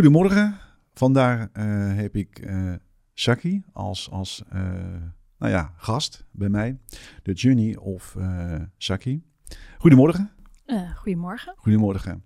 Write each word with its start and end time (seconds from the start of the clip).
Goedemorgen. 0.00 0.58
Vandaag 0.94 1.48
eh, 1.52 1.64
heb 1.94 2.16
ik 2.16 2.38
eh 2.38 2.72
Shaki 3.14 3.62
als, 3.72 4.10
als 4.10 4.42
eh, 4.48 4.62
nou 5.38 5.52
ja, 5.52 5.72
gast 5.76 6.24
bij 6.30 6.48
mij. 6.48 6.78
De 7.22 7.32
Journey 7.32 7.76
of 7.76 8.16
Shaki. 8.78 9.22
Goedemorgen. 9.78 10.30
Goedemorgen. 10.94 11.54
Goedemorgen. 11.56 12.24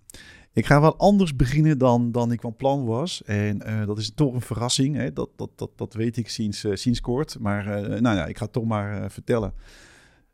Ik 0.53 0.67
ga 0.67 0.81
wel 0.81 0.97
anders 0.97 1.37
beginnen 1.37 1.79
dan, 1.79 2.13
dan 2.13 2.33
ik 2.33 2.41
van 2.41 2.57
plan 2.57 2.85
was. 2.85 3.23
En 3.25 3.59
dat 3.87 3.99
is 3.99 4.15
toch 4.15 4.35
een 4.35 4.41
verrassing. 4.41 4.97
Hè? 4.97 5.13
Dat, 5.13 5.31
dat, 5.37 5.51
dat, 5.57 5.71
dat 5.77 5.95
weet 5.95 6.17
ik 6.17 6.29
sinds, 6.29 6.67
sinds 6.73 7.01
kort. 7.01 7.39
Maar 7.39 7.65
nou 8.01 8.17
ja, 8.17 8.27
ik 8.27 8.39
ga 8.39 8.45
het 8.45 8.53
toch 8.53 8.65
maar 8.65 9.11
vertellen. 9.11 9.55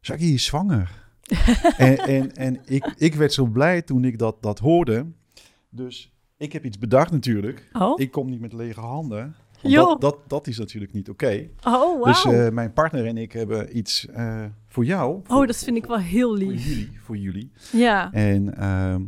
Shaki 0.01 0.35
is 0.35 0.45
zwanger. 0.45 1.09
en 1.77 1.99
en, 1.99 2.35
en 2.35 2.61
ik, 2.65 2.93
ik 2.97 3.15
werd 3.15 3.33
zo 3.33 3.47
blij 3.47 3.83
toen 3.83 4.05
ik 4.05 4.19
dat, 4.19 4.43
dat 4.43 4.59
hoorde. 4.59 5.07
Dus 5.71 6.13
ik 6.41 6.53
heb 6.53 6.65
iets 6.65 6.79
bedacht 6.79 7.11
natuurlijk. 7.11 7.69
Oh, 7.73 8.01
Ik 8.01 8.11
kom 8.11 8.31
niet 8.31 8.41
met 8.41 8.53
lege 8.53 8.81
handen. 8.81 9.35
Dat, 9.63 10.01
dat, 10.01 10.19
dat 10.27 10.47
is 10.47 10.59
natuurlijk 10.59 10.93
niet 10.93 11.09
oké. 11.09 11.49
oh 11.65 11.73
wauw. 11.73 12.05
Dus 12.05 12.25
eh, 12.25 12.49
mijn 12.49 12.73
partner 12.73 13.07
en 13.07 13.17
ik 13.17 13.33
hebben 13.33 13.77
iets 13.77 14.07
eh, 14.07 14.45
voor 14.67 14.85
jou. 14.85 15.23
oh, 15.29 15.47
dat 15.47 15.57
vind 15.57 15.77
ik 15.77 15.87
wel 15.87 15.99
heel 15.99 16.29
voor 16.29 16.39
lief. 16.39 16.67
jullie. 16.67 16.99
Voor 17.03 17.17
jullie. 17.17 17.53
Ja. 17.73 18.13
En 18.13 18.57
ehm, 18.57 19.03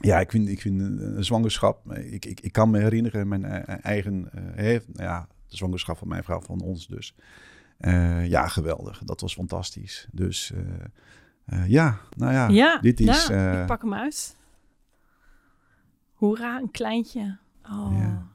ja, 0.00 0.20
ik 0.20 0.30
vind, 0.30 0.48
ik 0.48 0.60
vind 0.60 0.80
een, 0.80 1.24
zwangerschap. 1.24 1.92
Ik, 1.92 2.24
ik, 2.24 2.40
ik 2.40 2.52
kan 2.52 2.70
me 2.70 2.78
herinneren, 2.78 3.28
mijn 3.28 3.44
eh, 3.44 3.76
eigen. 3.82 4.30
ja, 4.94 5.28
de 5.48 5.56
zwangerschap 5.56 5.98
van 5.98 6.08
mijn 6.08 6.24
vrouw, 6.24 6.40
van 6.40 6.60
ons 6.60 6.86
dus. 6.86 7.14
Ja, 8.24 8.48
geweldig. 8.48 9.02
Dat 9.04 9.20
was 9.20 9.34
fantastisch. 9.34 10.08
Dus 10.12 10.52
ja, 11.66 12.00
nou 12.16 12.32
ja, 12.32 12.48
ja, 12.48 12.78
dit 12.78 13.00
is. 13.00 13.26
ja, 13.26 13.60
ik 13.60 13.66
pak 13.66 13.82
hem 13.82 13.94
uit. 13.94 14.36
Hoera, 16.16 16.58
een 16.58 16.70
kleintje. 16.70 17.38
Oh. 17.62 17.94
Ja. 17.98 18.26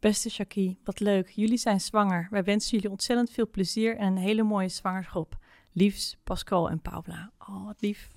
Beste 0.00 0.30
Shaki, 0.30 0.78
wat 0.84 1.00
leuk. 1.00 1.28
Jullie 1.28 1.56
zijn 1.58 1.80
zwanger. 1.80 2.28
Wij 2.30 2.44
wensen 2.44 2.70
jullie 2.70 2.90
ontzettend 2.90 3.30
veel 3.30 3.50
plezier 3.50 3.96
en 3.96 4.06
een 4.06 4.16
hele 4.16 4.42
mooie 4.42 4.68
zwangerschap. 4.68 5.38
Liefs, 5.72 6.16
Pascal 6.24 6.70
en 6.70 6.80
Paula. 6.80 7.30
Oh, 7.38 7.64
wat 7.64 7.80
lief. 7.80 8.10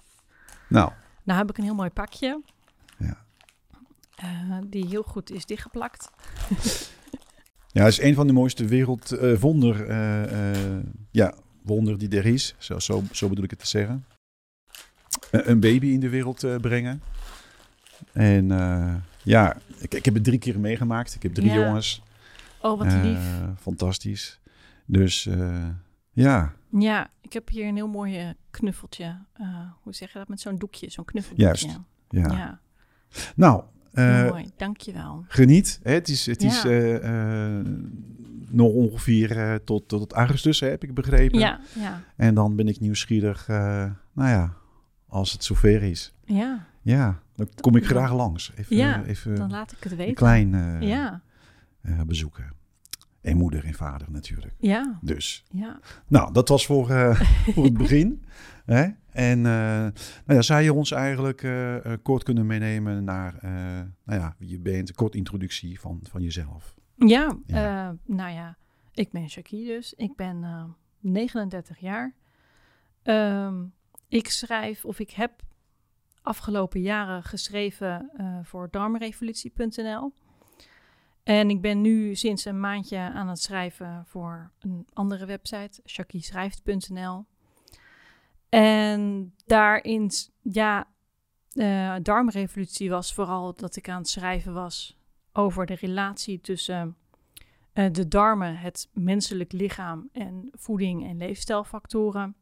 nou, 0.70 0.92
Nou 1.24 1.40
heb 1.40 1.50
ik 1.50 1.58
een 1.58 1.64
heel 1.64 1.76
mooi 1.76 1.90
pakje. 1.90 2.42
Ja. 2.98 3.26
Eh, 4.16 4.58
die 4.68 4.88
heel 4.88 5.04
goed 5.04 5.32
is 5.32 5.46
dichtgeplakt. 5.46 6.10
Ja, 7.76 7.84
het 7.84 7.92
is 7.92 8.02
een 8.02 8.14
van 8.14 8.28
de 8.28 8.34
mooiste 8.34 8.66
wereldwonder, 8.66 9.88
eh, 9.88 10.84
ja, 11.12 11.34
wonder 11.62 11.98
die 11.98 12.10
er 12.10 12.26
is. 12.26 12.56
Zo, 12.58 12.80
zo, 12.80 13.04
zo 13.12 13.30
bedoel 13.30 13.44
ik 13.44 13.50
het 13.50 13.60
te 13.60 13.68
zeggen. 13.68 14.06
Eh, 15.32 15.48
een 15.48 15.60
baby 15.60 15.88
in 15.88 16.00
de 16.00 16.10
wereld 16.10 16.44
eh, 16.44 16.56
brengen. 16.56 17.02
En 18.14 18.52
eh, 18.52 18.96
ja, 19.24 19.58
ik, 19.78 19.94
ik 19.94 20.06
heb 20.06 20.14
het 20.14 20.24
drie 20.24 20.40
keer 20.40 20.60
meegemaakt. 20.60 21.16
Ik 21.16 21.24
heb 21.24 21.34
drie 21.34 21.52
Ja. 21.52 21.66
jongens. 21.66 22.02
Oh, 22.62 22.78
wat 22.78 22.88
Eh, 22.88 23.04
lief. 23.04 23.20
fantastisch. 23.60 24.40
Dus 24.86 25.26
eh, 25.26 25.68
ja, 26.12 26.54
Ja, 26.80 27.10
ik 27.22 27.34
heb 27.34 27.50
hier 27.50 27.68
een 27.68 27.76
heel 27.76 27.88
mooi 27.88 28.34
knuffeltje. 28.52 29.18
Hoe 29.82 29.94
zeg 29.94 30.12
je 30.14 30.18
dat? 30.20 30.28
Met 30.28 30.40
zo'n 30.42 30.56
doekje, 30.58 30.90
zo'n 30.90 31.06
knuffeldoekje. 31.06 31.46
Juist, 31.68 31.80
ja. 32.10 32.28
Ja, 32.30 32.60
Nou, 33.36 33.64
eh, 33.94 34.30
mooi. 34.30 34.50
Dankjewel. 34.58 35.26
geniet. 35.28 35.80
Hè? 35.84 35.92
Het 35.94 36.10
is, 36.10 36.26
het 36.26 36.44
is 36.44 36.64
nog 38.50 38.72
ongeveer 38.74 39.60
tot, 39.64 39.88
tot 39.88 40.12
augustus, 40.14 40.60
hè, 40.60 40.68
heb 40.70 40.84
ik 40.84 40.94
begrepen. 40.94 41.40
Ja, 41.40 41.60
ja, 41.76 42.02
En 42.16 42.34
dan 42.36 42.56
ben 42.56 42.68
ik 42.68 42.80
nieuwsgierig, 42.80 43.48
nou 43.48 44.30
ja, 44.30 44.54
als 45.08 45.32
het 45.32 45.44
zover 45.44 45.84
is. 45.84 46.14
ja. 46.26 46.66
Ja, 46.82 47.20
dan 47.36 47.50
kom 47.62 47.76
ik 47.76 47.86
graag 47.86 48.14
langs. 48.14 48.52
Even, 48.56 48.76
Ja, 48.76 49.04
even 49.04 49.36
Dan 49.36 49.50
laat 49.52 49.72
ik 49.72 49.84
het 49.84 49.92
een 49.92 49.98
weten. 49.98 50.16
klein 50.16 50.54
eh, 50.54 50.82
Ja, 50.82 51.22
eh, 51.82 52.02
bezoeken. 52.02 52.54
En 53.22 53.38
moeder 53.38 53.66
en 53.66 53.74
vader 53.74 54.12
natuurlijk. 54.12 54.54
ja, 54.58 54.98
Dus, 55.02 55.44
ja. 55.52 55.80
nou, 56.08 56.34
dat 56.34 56.50
was 56.50 56.66
voor, 56.66 56.90
eh, 56.90 57.20
voor 57.54 57.64
het 57.64 57.78
begin. 57.78 58.26
Hè? 58.66 58.88
En 59.12 59.38
eh, 59.38 59.44
nou 59.46 59.92
ja, 60.26 60.42
zou 60.42 60.62
je 60.62 60.74
ons 60.74 60.92
eigenlijk 60.92 61.44
eh, 61.44 61.86
eh, 61.86 61.98
kort 62.04 62.24
kunnen 62.24 62.46
meenemen 62.46 63.04
naar 63.04 63.36
eh, 63.36 63.52
nou 64.04 64.20
ja, 64.20 64.36
wie 64.38 64.50
je 64.50 64.60
bent, 64.60 64.90
een 64.90 64.96
kort 64.96 65.16
introductie 65.16 65.80
van, 65.80 66.00
van 66.10 66.22
jezelf. 66.22 66.76
Ja, 66.96 67.38
Ja. 67.46 67.88
eh, 67.90 67.96
nou 68.16 68.34
ja, 68.34 68.58
ik 68.94 69.12
ben 69.12 69.30
Shaki 69.30 69.66
dus. 69.66 69.94
Ik 69.94 70.16
ben 70.16 70.44
eh, 70.44 70.64
39 71.00 71.80
jaar. 71.80 72.14
Ehm, 73.04 73.64
ik 74.08 74.30
schrijf, 74.30 74.86
of 74.86 75.00
ik 75.00 75.10
heb 75.12 75.32
afgelopen 76.26 76.82
jaren 76.82 77.24
geschreven 77.24 78.12
eh, 78.18 78.38
voor 78.44 78.68
darmrevolutie.nl. 78.72 80.14
En 81.24 81.50
ik 81.50 81.62
ben 81.62 81.82
nu 81.82 82.16
sinds 82.16 82.46
een 82.46 82.60
maandje 82.60 82.98
aan 82.98 83.28
het 83.28 83.42
schrijven 83.42 84.04
voor 84.06 84.52
een 84.60 84.88
andere 84.94 85.26
website, 85.26 85.82
shakischrijft.nl. 85.86 87.26
En 88.50 89.34
daarin, 89.46 90.12
ja, 90.42 90.88
eh 91.54 91.96
darmrevolutie 92.02 92.90
was 92.90 93.14
vooral 93.14 93.56
dat 93.56 93.76
ik 93.76 93.90
aan 93.90 93.98
het 93.98 94.10
schrijven 94.10 94.54
was 94.54 94.98
over 95.34 95.66
de 95.66 95.76
relatie 95.76 96.42
tussen 96.42 96.98
eh, 97.74 97.92
de 97.92 98.08
darmen, 98.08 98.58
het 98.58 98.90
menselijk 98.94 99.52
lichaam 99.52 100.10
en 100.12 100.50
voeding 100.52 101.08
en 101.08 101.18
leefstijlfactoren. 101.18 102.36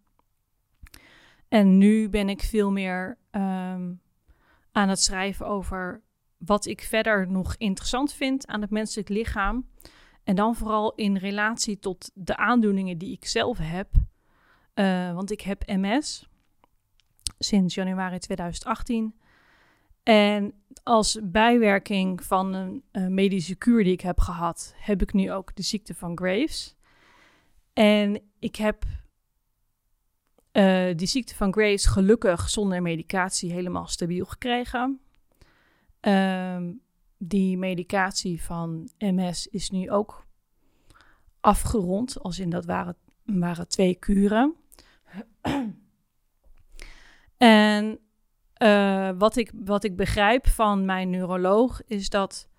En 1.53 1.77
nu 1.77 2.09
ben 2.09 2.29
ik 2.29 2.41
veel 2.41 2.71
meer 2.71 3.17
ehm, 3.31 3.93
aan 4.71 4.89
het 4.89 4.99
schrijven 4.99 5.47
over 5.47 6.01
wat 6.37 6.65
ik 6.65 6.81
verder 6.81 7.31
nog 7.31 7.55
interessant 7.57 8.13
vind 8.13 8.47
aan 8.47 8.61
het 8.61 8.69
menselijk 8.69 9.09
lichaam. 9.09 9.69
En 10.23 10.35
dan 10.35 10.55
vooral 10.55 10.95
in 10.95 11.17
relatie 11.17 11.79
tot 11.79 12.11
de 12.13 12.37
aandoeningen 12.37 12.97
die 12.97 13.11
ik 13.11 13.25
zelf 13.25 13.57
heb. 13.57 13.89
Eh, 14.73 15.13
want 15.13 15.31
ik 15.31 15.41
heb 15.41 15.65
MS 15.65 16.29
sinds 17.39 17.75
januari 17.75 18.19
2018. 18.19 19.15
En 20.03 20.53
als 20.83 21.19
bijwerking 21.23 22.23
van 22.23 22.53
een 22.53 22.83
eh, 22.91 23.07
medische 23.07 23.55
kuur 23.55 23.83
die 23.83 23.93
ik 23.93 24.01
heb 24.01 24.19
gehad, 24.19 24.73
heb 24.77 25.01
ik 25.01 25.13
nu 25.13 25.31
ook 25.31 25.55
de 25.55 25.63
ziekte 25.63 25.93
van 25.93 26.17
Graves. 26.17 26.75
En 27.73 28.21
ik 28.39 28.55
heb 28.55 28.85
eh, 30.53 30.95
die 30.95 31.07
ziekte 31.07 31.35
van 31.35 31.53
Graves 31.53 31.85
gelukkig 31.85 32.49
zonder 32.49 32.81
medicatie 32.81 33.51
helemaal 33.51 33.87
stabiel 33.87 34.25
gekregen. 34.25 34.99
Ehm, 35.99 36.71
die 37.17 37.57
medicatie 37.57 38.41
van 38.41 38.89
MS 38.97 39.47
is 39.47 39.69
nu 39.69 39.91
ook 39.91 40.25
afgerond, 41.39 42.19
als 42.19 42.39
in 42.39 42.49
dat 42.49 42.65
waren, 42.65 42.95
waren 43.23 43.67
twee 43.67 43.95
kuren. 43.95 44.55
en 47.37 47.99
eh, 48.53 49.09
wat, 49.17 49.35
ik, 49.35 49.51
wat 49.55 49.83
ik 49.83 49.95
begrijp 49.95 50.47
van 50.47 50.85
mijn 50.85 51.09
neuroloog 51.09 51.81
is 51.85 52.09
dat 52.09 52.49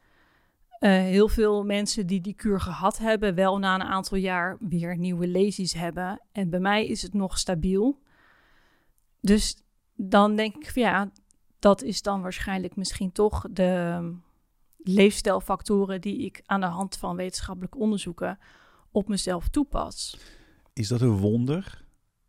heel 0.90 1.28
veel 1.28 1.64
mensen 1.64 2.06
die 2.06 2.20
die 2.20 2.34
kuur 2.34 2.60
gehad 2.60 2.98
hebben, 2.98 3.34
wel 3.34 3.58
na 3.58 3.74
een 3.74 3.82
aantal 3.82 4.18
jaar 4.18 4.56
weer 4.60 4.98
nieuwe 4.98 5.26
lesies 5.26 5.72
hebben. 5.72 6.20
En 6.32 6.50
bij 6.50 6.60
mij 6.60 6.86
is 6.86 7.02
het 7.02 7.14
nog 7.14 7.38
stabiel. 7.38 8.02
Dus 9.20 9.56
dan 9.94 10.36
denk 10.36 10.56
ik 10.56 10.74
ja, 10.74 11.10
dat 11.58 11.82
is 11.82 12.02
dan 12.02 12.22
waarschijnlijk 12.22 12.76
misschien 12.76 13.12
toch 13.12 13.46
de 13.50 14.12
leefstijlfactoren 14.76 16.00
die 16.00 16.18
ik 16.18 16.42
aan 16.46 16.60
de 16.60 16.66
hand 16.66 16.96
van 16.96 17.16
wetenschappelijk 17.16 17.76
onderzoeken 17.76 18.38
op 18.90 19.08
mezelf 19.08 19.48
toepas. 19.48 20.18
Is 20.72 20.88
dat 20.88 21.00
een 21.00 21.16
wonder? 21.16 21.84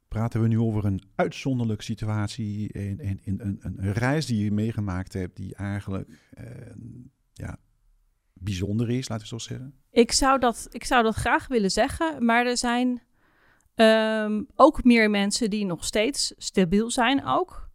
Praten 0.07 0.41
we 0.41 0.47
nu 0.47 0.59
over 0.59 0.85
een 0.85 1.01
uitzonderlijke 1.15 1.83
situatie 1.83 2.71
en, 2.73 2.99
en, 2.99 3.19
en 3.23 3.45
een, 3.45 3.57
een, 3.61 3.85
een 3.85 3.93
reis 3.93 4.25
die 4.25 4.43
je 4.43 4.51
meegemaakt 4.51 5.13
hebt 5.13 5.35
die 5.35 5.55
eigenlijk 5.55 6.29
eh, 6.33 6.45
ja, 7.33 7.57
bijzonder 8.39 8.89
is, 8.89 9.09
laten 9.09 9.23
we 9.23 9.29
zo 9.29 9.37
zeggen? 9.37 9.73
Ik 9.91 10.11
zou 10.11 10.39
dat, 10.39 10.67
ik 10.71 10.83
zou 10.83 11.03
dat 11.03 11.15
graag 11.15 11.47
willen 11.47 11.71
zeggen, 11.71 12.25
maar 12.25 12.45
er 12.45 12.57
zijn 12.57 13.01
ehm, 13.75 14.43
ook 14.55 14.83
meer 14.83 15.09
mensen 15.09 15.49
die 15.49 15.65
nog 15.65 15.85
steeds 15.85 16.33
stabiel 16.37 16.91
zijn 16.91 17.25
ook. 17.25 17.69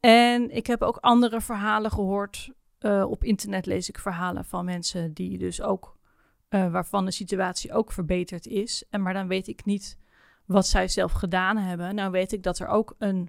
En 0.00 0.50
ik 0.50 0.66
heb 0.66 0.82
ook 0.82 0.96
andere 0.96 1.40
verhalen 1.40 1.90
gehoord. 1.90 2.50
Eh, 2.78 3.04
op 3.08 3.24
internet 3.24 3.66
lees 3.66 3.88
ik 3.88 3.98
verhalen 3.98 4.44
van 4.44 4.64
mensen 4.64 5.12
die 5.12 5.38
dus 5.38 5.62
ook, 5.62 5.98
eh, 6.48 6.70
waarvan 6.70 7.04
de 7.04 7.10
situatie 7.10 7.72
ook 7.72 7.92
verbeterd 7.92 8.46
is. 8.46 8.84
En 8.90 9.02
maar 9.02 9.14
dan 9.14 9.28
weet 9.28 9.48
ik 9.48 9.64
niet 9.64 9.98
wat 10.44 10.66
zij 10.66 10.88
zelf 10.88 11.12
gedaan 11.12 11.56
hebben. 11.56 11.94
Nou 11.94 12.10
weet 12.10 12.32
ik 12.32 12.42
dat 12.42 12.58
er 12.58 12.66
ook 12.66 12.94
een, 12.98 13.28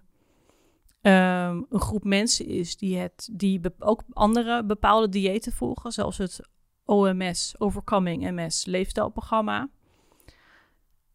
ehm, 1.01 1.61
een 1.69 1.81
groep 1.81 2.03
mensen 2.03 2.45
is 2.45 2.77
die, 2.77 2.97
het, 2.97 3.29
die 3.31 3.61
ook 3.79 4.03
andere 4.13 4.65
bepaalde 4.65 5.09
diëten 5.09 5.51
volgen, 5.51 5.91
zoals 5.91 6.17
het 6.17 6.39
OMS, 6.87 7.55
Overcoming 7.57 8.31
MS 8.31 8.65
leefstijlprogramma. 8.65 9.69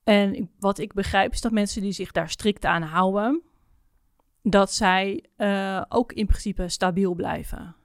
En 0.05 0.51
wat 0.59 0.79
ik 0.79 0.93
begrijp 0.93 1.33
is 1.33 1.41
dat 1.41 1.53
mensen 1.53 1.83
die 1.83 1.93
zich 1.93 2.13
daar 2.13 2.31
strikt 2.31 2.65
aan 2.65 2.83
houden, 2.83 3.43
dat 4.43 4.73
zij 4.73 5.25
eh, 5.37 5.83
ook 5.89 6.13
in 6.13 6.27
principe 6.27 6.69
stabiel 6.69 7.15
blijven. 7.15 7.77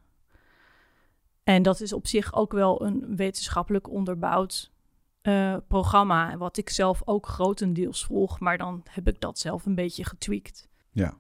En 1.44 1.64
dat 1.64 1.82
is 1.82 1.94
op 1.94 2.08
zich 2.08 2.34
ook 2.34 2.52
wel 2.52 2.86
een 2.86 3.16
wetenschappelijk 3.16 3.90
onderbouwd 3.90 4.72
uh, 5.28 5.58
programma. 5.68 6.38
Wat 6.38 6.58
ik 6.58 6.70
zelf 6.70 7.02
ook 7.06 7.28
grotendeels 7.28 8.06
volg. 8.06 8.40
Maar 8.40 8.58
dan 8.58 8.84
heb 8.90 9.08
ik 9.08 9.22
dat 9.22 9.40
zelf 9.40 9.66
een 9.66 9.76
beetje 9.76 10.06
getweakt. 10.06 10.68
Ja. 10.92 11.18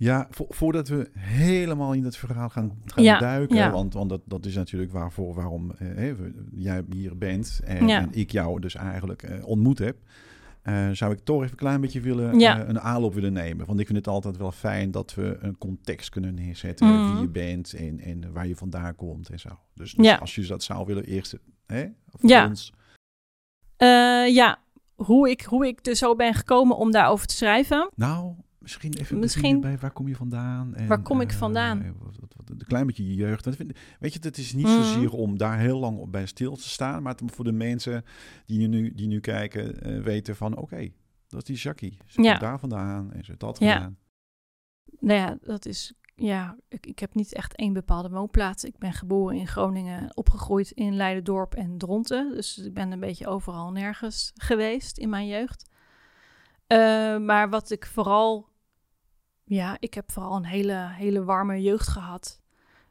Ja, 0.00 0.28
voordat 0.30 0.88
we 0.88 1.10
helemaal 1.18 1.92
in 1.92 2.04
het 2.04 2.16
verhaal 2.16 2.48
gaan, 2.48 2.82
gaan 2.84 3.18
duiken, 3.18 3.72
want, 3.72 3.94
want 3.94 4.08
dat, 4.08 4.20
dat 4.24 4.46
is 4.46 4.54
natuurlijk 4.54 4.92
waarvoor, 4.92 5.34
waarom 5.34 5.70
eh, 5.70 6.12
jij 6.54 6.84
hier 6.90 7.18
bent 7.18 7.60
en, 7.64 7.88
en, 7.88 8.08
ik 8.12 8.30
jou 8.30 8.60
dus 8.60 8.74
eigenlijk 8.74 9.22
eh, 9.22 9.46
ontmoet 9.46 9.78
heb. 9.78 9.96
Uh, 10.64 10.90
zou 10.90 11.12
ik 11.12 11.18
toch 11.18 11.36
even 11.36 11.50
een 11.50 11.56
klein 11.56 11.80
beetje 11.80 12.00
willen, 12.00 12.38
ja. 12.38 12.68
een 12.68 12.80
aanloop 12.80 13.14
willen 13.14 13.32
nemen. 13.32 13.66
Want 13.66 13.80
ik 13.80 13.86
vind 13.86 13.98
het 13.98 14.08
altijd 14.08 14.36
wel 14.36 14.52
fijn 14.52 14.90
dat 14.90 15.14
we 15.14 15.36
een 15.40 15.58
context 15.58 16.08
kunnen 16.08 16.34
neerzetten. 16.34 16.86
Mm. 16.86 17.12
Wie 17.12 17.20
je 17.20 17.28
bent 17.28 17.74
en, 17.74 18.00
en 18.00 18.32
waar 18.32 18.46
je 18.46 18.56
vandaan 18.56 18.94
komt 18.96 19.28
en 19.28 19.40
zo. 19.40 19.48
Dus, 19.74 19.94
dus 19.94 20.20
als 20.20 20.34
je 20.34 20.46
dat 20.46 20.62
zou 20.62 20.86
willen, 20.86 21.04
eerst 21.04 21.38
hè, 21.66 21.86
voor 22.06 22.30
ja. 22.30 22.46
ons. 22.46 22.72
ja, 24.34 24.58
hoe 24.94 25.30
ik, 25.30 25.40
hoe 25.42 25.66
ik 25.66 25.86
er 25.86 25.96
zo 25.96 26.16
ben 26.16 26.34
gekomen 26.34 26.76
om 26.76 26.90
daarover 26.90 27.26
te 27.26 27.34
schrijven. 27.34 27.90
Nou, 27.94 28.34
Misschien 28.60 28.92
even 28.92 29.18
Misschien, 29.18 29.60
bij 29.60 29.78
waar 29.78 29.90
kom 29.90 30.08
je 30.08 30.16
vandaan? 30.16 30.74
En, 30.74 30.86
waar 30.86 31.02
kom 31.02 31.20
ik 31.20 31.32
vandaan? 31.32 31.82
Uh, 31.82 31.90
wat, 31.98 32.16
wat, 32.18 32.50
een 32.50 32.66
klein 32.66 32.86
beetje 32.86 33.06
je 33.06 33.14
jeugd. 33.14 33.44
weet 33.98 34.12
je, 34.12 34.18
het 34.20 34.38
is 34.38 34.52
niet 34.52 34.66
mm. 34.66 34.82
zozeer 34.82 35.12
om 35.12 35.38
daar 35.38 35.58
heel 35.58 35.78
lang 35.78 35.98
op 35.98 36.12
bij 36.12 36.26
stil 36.26 36.56
te 36.56 36.68
staan, 36.68 37.02
maar 37.02 37.14
voor 37.26 37.44
de 37.44 37.52
mensen 37.52 38.04
die 38.46 38.68
nu, 38.68 38.94
die 38.94 39.06
nu 39.06 39.20
kijken, 39.20 39.88
uh, 39.88 40.02
weten 40.02 40.36
van 40.36 40.56
oké, 40.56 40.88
dat 41.28 41.40
is 41.40 41.44
die 41.44 41.56
Jackie. 41.56 41.98
Ze 42.06 42.22
ja. 42.22 42.28
komt 42.28 42.40
daar 42.40 42.58
vandaan 42.58 43.12
en 43.12 43.24
ze 43.24 43.34
dat 43.36 43.58
ja. 43.58 43.92
Nou 44.98 45.18
ja, 45.18 45.38
dat 45.42 45.66
is 45.66 45.94
ja, 46.14 46.56
ik, 46.68 46.86
ik 46.86 46.98
heb 46.98 47.14
niet 47.14 47.32
echt 47.32 47.56
één 47.56 47.72
bepaalde 47.72 48.08
woonplaats. 48.08 48.64
Ik 48.64 48.78
ben 48.78 48.92
geboren 48.92 49.36
in 49.36 49.46
Groningen, 49.46 50.16
opgegroeid 50.16 50.70
in 50.70 50.96
Leidendorp 50.96 51.54
en 51.54 51.78
Dronten. 51.78 52.34
Dus 52.34 52.58
ik 52.58 52.74
ben 52.74 52.92
een 52.92 53.00
beetje 53.00 53.26
overal 53.26 53.72
nergens 53.72 54.32
geweest 54.34 54.98
in 54.98 55.08
mijn 55.08 55.26
jeugd. 55.26 55.70
Uh, 56.72 56.78
maar 57.18 57.50
wat 57.50 57.70
ik 57.70 57.86
vooral 57.86 58.48
ja, 59.50 59.76
ik 59.78 59.94
heb 59.94 60.12
vooral 60.12 60.36
een 60.36 60.44
hele, 60.44 60.88
hele 60.90 61.24
warme 61.24 61.62
jeugd 61.62 61.88
gehad. 61.88 62.40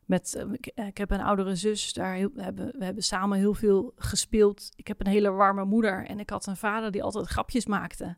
Met, 0.06 0.36
uh, 0.38 0.54
ik, 0.54 0.66
ik, 0.68 0.98
heb 0.98 1.12
een 1.12 1.22
oudere 1.22 1.56
zus, 1.56 1.94
daar 1.94 2.14
heel, 2.14 2.30
we, 2.34 2.44
hebben, 2.44 2.72
we 2.78 2.86
hebben 2.86 3.04
samen 3.04 3.38
heel 3.38 3.54
veel 3.54 3.94
gespeeld. 3.96 4.72
Ik 4.76 4.88
heb 4.88 5.00
een 5.00 5.12
hele 5.12 5.30
warme 5.30 5.66
moeder 5.66 6.06
en 6.06 6.20
ik 6.20 6.30
had 6.30 6.48
een 6.48 6.58
vader 6.58 6.92
die 6.92 7.04
altijd 7.04 7.28
grapjes 7.28 7.66
maakte. 7.66 8.18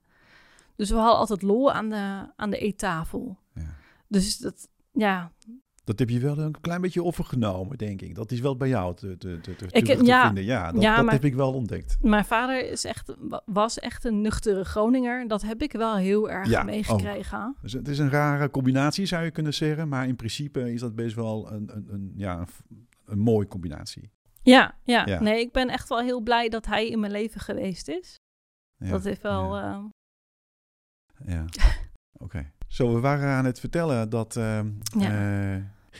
Dus 0.76 0.90
we 0.90 0.96
hadden 0.96 1.18
altijd 1.18 1.42
lol 1.42 1.72
aan 1.72 1.90
de, 1.90 2.32
aan 2.36 2.50
de 2.50 2.58
eettafel. 2.58 3.40
Ja. 3.54 3.76
Dus 4.08 4.38
dat, 4.38 4.68
ja, 4.92 5.32
dat 5.92 6.00
heb 6.00 6.10
je 6.10 6.20
wel 6.20 6.38
een 6.38 6.62
klein 6.62 6.82
beetje 6.82 7.04
overgenomen, 7.04 7.78
denk 7.78 8.02
ik. 8.02 8.16
Dat 8.16 8.32
is 8.32 8.40
wel 8.40 8.58
bij 8.58 8.68
jou 8.68 8.96
te, 8.96 9.18
te, 9.18 9.40
te, 9.42 9.56
te, 9.56 9.68
ik, 9.72 9.86
te 9.86 10.04
ja, 10.04 10.26
vinden. 10.26 10.44
Ja, 10.44 10.72
dat, 10.72 10.82
dat 10.82 11.12
heb 11.12 11.26
ik 11.26 11.34
wel 11.34 11.54
ontdekt. 11.54 11.98
Mijn 12.02 12.26
vader 12.26 12.70
is 12.70 12.84
echt, 12.84 13.16
was 13.46 13.80
echt 13.80 14.04
een 14.04 14.22
nuchtere 14.22 14.64
Groninger. 14.64 15.28
Dat 15.28 15.42
heb 15.42 15.62
ik 15.62 15.72
wel 15.72 15.96
heel 15.96 16.30
erg 16.30 16.50
ja, 16.50 16.64
meegekregen. 16.64 17.56
Dus 17.62 17.74
het 17.74 17.88
is 17.88 18.00
een 18.00 18.10
rare 18.10 18.50
combinatie, 18.50 19.06
zou 19.06 19.24
je 19.24 19.32
kunnen 19.32 19.54
zeggen. 19.54 19.88
Maar 19.88 20.08
in 20.08 20.16
principe 20.16 20.74
is 20.74 20.80
dat 20.80 20.96
best 20.96 21.16
wel 21.16 21.52
een, 21.52 21.70
een, 21.76 21.88
een 21.90 22.14
ja, 22.16 22.40
een, 22.40 22.88
een 23.06 23.20
mooie 23.20 23.48
combinatie. 23.48 24.12
Ja, 24.44 24.76
ja, 24.84 25.06
ja, 25.06 25.22
Nee, 25.22 25.40
ik 25.40 25.52
ben 25.52 25.70
echt 25.70 25.90
wel 25.90 26.00
heel 26.00 26.22
blij 26.22 26.50
dat 26.50 26.66
hij 26.66 26.90
in 26.90 27.00
mijn 27.00 27.12
leven 27.12 27.42
geweest 27.42 27.88
is. 27.88 28.20
dat 28.78 29.04
heeft 29.04 29.22
wel... 29.22 29.56
Ja, 29.56 29.92
uh... 31.26 31.44
oké. 32.26 32.52
Zo, 32.72 32.94
we 32.94 33.00
waren 33.00 33.30
aan 33.30 33.46
het 33.46 33.60
vertellen 33.60 34.10
dat 34.10 34.36
uh, 34.36 34.60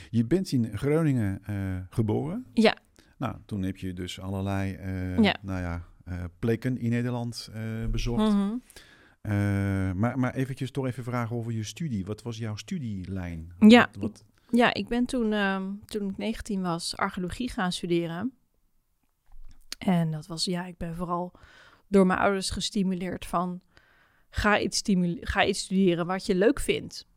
je 0.10 0.26
bent 0.26 0.52
in 0.52 0.78
Groningen 0.78 1.42
uh, 1.50 1.56
geboren. 1.90 2.46
Ja. 2.54 2.78
Nou, 3.18 3.36
toen 3.46 3.64
heb 3.64 3.78
je 3.78 3.94
dus 3.94 4.20
allerlei 4.20 4.72
ja. 5.22 5.36
Nou 5.42 5.62
ja, 5.62 5.86
plekken 6.40 6.78
in 6.78 6.90
Nederland 6.90 7.52
bezocht. 7.92 8.34
Mm 8.34 8.62
maar, 9.96 10.20
maar 10.20 10.34
eventjes 10.34 10.72
toch 10.72 10.86
even 10.86 11.04
vragen 11.04 11.36
over 11.36 11.52
je 11.52 11.64
studie. 11.64 12.06
Wat 12.06 12.22
was 12.22 12.38
jouw 12.38 12.56
studielijn? 12.56 13.54
Ja, 13.60 13.90
wat, 14.00 14.24
ja 14.50 14.74
ik 14.74 14.88
ben 14.88 15.06
toen, 15.06 15.34
ehm, 15.34 15.72
toen 15.86 16.10
ik 16.10 16.18
19 16.18 16.62
was 16.62 16.98
archeologie 16.98 17.50
gaan 17.50 17.72
studeren. 17.72 18.34
En 19.78 20.12
dat 20.12 20.28
was, 20.28 20.46
ja, 20.46 20.66
ik 20.66 20.78
ben 20.78 20.96
vooral 20.96 21.32
door 21.88 22.06
mijn 22.06 22.20
ouders 22.20 22.50
gestimuleerd 22.50 23.26
van 23.26 23.62
Ga 24.34 24.60
iets, 24.60 24.82
ga 25.22 25.46
iets 25.46 25.60
studeren 25.60 26.06
wat 26.06 26.26
je 26.26 26.36
leuk 26.36 26.60
vindt. 26.60 27.08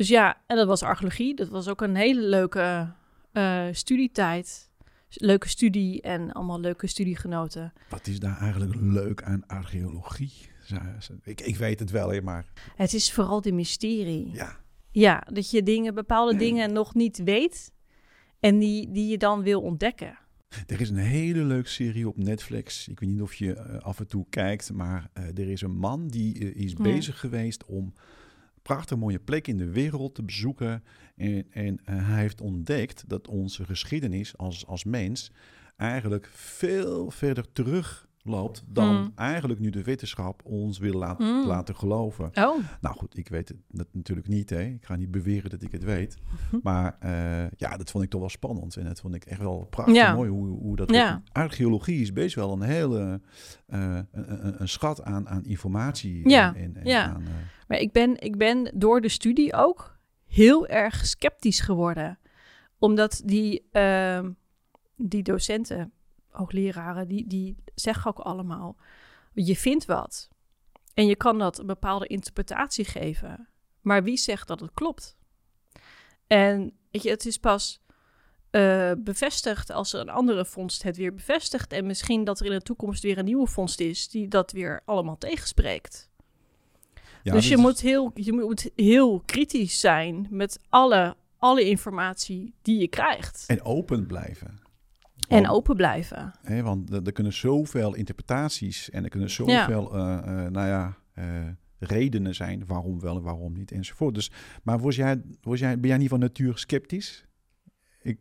Dus 0.00 0.08
ja, 0.08 0.42
en 0.46 0.56
dat 0.56 0.66
was 0.66 0.82
archeologie. 0.82 1.34
Dat 1.34 1.48
was 1.48 1.68
ook 1.68 1.80
een 1.80 1.94
hele 1.94 2.20
leuke 2.22 2.92
uh, 3.32 3.66
studietijd. 3.72 4.70
Leuke 5.08 5.48
studie 5.48 6.00
en 6.02 6.32
allemaal 6.32 6.60
leuke 6.60 6.86
studiegenoten. 6.86 7.72
Wat 7.88 8.06
is 8.06 8.20
daar 8.20 8.38
eigenlijk 8.38 8.74
leuk 8.80 9.22
aan 9.22 9.46
archeologie? 9.46 10.32
Ik, 11.22 11.40
ik 11.40 11.56
weet 11.56 11.78
het 11.78 11.90
wel, 11.90 12.20
maar... 12.20 12.46
Het 12.76 12.94
is 12.94 13.12
vooral 13.12 13.40
de 13.40 13.52
mysterie. 13.52 14.30
Ja. 14.32 14.56
Ja, 14.90 15.26
dat 15.32 15.50
je 15.50 15.62
dingen, 15.62 15.94
bepaalde 15.94 16.36
dingen 16.36 16.72
nog 16.72 16.94
niet 16.94 17.22
weet 17.22 17.72
en 18.38 18.58
die, 18.58 18.90
die 18.90 19.08
je 19.08 19.18
dan 19.18 19.42
wil 19.42 19.60
ontdekken. 19.60 20.18
Er 20.66 20.80
is 20.80 20.90
een 20.90 20.96
hele 20.96 21.44
leuke 21.44 21.68
serie 21.68 22.08
op 22.08 22.16
Netflix. 22.16 22.88
Ik 22.88 23.00
weet 23.00 23.10
niet 23.10 23.22
of 23.22 23.34
je 23.34 23.54
uh, 23.54 23.78
af 23.78 23.98
en 23.98 24.06
toe 24.06 24.26
kijkt, 24.30 24.72
maar 24.72 25.10
uh, 25.14 25.24
er 25.24 25.50
is 25.50 25.60
een 25.60 25.76
man 25.76 26.08
die 26.08 26.38
uh, 26.38 26.64
is 26.64 26.74
bezig 26.74 27.20
geweest 27.20 27.64
om 27.64 27.92
prachtig 28.62 28.98
mooie 28.98 29.18
plekken 29.18 29.52
in 29.52 29.58
de 29.58 29.70
wereld 29.70 30.14
te 30.14 30.22
bezoeken. 30.22 30.84
En, 31.16 31.46
en 31.50 31.80
hij 31.84 32.20
heeft 32.20 32.40
ontdekt 32.40 33.04
dat 33.06 33.28
onze 33.28 33.64
geschiedenis 33.64 34.36
als, 34.36 34.66
als 34.66 34.84
mens 34.84 35.32
eigenlijk 35.76 36.30
veel 36.32 37.10
verder 37.10 37.52
terug 37.52 38.08
loopt 38.22 38.64
dan 38.68 38.96
hmm. 38.96 39.12
eigenlijk 39.14 39.60
nu 39.60 39.70
de 39.70 39.82
wetenschap 39.82 40.40
ons 40.44 40.78
wil 40.78 40.98
laten 40.98 41.26
hmm. 41.26 41.46
laten 41.46 41.76
geloven. 41.76 42.24
Oh. 42.24 42.58
Nou 42.80 42.96
goed, 42.96 43.16
ik 43.16 43.28
weet 43.28 43.48
het 43.48 43.86
natuurlijk 43.92 44.28
niet. 44.28 44.50
Hè. 44.50 44.62
Ik 44.62 44.84
ga 44.84 44.96
niet 44.96 45.10
beweren 45.10 45.50
dat 45.50 45.62
ik 45.62 45.72
het 45.72 45.84
weet. 45.84 46.16
Maar 46.62 46.96
uh, 47.04 47.50
ja, 47.56 47.76
dat 47.76 47.90
vond 47.90 48.04
ik 48.04 48.10
toch 48.10 48.20
wel 48.20 48.28
spannend. 48.28 48.76
En 48.76 48.84
dat 48.84 49.00
vond 49.00 49.14
ik 49.14 49.24
echt 49.24 49.40
wel 49.40 49.66
prachtig 49.70 50.14
mooi 50.14 50.30
hoe, 50.30 50.46
hoe 50.46 50.76
dat... 50.76 50.90
Ja. 50.90 51.22
Archeologie 51.32 52.00
is 52.00 52.12
best 52.12 52.34
wel 52.34 52.52
een 52.52 52.62
hele 52.62 53.20
uh, 53.68 53.98
een, 54.10 54.60
een, 54.60 54.68
schat 54.68 55.02
aan, 55.02 55.28
aan 55.28 55.44
informatie. 55.44 56.28
Ja, 56.28 56.54
en, 56.54 56.76
en 56.76 56.86
ja. 56.86 57.04
Aan, 57.04 57.22
uh... 57.22 57.28
maar 57.68 57.78
ik 57.78 57.92
ben, 57.92 58.20
ik 58.20 58.36
ben 58.36 58.72
door 58.74 59.00
de 59.00 59.08
studie 59.08 59.54
ook 59.54 59.98
heel 60.26 60.66
erg 60.66 61.06
sceptisch 61.06 61.60
geworden. 61.60 62.18
Omdat 62.78 63.22
die, 63.24 63.68
ehm, 63.72 64.30
die 64.96 65.22
docenten 65.22 65.92
hoogleraren, 66.30 67.08
die, 67.08 67.26
die 67.26 67.56
zeggen 67.74 68.10
ook 68.10 68.18
allemaal, 68.18 68.76
je 69.32 69.56
vindt 69.56 69.84
wat. 69.84 70.28
En 70.94 71.06
je 71.06 71.16
kan 71.16 71.38
dat 71.38 71.58
een 71.58 71.66
bepaalde 71.66 72.06
interpretatie 72.06 72.84
geven. 72.84 73.48
Maar 73.80 74.02
wie 74.02 74.16
zegt 74.16 74.48
dat 74.48 74.60
het 74.60 74.70
klopt? 74.74 75.16
En 76.26 76.72
weet 76.90 77.02
je, 77.02 77.10
het 77.10 77.26
is 77.26 77.38
pas 77.38 77.80
uh, 78.50 78.92
bevestigd 78.98 79.70
als 79.70 79.92
er 79.92 80.00
een 80.00 80.08
andere 80.08 80.44
vondst 80.44 80.82
het 80.82 80.96
weer 80.96 81.14
bevestigt. 81.14 81.72
En 81.72 81.86
misschien 81.86 82.24
dat 82.24 82.40
er 82.40 82.46
in 82.46 82.52
de 82.52 82.62
toekomst 82.62 83.02
weer 83.02 83.18
een 83.18 83.24
nieuwe 83.24 83.46
vondst 83.46 83.80
is 83.80 84.08
die 84.08 84.28
dat 84.28 84.52
weer 84.52 84.82
allemaal 84.84 85.18
tegenspreekt. 85.18 86.10
Ja, 87.22 87.32
dus 87.32 87.48
je, 87.48 87.56
moet 87.56 87.80
heel, 87.80 88.10
je 88.14 88.32
moet 88.32 88.70
heel 88.76 89.22
kritisch 89.26 89.80
zijn 89.80 90.26
met 90.30 90.58
alle, 90.68 91.16
alle 91.38 91.64
informatie 91.64 92.54
die 92.62 92.80
je 92.80 92.88
krijgt. 92.88 93.44
En 93.46 93.62
open 93.62 94.06
blijven. 94.06 94.58
En 95.36 95.48
open 95.48 95.76
blijven. 95.76 96.32
Hè, 96.42 96.62
want 96.62 97.06
er, 97.06 97.12
kunnen 97.12 97.32
zoveel 97.32 97.94
interpretaties 97.94 98.90
en 98.90 99.04
er 99.04 99.10
kunnen 99.10 99.30
zoveel, 99.30 99.96
ja. 99.96 100.26
Uh, 100.26 100.44
uh, 100.44 100.50
nou 100.50 100.66
ja, 100.66 100.96
uh, 101.14 101.24
redenen 101.78 102.34
zijn 102.34 102.66
waarom 102.66 103.00
wel 103.00 103.16
en 103.16 103.22
waarom 103.22 103.52
niet 103.52 103.72
enzovoort. 103.72 104.14
Dus, 104.14 104.30
maar 104.62 104.78
was 104.78 104.96
jij, 104.96 105.22
was 105.40 105.60
jij, 105.60 105.80
ben 105.80 105.88
jij 105.88 105.98
niet 105.98 106.08
van 106.08 106.18
natuur 106.18 106.58
sceptisch? 106.58 107.26
Ik... 108.02 108.18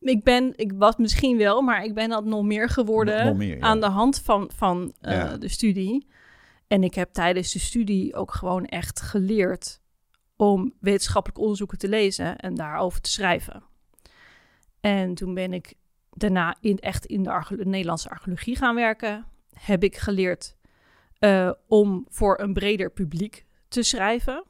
ik 0.00 0.24
ben, 0.24 0.52
ik 0.56 0.72
was 0.76 0.96
misschien 0.96 1.36
wel, 1.36 1.62
maar 1.62 1.84
ik 1.84 1.94
ben 1.94 2.08
dat 2.08 2.24
nog 2.24 2.44
meer 2.44 2.68
geworden 2.68 3.26
nog 3.26 3.36
meer, 3.36 3.56
ja. 3.56 3.62
aan 3.62 3.80
de 3.80 3.88
hand 3.88 4.20
van, 4.20 4.50
van 4.54 4.94
ja. 5.00 5.36
de 5.36 5.48
studie. 5.48 6.06
En 6.66 6.82
ik 6.82 6.94
heb 6.94 7.12
tijdens 7.12 7.52
de 7.52 7.58
studie 7.58 8.14
ook 8.14 8.32
gewoon 8.32 8.64
echt 8.64 9.00
geleerd 9.00 9.80
om 10.36 10.74
wetenschappelijk 10.80 11.40
onderzoeken 11.40 11.78
te 11.78 11.88
lezen 11.88 12.38
en 12.38 12.54
daarover 12.54 13.00
te 13.00 13.10
schrijven. 13.10 13.62
En 14.80 15.14
toen 15.14 15.34
ben 15.34 15.52
ik 15.52 15.74
daarna 16.10 16.56
in, 16.60 16.78
echt 16.78 17.06
in 17.06 17.22
de, 17.22 17.64
Nederlandse 17.64 18.10
archeologie 18.10 18.56
gaan 18.56 18.74
werken. 18.74 19.24
Heb 19.52 19.82
ik 19.82 19.96
geleerd 19.96 20.56
uh, 21.20 21.50
om 21.66 22.06
voor 22.08 22.40
een 22.40 22.52
breder 22.52 22.90
publiek 22.90 23.46
te 23.68 23.82
schrijven. 23.82 24.44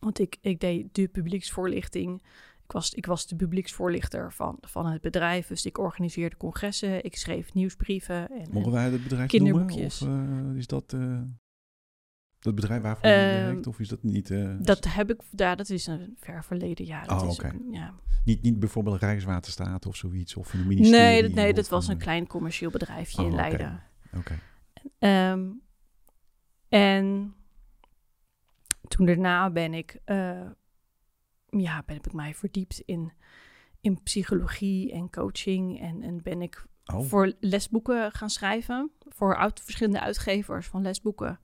Want 0.00 0.18
ik, 0.18 0.36
ik 0.40 0.60
deed 0.60 0.94
de 0.94 1.08
publieksvoorlichting. 1.08 2.22
Ik 2.64 2.72
was, 2.72 2.94
ik 2.94 3.06
was 3.06 3.26
de 3.26 3.36
publieksvoorlichter 3.36 4.32
van, 4.32 4.58
van 4.60 4.86
het 4.86 5.00
bedrijf. 5.00 5.46
Dus 5.46 5.66
ik 5.66 5.78
organiseerde 5.78 6.36
congressen. 6.36 7.04
Ik 7.04 7.16
schreef 7.16 7.54
nieuwsbrieven. 7.54 8.30
En, 8.30 8.48
Mogen 8.50 8.72
wij 8.72 8.90
het 8.90 9.02
bedrijf 9.02 9.28
kinderboekjes. 9.28 10.00
noemen? 10.00 10.46
Of 10.46 10.52
uh, 10.52 10.58
is 10.58 10.66
dat... 10.66 10.92
Uh... 10.92 11.20
Dat 12.40 12.54
bedrijf 12.54 12.82
waarvoor 12.82 13.08
je 13.08 13.14
Ehm, 13.14 13.44
werkt, 13.44 13.66
of 13.66 13.80
is 13.80 13.88
dat 13.88 14.02
niet... 14.02 14.30
eh, 14.30 14.54
Dat 14.60 14.84
heb 14.84 15.10
ik, 15.10 15.20
ja, 15.36 15.54
dat 15.54 15.68
is 15.70 15.86
een 15.86 16.16
ver 16.20 16.44
verleden 16.44 16.84
jaar. 16.86 17.06
Dat 17.06 17.22
Oh, 17.22 17.28
is 17.30 17.40
ja. 17.70 17.94
niet, 18.24 18.42
niet 18.42 18.58
bijvoorbeeld 18.58 19.00
Rijkswaterstaat 19.00 19.86
of 19.86 19.96
zoiets, 19.96 20.36
of 20.36 20.52
een 20.52 20.66
ministerie? 20.66 21.00
Nee, 21.04 21.22
dat, 21.22 21.32
nee, 21.32 21.52
dat 21.54 21.68
was 21.68 21.88
een 21.88 21.98
klein 21.98 22.26
commercieel 22.26 22.70
bedrijfje 22.70 23.18
Oh, 23.20 23.26
in 23.26 23.32
oké. 23.32 23.40
Leiden. 23.40 23.82
Oké. 24.16 24.38
Ehm, 24.98 25.48
en 26.68 27.34
toen 28.88 29.06
daarna 29.06 29.50
ben 29.50 29.74
ik, 29.74 30.00
eh, 30.04 30.40
ja, 31.46 31.82
ben, 31.86 31.94
heb 31.94 32.06
ik 32.06 32.12
mij 32.12 32.34
verdiept 32.34 32.80
in, 32.84 33.12
in 33.80 34.02
psychologie 34.02 34.92
en 34.92 35.10
coaching. 35.10 35.80
En, 35.80 36.02
en 36.02 36.22
ben 36.22 36.42
ik 36.42 36.68
Oh, 36.94 37.00
voor 37.02 37.32
lesboeken 37.40 38.12
gaan 38.12 38.30
schrijven. 38.30 38.90
Voor 39.08 39.36
uit, 39.36 39.60
verschillende 39.60 40.00
uitgevers 40.00 40.66
van 40.66 40.82
lesboeken. 40.82 41.40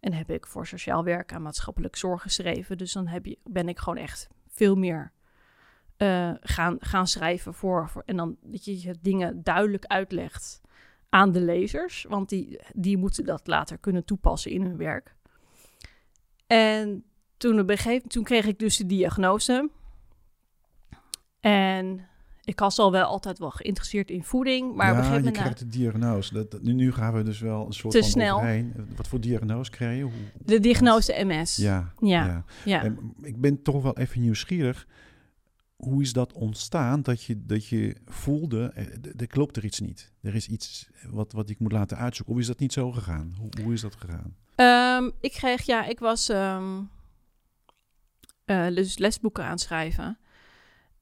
En 0.00 0.12
heb 0.12 0.30
ik 0.30 0.46
voor 0.46 0.66
sociaal 0.66 1.04
werk 1.04 1.32
en 1.32 1.42
maatschappelijk 1.42 1.96
zorg 1.96 2.22
geschreven. 2.22 2.78
Dus 2.78 2.92
dan 2.92 3.06
heb 3.06 3.26
je, 3.26 3.38
ben 3.44 3.68
ik 3.68 3.78
gewoon 3.78 3.98
echt 3.98 4.28
veel 4.48 4.76
meer 4.76 5.12
eh, 5.96 6.32
gaan, 6.40 6.76
gaan 6.80 7.06
schrijven 7.06 7.54
voor, 7.54 7.88
voor. 7.88 8.02
En 8.06 8.16
dan 8.16 8.36
dat 8.42 8.64
je 8.64 8.94
dingen 9.00 9.42
duidelijk 9.42 9.84
uitlegt 9.84 10.60
aan 11.08 11.32
de 11.32 11.40
lezers. 11.40 12.04
Want 12.08 12.28
die, 12.28 12.60
die 12.72 12.96
moeten 12.96 13.24
dat 13.24 13.46
later 13.46 13.78
kunnen 13.78 14.04
toepassen 14.04 14.50
in 14.50 14.62
hun 14.62 14.76
werk. 14.76 15.14
En 16.46 17.04
toen, 17.36 17.66
toen 18.06 18.24
kreeg 18.24 18.46
ik 18.46 18.58
dus 18.58 18.76
de 18.76 18.86
diagnose. 18.86 19.70
En 21.40 22.08
ik 22.46 22.58
was 22.58 22.78
al 22.78 22.92
wel 22.92 23.04
altijd 23.04 23.38
wel 23.38 23.50
geïnteresseerd 23.50 24.10
in 24.10 24.24
voeding. 24.24 24.74
Maar 24.74 24.86
ja, 24.86 24.92
op 24.92 24.98
een 24.98 25.04
gegeven 25.04 25.24
je 25.24 25.30
moment... 25.38 25.54
krijgt 25.56 25.72
de 25.72 25.78
diagnose. 25.78 26.34
Dat, 26.34 26.50
dat- 26.50 26.62
nu, 26.62 26.92
gaan 26.92 27.12
we 27.14 27.22
dus 27.22 27.40
wel 27.40 27.66
een 27.66 27.72
soort 27.72 27.92
Te 27.94 28.00
van 28.00 28.08
snel. 28.08 28.36
overheen. 28.36 28.74
Wat 28.96 29.08
voor 29.08 29.20
diagnose 29.20 29.70
krijg 29.70 29.96
je? 29.96 30.02
Hoe, 30.02 30.12
De 30.44 30.60
diagnose 30.60 31.24
MS. 31.24 31.56
ja, 31.56 31.92
Ja, 32.00 32.26
ja. 32.26 32.44
ja. 32.64 32.82
En 32.84 33.14
ik 33.22 33.40
ben 33.40 33.62
toch 33.62 33.82
wel 33.82 33.96
even 33.98 34.20
nieuwsgierig. 34.20 34.86
Hoe 35.76 36.02
is 36.02 36.12
dat 36.12 36.32
ontstaan 36.32 37.02
dat 37.02 37.22
je, 37.22 37.44
dat 37.46 37.66
je 37.66 37.96
voelde, 38.06 38.70
eh, 38.74 38.86
er 39.16 39.26
klopt 39.26 39.56
er 39.56 39.64
iets 39.64 39.80
niet. 39.80 40.12
Er 40.22 40.34
is 40.34 40.46
iets 40.48 40.88
wat, 41.10 41.32
wat 41.32 41.50
ik 41.50 41.58
moet 41.58 41.72
laten 41.72 41.96
uitzoeken. 41.96 42.34
Hoe 42.34 42.42
is 42.42 42.48
dat 42.48 42.58
niet 42.58 42.72
zo 42.72 42.92
gegaan? 42.92 43.34
Hoe, 43.38 43.50
hoe 43.62 43.72
is 43.72 43.80
dat 43.80 43.96
gegaan? 43.98 44.36
Ehm, 44.54 45.10
ik 45.20 45.32
kreeg, 45.32 45.62
ja, 45.62 45.84
ik 45.86 45.98
was 45.98 46.28
ehm, 46.28 46.80
eh, 48.44 48.66
dus 48.66 48.98
lesboeken 48.98 49.44
aan 49.44 49.50
het 49.50 49.60
schrijven. 49.60 50.18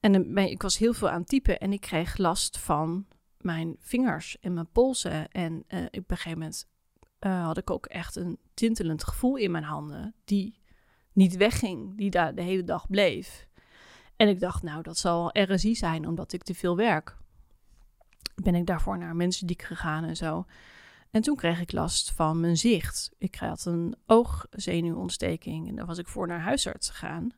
En 0.05 0.37
ik 0.37 0.61
was 0.61 0.77
heel 0.77 0.93
veel 0.93 1.09
aan 1.09 1.19
het 1.19 1.27
typen 1.27 1.59
en 1.59 1.73
ik 1.73 1.81
kreeg 1.81 2.17
last 2.17 2.59
van 2.59 3.05
mijn 3.37 3.75
vingers 3.79 4.39
en 4.39 4.53
mijn 4.53 4.71
polsen. 4.71 5.29
En 5.29 5.63
eh, 5.67 5.83
op 5.83 6.11
een 6.11 6.17
gegeven 6.17 6.39
moment 6.39 6.67
eh, 7.19 7.45
had 7.45 7.57
ik 7.57 7.69
ook 7.69 7.85
echt 7.85 8.15
een 8.15 8.39
tintelend 8.53 9.03
gevoel 9.03 9.35
in 9.35 9.51
mijn 9.51 9.63
handen, 9.63 10.15
die 10.25 10.59
niet 11.13 11.35
wegging, 11.35 11.97
die 11.97 12.09
daar 12.09 12.35
de 12.35 12.41
hele 12.41 12.63
dag 12.63 12.87
bleef. 12.87 13.47
En 14.15 14.27
ik 14.27 14.39
dacht, 14.39 14.63
nou, 14.63 14.81
dat 14.81 14.97
zal 14.97 15.29
RSI 15.33 15.75
zijn, 15.75 16.07
omdat 16.07 16.33
ik 16.33 16.43
te 16.43 16.55
veel 16.55 16.75
werk. 16.75 17.17
Ben 18.35 18.55
ik 18.55 18.65
daarvoor 18.65 18.97
naar 18.97 19.15
Mensendiek 19.15 19.61
gegaan 19.61 20.03
en 20.03 20.15
zo. 20.15 20.45
En 21.11 21.21
toen 21.21 21.35
kreeg 21.35 21.61
ik 21.61 21.71
last 21.71 22.11
van 22.11 22.39
mijn 22.39 22.57
zicht. 22.57 23.11
Ik 23.17 23.35
had 23.35 23.65
een 23.65 23.95
oogzenuwontsteking 24.05 25.67
en 25.67 25.75
daar 25.75 25.85
was 25.85 25.97
ik 25.97 26.07
voor 26.07 26.27
naar 26.27 26.41
huisarts 26.41 26.89
gegaan. 26.89 27.29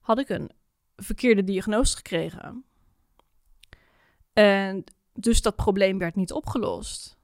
Had 0.00 0.18
ik 0.18 0.28
een 0.28 0.50
verkeerde 0.96 1.44
diagnose 1.44 1.96
gekregen. 1.96 2.64
En 4.32 4.84
dus 5.12 5.42
dat 5.42 5.56
probleem 5.56 5.98
werd 5.98 6.14
niet 6.14 6.32
opgelost. 6.32 7.16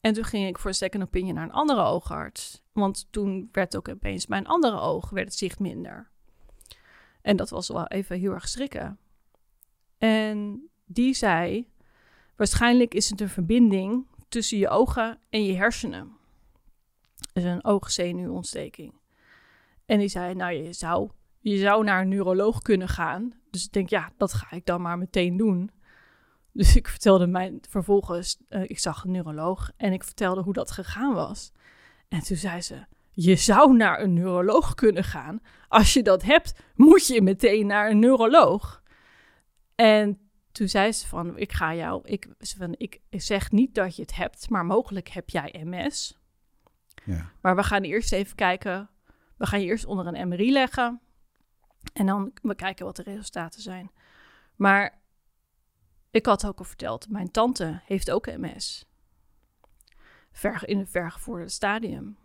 En 0.00 0.12
toen 0.12 0.24
ging 0.24 0.48
ik 0.48 0.58
voor 0.58 0.70
een 0.70 0.76
second 0.76 1.02
opinion 1.02 1.34
naar 1.34 1.44
een 1.44 1.52
andere 1.52 1.82
oogarts. 1.82 2.62
Want 2.72 3.06
toen 3.10 3.48
werd 3.52 3.76
ook 3.76 3.88
opeens 3.88 4.26
mijn 4.26 4.46
andere 4.46 4.80
oog, 4.80 5.10
werd 5.10 5.26
het 5.26 5.36
zicht 5.36 5.58
minder. 5.58 6.10
En 7.22 7.36
dat 7.36 7.50
was 7.50 7.68
wel 7.68 7.86
even 7.86 8.18
heel 8.18 8.32
erg 8.32 8.48
schrikken. 8.48 8.98
En 9.98 10.68
die 10.84 11.14
zei, 11.14 11.68
waarschijnlijk 12.36 12.94
is 12.94 13.10
het 13.10 13.20
een 13.20 13.28
verbinding 13.28 14.06
tussen 14.28 14.58
je 14.58 14.68
ogen 14.68 15.18
en 15.30 15.44
je 15.44 15.56
hersenen. 15.56 16.16
Dus 17.32 17.44
een 17.44 17.64
oogzenuwontsteking. 17.64 18.94
En 19.86 19.98
die 19.98 20.08
zei, 20.08 20.34
nou, 20.34 20.52
je 20.52 20.72
zou, 20.72 21.10
je 21.44 21.58
zou 21.58 21.84
naar 21.84 22.00
een 22.00 22.08
neuroloog 22.08 22.62
kunnen 22.62 22.88
gaan. 22.88 23.32
Dus 23.50 23.64
ik 23.64 23.72
denk, 23.72 23.88
ja, 23.88 24.12
dat 24.16 24.32
ga 24.32 24.50
ik 24.50 24.66
dan 24.66 24.80
maar 24.80 24.98
meteen 24.98 25.36
doen. 25.36 25.70
Dus 26.52 26.76
ik 26.76 26.88
vertelde 26.88 27.26
mij 27.26 27.58
vervolgens, 27.68 28.38
eh, 28.48 28.62
ik 28.62 28.78
zag 28.78 29.04
een 29.04 29.10
neuroloog 29.10 29.70
en 29.76 29.92
ik 29.92 30.04
vertelde 30.04 30.42
hoe 30.42 30.52
dat 30.52 30.70
gegaan 30.70 31.14
was. 31.14 31.52
En 32.08 32.20
toen 32.20 32.36
zei 32.36 32.60
ze, 32.60 32.84
je 33.10 33.36
zou 33.36 33.76
naar 33.76 34.00
een 34.00 34.12
neuroloog 34.12 34.74
kunnen 34.74 35.04
gaan. 35.04 35.40
Als 35.68 35.92
je 35.92 36.02
dat 36.02 36.22
hebt, 36.22 36.54
moet 36.74 37.06
je 37.06 37.22
meteen 37.22 37.66
naar 37.66 37.90
een 37.90 37.98
neuroloog. 37.98 38.82
En 39.74 40.18
toen 40.52 40.68
zei 40.68 40.92
ze 40.92 41.06
van, 41.06 41.38
ik 41.38 41.52
ga 41.52 41.74
jou, 41.74 42.00
ik, 42.04 42.28
van, 42.38 42.74
ik 42.76 43.00
zeg 43.10 43.50
niet 43.50 43.74
dat 43.74 43.96
je 43.96 44.02
het 44.02 44.14
hebt, 44.14 44.50
maar 44.50 44.64
mogelijk 44.64 45.08
heb 45.08 45.30
jij 45.30 45.64
MS. 45.64 46.18
Ja. 47.04 47.30
Maar 47.40 47.56
we 47.56 47.62
gaan 47.62 47.82
eerst 47.82 48.12
even 48.12 48.36
kijken, 48.36 48.90
we 49.36 49.46
gaan 49.46 49.60
je 49.60 49.66
eerst 49.66 49.84
onder 49.84 50.06
een 50.06 50.28
MRI 50.28 50.52
leggen 50.52 51.00
en 51.92 52.06
dan 52.06 52.32
we 52.42 52.54
kijken 52.54 52.84
wat 52.84 52.96
de 52.96 53.02
resultaten 53.02 53.62
zijn. 53.62 53.90
Maar 54.56 55.02
ik 56.10 56.26
had 56.26 56.46
ook 56.46 56.58
al 56.58 56.64
verteld, 56.64 57.08
mijn 57.08 57.30
tante 57.30 57.80
heeft 57.84 58.10
ook 58.10 58.26
MS. 58.26 58.84
Ver, 60.32 60.68
in 60.68 60.78
een 60.78 60.86
vergevorderd 60.86 61.52
stadium. 61.52 62.16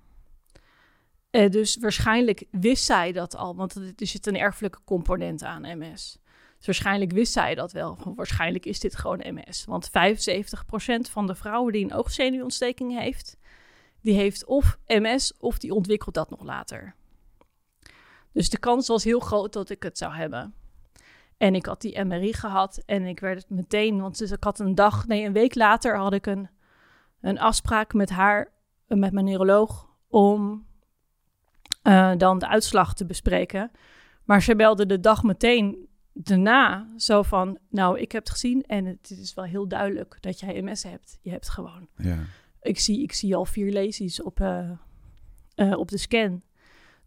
Eh, 1.30 1.50
dus 1.50 1.78
waarschijnlijk 1.78 2.44
wist 2.52 2.86
zij 2.86 3.12
dat 3.12 3.36
al, 3.36 3.56
want 3.56 3.76
er 3.76 3.94
zit 4.08 4.28
een 4.28 4.38
erfelijke 4.38 4.80
component 4.84 5.44
aan 5.44 5.78
MS. 5.78 6.20
Dus 6.58 6.66
waarschijnlijk 6.66 7.12
wist 7.12 7.34
zij 7.34 7.56
dat 7.56 7.72
wel. 7.72 7.98
Waarschijnlijk 8.16 8.66
is 8.66 8.80
dit 8.80 8.96
gewoon 8.96 9.24
MS. 9.34 9.66
Want 9.66 9.90
75% 9.90 9.92
van 11.12 11.28
de 11.28 11.36
vrouwen 11.36 11.74
die 11.74 11.84
een 11.84 11.94
oogzenuwontsteking 11.94 13.00
heeft, 13.00 13.38
die 14.02 14.16
heeft 14.16 14.46
of 14.46 14.78
MS 14.86 15.34
of 15.38 15.58
die 15.58 15.74
ontwikkelt 15.74 16.16
dat 16.16 16.30
nog 16.30 16.44
later. 16.44 16.96
Dus 18.32 18.50
de 18.50 18.60
kans 18.60 18.88
was 18.88 19.04
heel 19.04 19.20
groot 19.20 19.54
dat 19.54 19.70
ik 19.70 19.84
het 19.84 19.98
zou 19.98 20.14
hebben. 20.14 20.54
En 21.38 21.56
ik 21.56 21.66
had 21.66 21.82
die 21.82 22.04
MRI 22.04 22.34
gehad 22.34 22.82
en 22.86 23.06
ik 23.06 23.20
werd 23.20 23.38
het 23.38 23.50
meteen, 23.50 24.02
want 24.02 24.18
dus 24.18 24.32
ik 24.32 24.44
had 24.44 24.60
een 24.60 24.76
dag, 24.76 25.08
nee, 25.08 25.26
een 25.26 25.34
week 25.34 25.56
later 25.56 25.98
had 25.98 26.14
ik 26.14 26.26
een, 26.26 26.50
een 27.22 27.40
afspraak 27.40 27.94
met 27.94 28.10
haar, 28.10 28.52
met 28.88 29.14
mijn 29.14 29.26
neuroloog, 29.26 29.88
om 30.08 30.66
eh, 31.82 32.12
dan 32.18 32.40
de 32.40 32.48
uitslag 32.48 32.94
te 32.94 33.06
bespreken. 33.06 33.72
Maar 34.24 34.42
ze 34.42 34.56
belde 34.56 34.86
de 34.86 35.00
dag 35.00 35.24
meteen 35.24 35.88
daarna 36.14 36.88
zo 36.98 37.22
van, 37.22 37.58
nou, 37.70 38.00
ik 38.00 38.12
heb 38.12 38.22
het 38.22 38.32
gezien 38.32 38.64
en 38.64 38.86
het 38.86 39.10
is 39.10 39.34
wel 39.34 39.46
heel 39.46 39.68
duidelijk 39.68 40.18
dat 40.20 40.40
jij 40.40 40.62
MS 40.62 40.84
hebt. 40.84 41.20
Je 41.22 41.30
hebt 41.30 41.50
gewoon 41.50 41.88
ja. 41.98 42.18
ik 42.62 42.80
zie, 42.80 43.02
ik 43.02 43.14
zie 43.14 43.36
al 43.36 43.46
vier 43.46 43.72
lesies 43.72 44.22
op, 44.22 44.40
eh, 44.40 44.70
eh, 45.56 45.78
op 45.78 45.88
de 45.90 45.98
scan. 45.98 46.42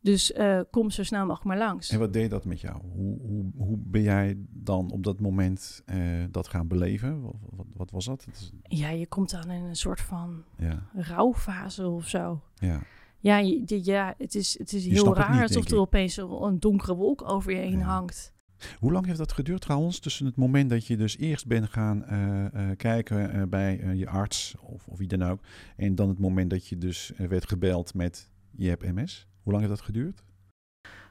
Dus 0.02 0.32
eh, 0.32 0.60
kom 0.70 0.90
zo 0.90 1.02
snel 1.02 1.20
mogelijk 1.20 1.44
maar 1.44 1.58
langs. 1.68 1.90
En 1.90 1.98
wat 1.98 2.12
deed 2.12 2.30
dat 2.30 2.44
met 2.44 2.60
jou? 2.60 2.80
Hoe, 2.92 3.20
hoe, 3.20 3.50
hoe 3.56 3.76
ben 3.78 4.02
jij 4.02 4.36
dan 4.50 4.90
op 4.90 5.02
dat 5.02 5.20
moment 5.20 5.82
eh, 5.86 5.98
dat 6.30 6.48
gaan 6.48 6.68
beleven? 6.68 7.20
Wat, 7.22 7.34
wat, 7.50 7.66
wat 7.74 7.90
was 7.90 8.04
dat? 8.04 8.24
Het 8.24 8.34
is- 8.34 8.52
Ja, 8.78 8.88
je 8.88 9.06
komt 9.06 9.30
dan 9.30 9.50
in 9.50 9.62
een 9.64 9.76
soort 9.76 10.00
van 10.00 10.44
ja, 10.58 10.86
rouwfase 10.94 11.88
of 11.88 12.08
zo. 12.08 12.40
ja. 12.54 12.80
Ja, 13.18 13.38
je, 13.38 13.80
ja 13.84 14.14
het 14.18 14.34
is, 14.34 14.58
het 14.58 14.72
is 14.72 14.84
Je 14.84 14.90
heel 14.90 15.14
raar 15.16 15.32
niet, 15.32 15.42
alsof 15.42 15.70
er 15.70 15.78
opeens 15.78 16.16
een, 16.16 16.60
donkere 16.60 16.94
wolk 16.94 17.22
over 17.30 17.52
je 17.52 17.58
heen 17.58 17.78
Ja. 17.78 17.84
hangt. 17.84 18.32
Hoe 18.78 18.92
lang 18.92 19.06
heeft 19.06 19.18
dat 19.18 19.32
geduurd 19.32 19.60
trouwens? 19.60 19.98
Tussen 19.98 20.26
het 20.26 20.36
moment 20.36 20.70
dat 20.70 20.86
je 20.86 20.96
dus 20.96 21.16
eerst 21.18 21.46
bent 21.46 21.68
gaan 21.70 22.04
eh, 22.04 22.70
kijken 22.76 23.48
bij 23.50 23.94
je 23.96 24.08
arts 24.08 24.54
of, 24.60 24.88
of 24.88 24.98
wie 24.98 25.08
dan 25.08 25.22
ook. 25.22 25.40
En 25.76 25.94
dan 25.94 26.08
het 26.08 26.18
moment 26.18 26.50
dat 26.50 26.66
je 26.66 26.78
dus 26.78 27.12
werd 27.16 27.48
gebeld 27.48 27.94
met 27.94 28.30
je 28.50 28.68
hebt 28.68 28.94
MS. 28.94 29.28
Hoe 29.42 29.52
lang 29.52 29.64
heeft 29.64 29.76
dat 29.76 29.84
geduurd? 29.84 30.22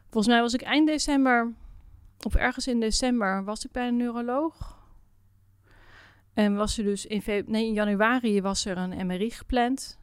Volgens 0.01 0.33
mij 0.33 0.41
was 0.41 0.53
ik 0.53 0.61
eind 0.61 0.87
december, 0.87 1.53
of 2.21 2.35
ergens 2.35 2.67
in 2.67 2.79
december, 2.79 3.43
was 3.43 3.65
ik 3.65 3.71
bij 3.71 3.87
een 3.87 3.97
neuroloog. 3.97 4.79
En 6.33 6.55
was 6.55 6.77
er 6.77 6.83
dus 6.83 7.05
in, 7.05 7.23
nee, 7.45 7.65
in 7.65 7.73
januari 7.73 8.41
was 8.41 8.65
er 8.65 8.77
een 8.77 9.05
MRI 9.07 9.29
gepland. 9.29 9.99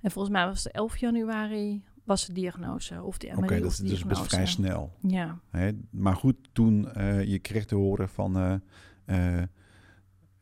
En 0.00 0.10
volgens 0.10 0.34
mij 0.34 0.46
was 0.46 0.64
het 0.64 0.72
11 0.72 0.96
januari 0.96 1.84
was 2.04 2.26
de 2.26 2.32
diagnose. 2.32 3.02
Of 3.02 3.18
de 3.18 3.26
MRI 3.26 3.42
Oké, 3.42 3.60
dat 3.60 3.70
is 3.70 3.78
dus 3.78 4.04
best 4.04 4.22
vrij 4.22 4.46
snel. 4.46 4.92
Ja. 5.00 5.38
Hè? 5.50 5.70
Maar 5.90 6.16
goed, 6.16 6.36
toen 6.52 6.92
eh, 6.92 7.24
je 7.24 7.38
kreeg 7.38 7.64
te 7.64 7.74
horen 7.74 8.08
van... 8.08 8.36
eh, 8.36 9.38
eh, 9.38 9.46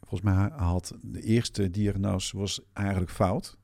volgens 0.01 0.21
mij 0.21 0.51
had 0.57 0.95
de 1.03 1.23
eerste 1.23 1.71
diagnose 1.71 2.37
was 2.37 2.61
eigenlijk 2.73 3.11
fout. 3.11 3.59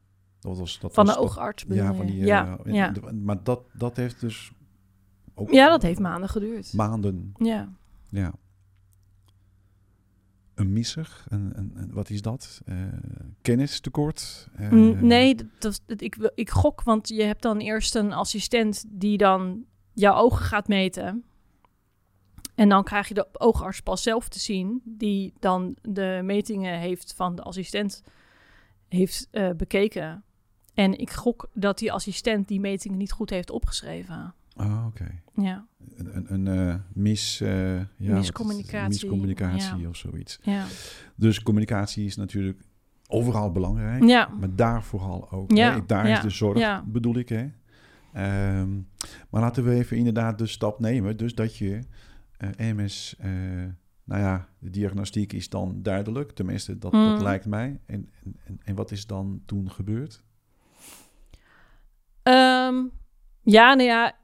Dat 0.45 0.59
was, 0.59 0.79
dat 0.81 0.95
Van 0.95 1.07
was 1.07 1.15
de 1.15 1.21
oogarts 1.21 1.65
Ja, 1.69 1.95
van 1.95 2.07
die, 2.07 2.17
ja, 2.25 2.59
eh, 2.65 2.73
ja. 2.75 2.91
de- 2.91 3.13
maar 3.13 3.43
dat, 3.43 3.61
dat 3.73 3.97
heeft 3.97 4.21
dus 4.21 4.53
ook 5.35 5.51
ja, 5.51 5.69
dat 5.69 5.83
heeft 5.83 5.99
maanden 6.01 6.29
geduurd. 6.29 6.73
maanden. 6.73 7.33
Ja. 7.39 7.69
Ja. 8.11 8.33
Een 10.55 10.73
missig? 10.73 11.27
Een, 11.29 11.53
een, 11.59 11.71
een- 11.75 11.93
wat 11.93 12.11
is 12.11 12.23
dat? 12.23 12.61
Eh 12.65 12.77
kennistekort? 13.43 14.49
Eh, 14.57 14.71
Mm, 14.71 15.07
Nee, 15.07 15.37
dat, 15.59 15.81
ik, 15.87 16.31
ik 16.35 16.51
gok, 16.51 16.83
want 16.83 17.09
je 17.09 17.23
hebt 17.23 17.43
dan 17.43 17.59
eerst 17.59 17.95
een 17.95 18.13
assistent 18.13 18.85
die 18.89 19.19
dan 19.19 19.65
jouw 19.93 20.15
ogen 20.15 20.45
gaat 20.45 20.69
meten. 20.69 21.25
En 22.55 22.69
dan 22.69 22.85
krijg 22.85 23.09
je 23.09 23.15
de 23.15 23.27
oogarts 23.33 23.81
pas 23.81 24.03
zelf 24.03 24.29
te 24.29 24.39
zien, 24.39 24.81
die 24.85 25.33
dan 25.41 25.77
de 25.83 26.21
metingen 26.25 26.79
heeft 26.79 27.15
van 27.15 27.35
de 27.37 27.43
assistent 27.43 28.03
heeft 28.89 29.29
bekeken. 29.57 30.25
En 30.75 30.99
ik 30.99 31.11
gok 31.11 31.49
dat 31.54 31.78
die 31.78 31.93
assistent 31.93 32.49
die 32.49 32.61
metingen 32.61 32.99
niet 32.99 33.12
goed 33.12 33.31
heeft 33.31 33.50
opgeschreven. 33.50 34.35
Oh, 34.57 34.85
oké. 34.87 35.21
Ja, 35.35 35.66
Een, 35.97 36.16
een, 36.16 36.47
een 36.47 36.69
eh, 36.69 36.75
mis, 36.93 37.40
eh, 37.40 37.76
ja, 37.76 37.85
Miscommunicatie, 37.97 38.88
miscommunicatie 38.88 39.76
ja. 39.76 39.88
of 39.88 39.97
zoiets. 39.97 40.38
ja. 40.43 40.64
Dus 41.16 41.43
communicatie 41.43 42.04
is 42.04 42.16
natuurlijk 42.16 42.61
overal 43.09 43.52
belangrijk. 43.52 44.04
Ja, 44.04 44.28
Maar 44.40 44.54
daar 44.54 44.83
vooral 44.85 45.31
ook. 45.31 45.50
Ja, 45.50 45.73
hè? 45.75 45.87
Daar 45.87 46.09
is 46.09 46.21
de 46.21 46.31
zorg, 46.31 46.85
bedoel 46.85 47.14
ik. 47.16 47.28
Hè? 47.28 47.47
Ehm, 48.12 48.73
maar 49.31 49.40
laten 49.40 49.64
we 49.64 49.71
even 49.75 49.97
inderdaad 49.97 50.38
de 50.38 50.47
stap 50.47 50.81
nemen. 50.81 51.16
Dus 51.16 51.35
dat 51.35 51.57
je 51.57 51.81
eh, 52.37 52.73
MS, 52.75 53.16
nou 54.04 54.21
ja, 54.21 54.49
de 54.59 54.71
diagnostiek 54.71 55.33
is 55.33 55.49
dan 55.49 55.83
duidelijk. 55.83 56.33
Tenminste, 56.33 56.78
dat, 56.78 56.93
dat 56.93 57.16
Mm. 57.16 57.23
lijkt 57.23 57.47
mij. 57.47 57.81
En, 57.87 58.11
en, 58.45 58.61
en 58.64 58.75
wat 58.75 58.90
is 58.90 59.07
dan 59.07 59.43
toen 59.47 59.71
gebeurd? 59.71 60.23
Ehm, 62.25 62.85
ja, 63.43 63.75
nou 63.75 63.83
ja, 63.88 64.16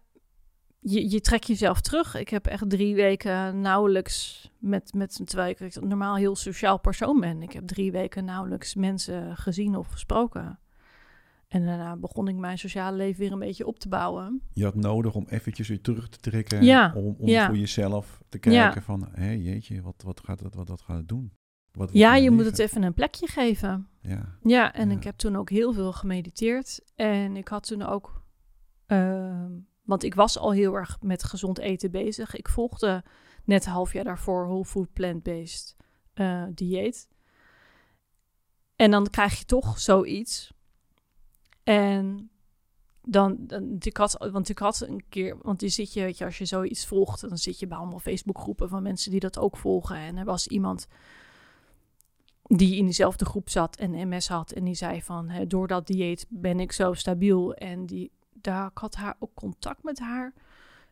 je, 0.81 1.11
je 1.11 1.21
trekt 1.21 1.47
jezelf 1.47 1.81
terug. 1.81 2.15
Ik 2.15 2.29
heb 2.29 2.47
echt 2.47 2.71
drie 2.71 2.95
weken 2.95 3.61
nauwelijks 3.61 4.51
met, 4.59 4.93
met 4.95 5.21
terwijl 5.25 5.51
ik 5.51 5.75
een 5.75 5.89
normaal 5.89 6.17
heel 6.17 6.37
sociaal 6.37 6.79
persoon 6.79 7.21
ben. 7.21 7.43
Ik 7.43 7.53
heb 7.53 7.67
drie 7.67 7.93
weken 7.93 8.25
nauwelijks 8.25 8.75
mensen 8.75 9.37
gezien 9.37 9.77
of 9.77 9.87
gesproken. 9.87 10.59
En 11.49 11.67
daarna 11.67 11.97
begon 11.97 12.29
ik 12.29 12.37
mijn 12.37 12.59
sociale 12.59 12.97
leven 12.97 13.21
weer 13.21 13.33
een 13.33 13.39
beetje 13.39 13.67
op 13.67 13.79
te 13.79 13.89
bouwen. 13.89 14.43
Je 14.53 14.65
had 14.65 14.75
nodig 14.75 15.15
om 15.15 15.27
eventjes 15.29 15.69
weer 15.69 15.81
terug 15.81 16.09
te 16.09 16.19
trekken. 16.19 16.65
Ja, 16.65 16.93
Om, 16.97 17.15
om 17.19 17.29
ja. 17.29 17.47
voor 17.47 17.57
jezelf 17.57 18.23
te 18.29 18.39
kijken 18.39 18.61
Ja. 18.61 18.83
van... 18.83 19.09
Hé, 19.13 19.31
jeetje, 19.31 19.83
wat, 19.83 20.03
wat, 20.05 20.21
gaat 20.25 20.41
het, 20.41 20.55
wat 20.55 20.67
dat 20.67 20.81
gaat 20.81 20.97
het 20.97 21.09
doen? 21.09 21.33
Wat 21.73 21.91
Ja, 21.93 22.11
mijn 22.11 22.23
je 22.23 22.31
moet 22.31 22.45
het 22.45 22.59
even 22.59 22.83
een 22.83 22.95
plekje 22.95 23.27
geven. 23.27 23.89
Ja, 24.01 24.39
Ja, 24.43 24.73
en 24.75 24.91
Ja. 24.91 24.97
ik 24.97 25.05
heb 25.05 25.17
toen 25.17 25.37
ook 25.37 25.51
heel 25.51 25.73
veel 25.73 25.93
gemediteerd. 25.93 26.81
En 26.95 27.37
ik 27.37 27.49
had 27.49 27.67
toen 27.67 27.83
ook... 27.83 28.23
ehm, 28.87 29.51
want 29.83 30.03
ik 30.03 30.15
was 30.15 30.39
al 30.39 30.53
heel 30.53 30.75
erg 30.75 30.99
met 31.01 31.25
gezond 31.25 31.59
eten 31.59 31.91
bezig. 31.91 32.37
Ik 32.37 32.49
volgde 32.49 33.05
net 33.45 33.67
een 33.67 33.73
half 33.73 33.93
jaar 33.93 34.05
daarvoor 34.05 34.47
whole 34.47 34.65
food 34.65 34.93
plant-based 34.93 35.77
eh, 36.15 36.45
dieet. 36.55 37.09
En 38.77 38.91
dan 38.91 39.11
krijg 39.11 39.39
je 39.39 39.45
toch 39.45 39.81
zoiets. 39.81 40.53
En 41.63 42.31
dan, 43.03 43.37
dan 43.41 43.77
ik 43.79 43.97
had, 43.97 44.29
want 44.33 44.49
ik 44.49 44.59
had 44.59 44.81
een 44.81 45.05
keer, 45.09 45.39
want 45.43 45.61
je 45.61 45.69
zit 45.69 45.93
je, 45.93 46.01
weet 46.03 46.19
je, 46.19 46.25
als 46.25 46.39
je 46.39 46.45
zoiets 46.45 46.87
volgt, 46.87 47.29
dan 47.29 47.39
zit 47.39 47.59
je 47.59 47.67
bij 47.67 47.79
allemaal 47.79 47.99
Facebookgroepen 47.99 48.69
van 48.69 48.83
mensen 48.83 49.11
die 49.11 49.21
dat 49.21 49.39
ook 49.39 49.57
volgen. 49.57 49.97
En 49.97 50.17
er 50.17 50.25
was 50.25 50.49
iemand 50.49 50.87
die 52.57 52.77
in 52.77 52.85
diezelfde 52.85 53.25
groep 53.25 53.49
zat 53.51 53.77
en 53.77 54.09
MS 54.09 54.29
had. 54.29 54.51
En 54.53 54.65
die 54.65 54.75
zei 54.75 55.03
van, 55.03 55.29
hè, 55.29 55.47
door 55.47 55.69
dat 55.69 55.87
dieet 55.87 56.27
ben 56.29 56.61
ik 56.61 56.73
zo 56.73 56.93
stabiel. 56.93 57.55
En 57.55 57.87
die, 57.87 58.11
daar, 58.33 58.67
ik 58.67 58.79
had 58.79 58.95
haar 58.95 59.17
ook 59.19 59.35
contact 59.35 59.83
met 59.83 59.99
haar 59.99 60.33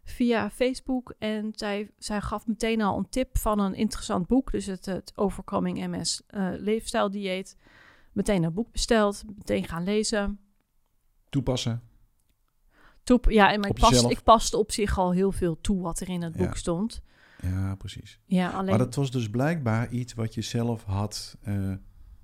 via 0.04 0.50
Facebook. 0.50 1.14
En 1.18 1.52
zij, 1.54 1.90
zij 1.98 2.20
gaf 2.20 2.46
meteen 2.46 2.80
al 2.80 2.98
een 2.98 3.08
tip 3.08 3.38
van 3.38 3.58
een 3.58 3.74
interessant 3.74 4.26
boek. 4.26 4.50
Dus 4.50 4.66
het, 4.66 4.86
het 4.86 5.12
Overcoming 5.14 5.86
MS 5.86 6.22
eh 6.26 6.48
leefstijldieet. 6.56 7.56
Meteen 8.12 8.42
een 8.42 8.52
boek 8.54 8.72
besteld, 8.72 9.24
meteen 9.36 9.64
gaan 9.64 9.84
lezen. 9.84 10.38
toepassen. 11.28 11.82
Toep, 13.02 13.30
ja, 13.30 13.52
en 13.52 13.60
past, 13.60 13.92
jezelf. 13.92 14.10
ik 14.12 14.22
paste 14.22 14.56
op 14.56 14.72
zich 14.72 14.98
al 14.98 15.12
heel 15.12 15.32
veel 15.32 15.60
toe 15.60 15.80
wat 15.82 16.00
er 16.00 16.08
in 16.08 16.22
het 16.22 16.34
Ja. 16.34 16.44
boek 16.44 16.56
stond. 16.56 17.02
Ja, 17.42 17.74
precies. 17.74 18.20
Ja, 18.24 18.50
alleen... 18.50 18.68
Maar 18.68 18.78
dat 18.78 18.94
was 18.94 19.10
dus 19.10 19.30
blijkbaar 19.30 19.90
iets 19.90 20.14
wat 20.14 20.34
je 20.34 20.42
zelf 20.42 20.84
had 20.84 21.36
eh 21.42 21.72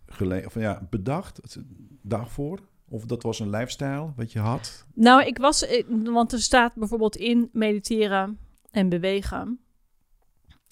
gele- 0.07 0.43
of 0.47 0.55
ja, 0.55 0.87
bedacht 0.91 1.59
daarvoor. 2.03 2.61
Of 2.89 3.05
dat 3.05 3.23
was 3.23 3.41
een 3.41 3.51
lifestyle 3.51 4.13
wat 4.17 4.33
je 4.33 4.39
had. 4.39 4.87
Nou, 4.95 5.25
ik 5.25 5.39
was, 5.39 5.67
eh, 5.67 5.85
want 6.05 6.33
er 6.33 6.41
staat 6.41 6.75
bijvoorbeeld 6.75 7.17
in 7.17 7.49
mediteren 7.53 8.39
en 8.71 8.89
bewegen. 8.89 9.61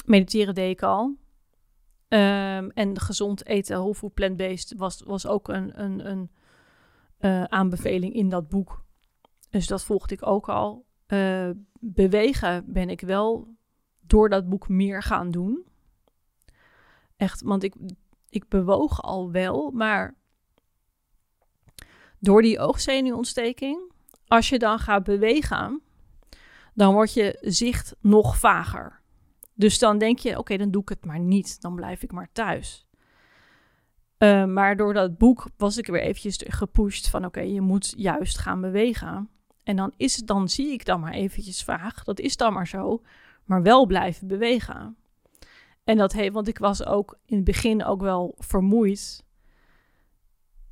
Mediteren 0.05 0.55
deed 0.55 0.71
ik 0.71 0.83
al. 0.83 1.17
Ehm, 2.09 2.69
en 2.75 3.01
gezond 3.01 3.47
eten, 3.47 3.79
whole 3.79 3.95
food 3.95 4.15
plant-based, 4.15 4.75
was, 4.77 5.03
was 5.07 5.27
ook 5.27 5.49
een, 5.49 5.83
een, 5.83 6.11
een 6.11 6.31
eh, 7.19 7.45
aanbeveling 7.45 8.15
in 8.15 8.29
dat 8.29 8.49
boek. 8.49 8.85
Dus 9.51 9.67
dat 9.67 9.85
volgde 9.85 10.15
ik 10.15 10.27
ook 10.27 10.49
al. 10.49 10.87
Bewegen 11.81 12.65
ben 12.73 12.89
ik 12.91 13.01
wel 13.01 13.57
door 14.13 14.29
dat 14.29 14.49
boek 14.49 14.69
meer 14.69 15.03
gaan 15.03 15.31
doen. 15.31 15.65
Echt, 17.17 17.43
want 17.43 17.63
ik, 17.63 17.75
ik 18.29 18.49
bewoog 18.49 19.03
al 19.03 19.31
wel, 19.31 19.71
maar 19.71 20.15
door 22.19 22.43
die 22.43 22.59
oogzenuwontsteking, 22.59 23.93
als 24.27 24.49
je 24.49 24.59
dan 24.59 24.79
gaat 24.79 25.05
bewegen, 25.05 25.83
dan 26.75 26.93
wordt 26.95 27.13
je 27.13 27.39
zicht 27.41 27.95
nog 28.01 28.39
vager. 28.39 29.01
Dus 29.55 29.79
dan 29.79 29.99
denk 29.99 30.19
je, 30.19 30.39
oké, 30.39 30.57
dan 30.57 30.71
doe 30.71 30.83
ik 30.83 30.89
het 30.89 31.05
maar 31.05 31.21
niet. 31.21 31.61
Dan 31.61 31.75
blijf 31.75 32.03
ik 32.03 32.13
maar 32.13 32.29
thuis. 32.33 32.87
Eh, 34.19 34.45
maar 34.45 34.77
door 34.77 34.95
dat 34.95 35.19
boek 35.19 35.47
was 35.57 35.77
ik 35.79 35.87
weer 35.87 36.01
eventjes 36.01 36.41
gepusht 36.49 37.09
van, 37.09 37.25
oké, 37.25 37.41
je 37.41 37.61
moet 37.61 37.95
juist 37.97 38.39
gaan 38.39 38.61
bewegen. 38.61 39.29
En 39.63 39.77
dan, 39.77 39.93
is, 39.97 40.17
het- 40.17 40.27
dan 40.27 40.49
zie 40.49 40.73
ik 40.73 40.85
dan 40.85 41.01
maar 41.01 41.13
eventjes 41.13 41.65
vaag. 41.65 42.05
Dat 42.05 42.19
is 42.21 42.37
dan 42.37 42.53
maar 42.53 42.69
zo. 42.69 43.03
Maar 43.45 43.63
wel 43.63 43.87
blijven 43.87 44.27
bewegen. 44.27 44.97
En 45.85 45.97
dat 45.97 46.13
heeft, 46.13 46.33
want 46.33 46.49
ik 46.49 46.59
was 46.59 46.87
ook 46.87 47.19
in 47.25 47.37
het 47.37 47.45
begin 47.45 47.85
ook 47.85 48.01
wel 48.01 48.35
vermoeid. 48.39 49.25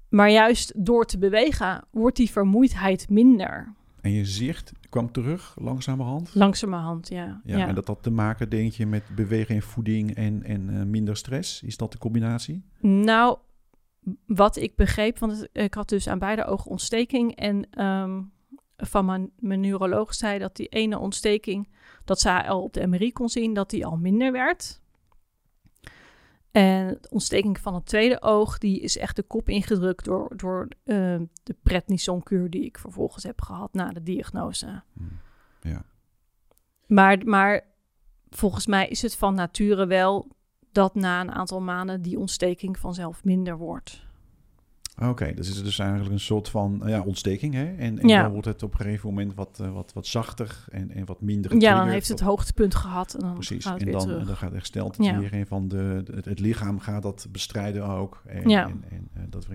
Maar 0.08 0.30
juist 0.30 0.84
door 0.86 1.04
te 1.04 1.18
bewegen 1.18 1.84
wordt 1.90 2.16
die 2.16 2.30
vermoeidheid 2.30 3.08
minder. 3.08 3.74
En 4.00 4.10
je 4.10 4.24
zicht 4.24 4.72
kwam 4.88 5.12
terug 5.12 5.56
langzamerhand. 5.60 6.34
Langzamerhand, 6.34 7.08
ja. 7.08 7.40
Ja, 7.44 7.68
En 7.68 7.74
dat 7.74 7.86
had 7.86 8.02
te 8.02 8.10
maken, 8.10 8.48
denk 8.48 8.72
je, 8.72 8.86
met 8.86 9.02
bewegen 9.14 9.54
en 9.54 9.62
voeding 9.62 10.14
en, 10.14 10.42
en 10.42 10.80
eh, 10.80 10.82
minder 10.82 11.16
stress. 11.16 11.62
Is 11.62 11.76
dat 11.76 11.92
de 11.92 11.98
combinatie? 11.98 12.64
Nou, 12.80 13.38
wat 14.26 14.56
ik 14.56 14.76
begreep, 14.76 15.18
want 15.18 15.48
ik 15.52 15.74
had 15.74 15.88
dus 15.88 16.08
aan 16.08 16.18
beide 16.18 16.44
ogen 16.44 16.70
ontsteking. 16.70 17.36
En 17.36 17.70
ehm, 17.70 18.22
van 18.80 19.04
mijn, 19.04 19.30
mijn 19.38 19.60
neuroloog 19.60 20.14
zei 20.14 20.38
dat 20.38 20.56
die 20.56 20.68
ene 20.68 20.98
ontsteking, 20.98 21.68
dat 22.04 22.20
zij 22.20 22.48
al 22.48 22.62
op 22.62 22.72
de 22.72 22.86
MRI 22.86 23.12
kon 23.12 23.28
zien, 23.28 23.54
dat 23.54 23.70
die 23.70 23.86
al 23.86 23.96
minder 23.96 24.32
werd. 24.32 24.80
En 26.50 26.98
de 27.00 27.10
ontsteking 27.10 27.58
van 27.58 27.74
het 27.74 27.86
tweede 27.86 28.22
oog, 28.22 28.58
die 28.58 28.80
is 28.80 28.96
echt 28.96 29.16
de 29.16 29.22
kop 29.22 29.48
ingedrukt 29.48 30.04
door, 30.04 30.36
door 30.36 30.68
eh, 30.84 31.20
de 31.42 31.56
prednisonkuur 31.62 32.50
die 32.50 32.64
ik 32.64 32.78
vervolgens 32.78 33.24
heb 33.24 33.42
gehad 33.42 33.72
na 33.72 33.90
de 33.90 34.02
diagnose. 34.02 34.82
Hmm. 34.92 35.18
Ja. 35.60 35.84
Maar, 36.86 37.24
maar 37.24 37.64
volgens 38.30 38.66
mij 38.66 38.88
is 38.88 39.02
het 39.02 39.16
van 39.16 39.34
nature 39.34 39.86
wel 39.86 40.28
dat 40.72 40.94
na 40.94 41.20
een 41.20 41.32
aantal 41.32 41.60
maanden 41.60 42.02
die 42.02 42.18
ontsteking 42.18 42.78
vanzelf 42.78 43.24
minder 43.24 43.56
wordt. 43.56 44.08
Oké, 45.00 45.34
dus 45.34 45.48
is 45.48 45.56
het 45.56 45.64
dus 45.64 45.78
eigenlijk 45.78 46.10
een 46.12 46.20
soort 46.20 46.48
van 46.48 46.82
ja, 46.86 47.00
ontsteking. 47.00 47.54
Hè? 47.54 47.64
En, 47.76 47.98
en 47.98 48.08
Ja. 48.08 48.22
dan 48.22 48.32
wordt 48.32 48.46
het 48.46 48.62
op 48.62 48.72
een 48.72 48.80
gegeven 48.80 49.08
moment 49.08 49.34
wat, 49.34 49.58
eh, 49.62 49.72
wat, 49.72 49.92
wat 49.92 50.06
zachter 50.06 50.64
en, 50.70 50.90
en 50.90 51.04
wat 51.06 51.20
minder 51.20 51.56
Ja, 51.60 51.78
dan 51.78 51.88
heeft 51.88 52.08
het 52.08 52.20
hoogtepunt 52.20 52.74
gehad 52.74 53.14
en 53.14 53.20
dan 53.20 53.34
Precies, 53.34 53.64
gaat 53.64 53.72
het 53.72 53.82
en 53.82 53.88
weer 53.88 53.98
dan, 53.98 54.18
en 54.18 54.26
dan 54.26 54.36
gaat 54.36 54.52
herstelt 54.52 54.96
het 54.96 55.06
Ja. 55.06 55.18
weer. 55.18 55.32
En 55.32 55.46
van 55.46 55.68
de, 55.68 56.02
het, 56.14 56.24
het 56.24 56.40
lichaam 56.40 56.78
gaat 56.78 57.02
dat 57.02 57.26
bestrijden 57.30 57.86
ook. 57.86 58.22
En, 58.26 58.48
Ja. 58.48 58.66
en, 58.68 58.84
en, 58.90 59.08
eh, 59.14 59.22
dat, 59.28 59.46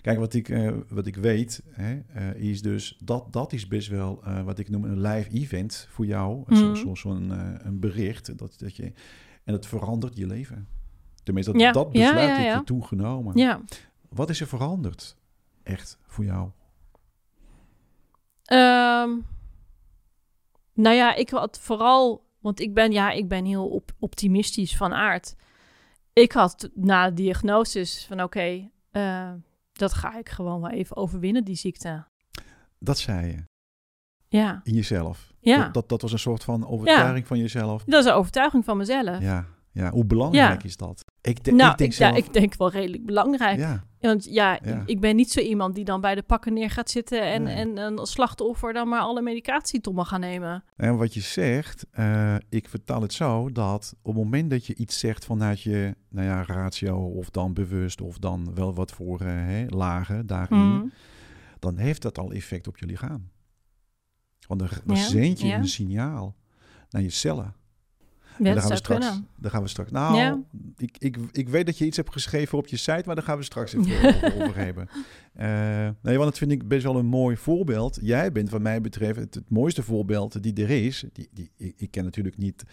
kijk, 0.00 0.18
wat 0.18 0.34
ik, 0.34 0.48
eh, 0.48 0.70
wat 0.88 1.06
ik 1.06 1.16
weet, 1.16 1.62
hè, 1.70 2.00
is 2.34 2.62
dus 2.62 2.98
dat 3.04 3.32
dat 3.32 3.52
is 3.52 3.68
best 3.68 3.88
wel 3.88 4.22
wat 4.44 4.58
ik 4.58 4.68
noem 4.68 4.84
een 4.84 5.00
live 5.00 5.30
event 5.30 5.86
voor 5.90 6.06
jou. 6.06 6.42
Mhm. 6.46 6.54
Zo'n 6.56 6.76
zo, 6.76 6.94
zo'n, 6.94 7.32
eh, 7.32 7.38
een 7.58 7.80
bericht. 7.80 8.38
Dat, 8.38 8.54
dat 8.58 8.76
je, 8.76 8.92
en 9.44 9.52
het 9.52 9.66
verandert 9.66 10.16
je 10.16 10.26
leven. 10.26 10.66
Tenminste, 11.22 11.52
dat, 11.52 11.60
Ja, 11.60 11.72
dat 11.72 11.88
ja, 11.92 12.00
besluit 12.00 12.28
ja, 12.28 12.34
heb 12.36 12.44
ja. 12.46 12.56
je 12.56 12.64
toen 12.64 12.84
genomen. 12.84 13.38
Wat 14.14 14.30
is 14.30 14.40
er 14.40 14.46
veranderd? 14.46 15.16
Echt 15.62 15.98
voor 16.06 16.24
jou? 16.24 16.50
Ehm, 18.44 19.10
nou 20.74 20.96
ja, 20.96 21.14
ik 21.14 21.30
had 21.30 21.58
vooral, 21.60 22.26
want 22.40 22.60
ik 22.60 22.74
ben, 22.74 22.92
ja, 22.92 23.10
ik 23.10 23.28
ben 23.28 23.44
heel 23.44 23.68
op, 23.68 23.92
optimistisch 23.98 24.76
van 24.76 24.92
aard. 24.92 25.34
Ik 26.12 26.32
had 26.32 26.70
na 26.74 27.08
de 27.08 27.14
diagnose 27.14 27.86
van 28.06 28.22
oké, 28.22 28.70
eh, 28.90 29.32
dat 29.72 29.92
ga 29.94 30.18
ik 30.18 30.28
gewoon 30.28 30.60
wel 30.60 30.70
even 30.70 30.96
overwinnen, 30.96 31.44
die 31.44 31.54
ziekte. 31.56 32.04
Dat 32.78 32.98
zei 32.98 33.26
je 33.26 33.44
Ja, 34.28 34.60
in 34.64 34.74
jezelf. 34.74 35.32
Ja. 35.40 35.62
Dat, 35.64 35.74
dat, 35.74 35.88
dat 35.88 36.02
was 36.02 36.12
een 36.12 36.18
soort 36.18 36.44
van 36.44 36.66
overtuiging 36.66 37.26
van 37.26 37.38
jezelf. 37.38 37.84
dat 37.84 38.04
is 38.04 38.10
een 38.10 38.16
overtuiging 38.16 38.64
van 38.64 38.76
mezelf. 38.76 39.20
Ja, 39.20 39.46
Ja, 39.72 39.90
hoe 39.90 40.04
belangrijk 40.04 40.62
Ja. 40.62 40.68
is 40.68 40.76
dat? 40.76 41.04
Ik, 41.20 41.44
de- 41.44 41.52
nou, 41.52 41.70
ik 41.72 41.78
denk 41.78 41.92
ik, 41.92 41.98
ja, 41.98 42.12
zelf... 42.12 42.18
ik 42.26 42.32
denk 42.32 42.54
wel 42.54 42.70
redelijk 42.70 43.06
belangrijk. 43.06 43.58
ja, 43.58 43.84
Want 44.02 44.24
ja, 44.24 44.58
Ja. 44.64 44.82
ik- 44.86 45.00
ben 45.00 45.16
niet 45.16 45.30
zo 45.30 45.40
iemand 45.40 45.74
die 45.74 45.84
dan 45.84 46.00
bij 46.00 46.14
de 46.14 46.22
pakken 46.22 46.52
neer 46.52 46.70
gaat 46.70 46.90
zitten 46.90 47.22
en, 47.22 47.42
Nee. 47.42 47.54
en 47.54 47.76
een 47.78 48.06
slachtoffer 48.06 48.72
dan 48.72 48.88
maar 48.88 49.00
alle 49.00 49.22
medicatie 49.22 49.80
tot 49.80 49.94
mag 49.94 50.08
gaan 50.08 50.20
nemen. 50.20 50.64
En 50.76 50.96
wat 50.96 51.14
je 51.14 51.20
zegt, 51.20 51.86
eh, 51.90 52.34
ik 52.48 52.68
vertaal 52.68 53.02
het 53.02 53.12
zo 53.12 53.52
dat 53.52 53.94
op 54.02 54.14
het 54.14 54.22
moment 54.24 54.50
dat 54.50 54.66
je 54.66 54.74
iets 54.74 54.98
zegt 54.98 55.24
vanuit 55.24 55.60
je 55.60 55.94
nou 56.08 56.26
ja, 56.26 56.42
ratio 56.44 56.96
of 56.98 57.30
dan 57.30 57.54
bewust 57.54 58.00
of 58.00 58.18
dan 58.18 58.54
wel 58.54 58.74
wat 58.74 58.92
voor 58.92 59.20
eh, 59.20 59.26
hè, 59.28 59.64
lagen 59.68 60.26
daarin, 60.26 60.58
Mhm. 60.76 60.86
dan 61.58 61.76
heeft 61.76 62.02
dat 62.02 62.18
al 62.18 62.32
effect 62.32 62.66
op 62.68 62.78
je 62.78 62.86
lichaam. 62.86 63.30
Want 64.46 64.60
dan, 64.60 64.68
dan 64.84 64.96
Ja, 64.96 65.02
zend 65.02 65.40
je 65.40 65.46
ja. 65.46 65.56
een 65.58 65.68
signaal 65.68 66.36
naar 66.90 67.02
je 67.02 67.10
cellen. 67.10 67.54
Ja, 68.38 68.44
daar 68.52 68.60
gaan, 68.62 68.70
we 68.70 68.76
straks, 68.76 69.06
kunnen. 69.06 69.26
daar 69.36 69.50
gaan 69.50 69.62
we 69.62 69.68
straks. 69.68 69.90
Nou, 69.90 70.16
Ja. 70.16 70.40
ik, 70.76 70.96
ik, 70.98 71.16
ik 71.32 71.48
weet 71.48 71.66
dat 71.66 71.78
je 71.78 71.86
iets 71.86 71.96
hebt 71.96 72.12
geschreven 72.12 72.58
op 72.58 72.66
je 72.66 72.76
site, 72.76 73.02
maar 73.06 73.14
daar 73.14 73.24
gaan 73.24 73.36
we 73.38 73.44
straks 73.44 73.72
even 73.74 73.96
over, 74.14 74.34
over 74.42 74.56
hebben. 74.56 74.88
Eh, 75.32 75.46
nee, 76.02 76.16
want 76.16 76.24
dat 76.30 76.38
vind 76.38 76.52
ik 76.52 76.68
best 76.68 76.82
wel 76.82 76.96
een 76.96 77.06
mooi 77.06 77.36
voorbeeld. 77.36 77.98
Jij 78.02 78.32
bent, 78.32 78.50
wat 78.50 78.60
mij 78.60 78.80
betreft, 78.80 79.18
het, 79.18 79.34
het 79.34 79.50
mooiste 79.50 79.82
voorbeeld 79.82 80.42
die 80.42 80.54
er 80.62 80.70
is. 80.70 81.04
Die, 81.12 81.28
die, 81.32 81.50
ik, 81.76 81.90
ken 81.90 82.04
natuurlijk 82.04 82.36
niet 82.38 82.64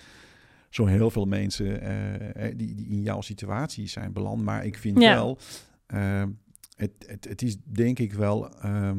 zo 0.69 0.85
heel 0.85 1.09
veel 1.11 1.25
mensen 1.25 1.81
eh, 1.81 2.45
eh, 2.47 2.57
die, 2.57 2.75
die 2.75 2.87
in 2.87 3.01
jouw 3.01 3.21
situatie 3.21 3.87
zijn 3.87 4.13
beland, 4.13 4.41
maar 4.43 4.65
ik 4.65 4.77
vind 4.77 5.01
Ja. 5.01 5.13
wel, 5.13 5.37
eh, 5.85 6.23
het, 6.75 6.91
het, 7.05 7.25
het 7.29 7.41
is 7.41 7.55
denk 7.63 7.99
ik 7.99 8.13
wel, 8.13 8.49
ehm, 8.59 8.97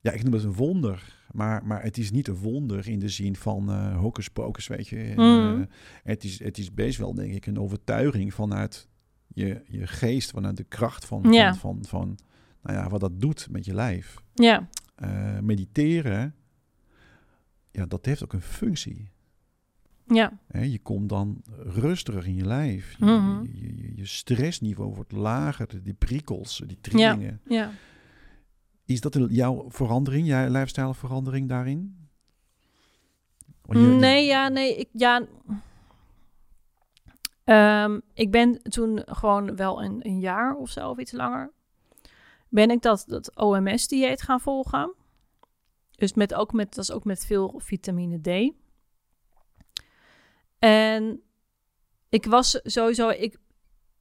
ja, 0.00 0.12
ik 0.12 0.22
noem 0.22 0.32
het 0.32 0.44
een 0.44 0.52
wonder. 0.54 1.16
Maar, 1.32 1.64
maar 1.66 1.82
het 1.82 1.98
is 1.98 2.10
niet 2.10 2.28
een 2.28 2.34
wonder 2.36 2.88
in 2.88 2.98
de 2.98 3.08
zin 3.08 3.36
van 3.36 3.70
eh 3.70 3.96
hocus 3.96 4.28
pocus, 4.28 4.66
weet 4.66 4.88
je. 4.88 4.96
En, 5.02 5.14
Mhm. 5.14 5.60
eh, 5.60 5.66
het, 6.02 6.24
is, 6.24 6.38
het 6.38 6.58
is 6.58 6.74
best 6.74 6.98
wel, 6.98 7.14
denk 7.14 7.32
ik, 7.32 7.46
een 7.46 7.58
overtuiging 7.58 8.34
vanuit 8.34 8.88
je, 9.26 9.62
je 9.68 9.86
geest, 9.86 10.30
vanuit 10.30 10.56
de 10.56 10.64
kracht 10.64 11.04
van, 11.04 11.32
Ja. 11.32 11.54
van, 11.54 11.84
van, 11.84 11.84
van 11.84 12.18
nou 12.62 12.76
ja, 12.78 12.88
wat 12.88 13.00
dat 13.00 13.20
doet 13.20 13.48
met 13.50 13.64
je 13.64 13.74
lijf. 13.74 14.22
Ja, 14.34 14.68
Eh, 14.94 15.38
mediteren, 15.38 16.34
ja, 17.70 17.86
dat 17.86 18.04
heeft 18.06 18.22
ook 18.24 18.32
een 18.32 18.40
functie. 18.42 19.10
ja? 20.06 20.32
Je 20.60 20.78
komt 20.78 21.08
dan 21.08 21.42
rustiger 21.56 22.26
in 22.26 22.34
je 22.34 22.44
lijf. 22.46 22.94
Je, 22.98 23.04
Mhm. 23.04 23.42
je, 23.42 23.76
je, 23.76 23.92
je 23.96 24.06
stressniveau 24.06 24.94
wordt 24.94 25.12
lager, 25.12 25.82
die 25.82 25.94
prikkels, 25.94 26.62
die 26.66 26.78
trillingen. 26.80 27.40
ja. 27.48 27.70
Is 28.88 29.00
dat 29.00 29.14
een- 29.14 29.28
jouw 29.30 29.64
verandering, 29.68 30.26
jouw 30.26 30.48
lifestyleverandering 30.48 31.48
daarin? 31.48 32.08
Want 33.62 33.78
je- 33.78 33.84
je- 33.86 33.94
Nee, 33.94 34.26
ja, 34.26 34.48
nee, 34.48 34.76
ik, 34.76 34.88
ja. 34.92 35.26
Ehm, 37.44 38.00
ik 38.14 38.30
ben 38.30 38.62
toen 38.62 39.02
gewoon 39.04 39.56
wel 39.56 39.82
een, 39.82 40.06
een 40.06 40.20
jaar 40.20 40.54
of 40.54 40.70
zo, 40.70 40.90
of 40.90 40.98
iets 40.98 41.12
langer, 41.12 41.52
ben 42.48 42.70
ik 42.70 42.82
dat, 42.82 43.04
dat 43.06 43.36
OMS-dieet 43.36 44.22
gaan 44.22 44.40
volgen. 44.40 44.94
Dus 45.90 46.14
met, 46.14 46.34
ook 46.34 46.52
met, 46.52 46.74
dat 46.74 46.84
is 46.84 46.92
ook 46.92 47.04
met 47.04 47.26
veel 47.26 47.54
vitamine 47.64 48.20
D. 48.20 48.52
En 50.58 51.20
ik 52.08 52.24
was 52.24 52.60
sowieso, 52.62 53.08
ik, 53.08 53.38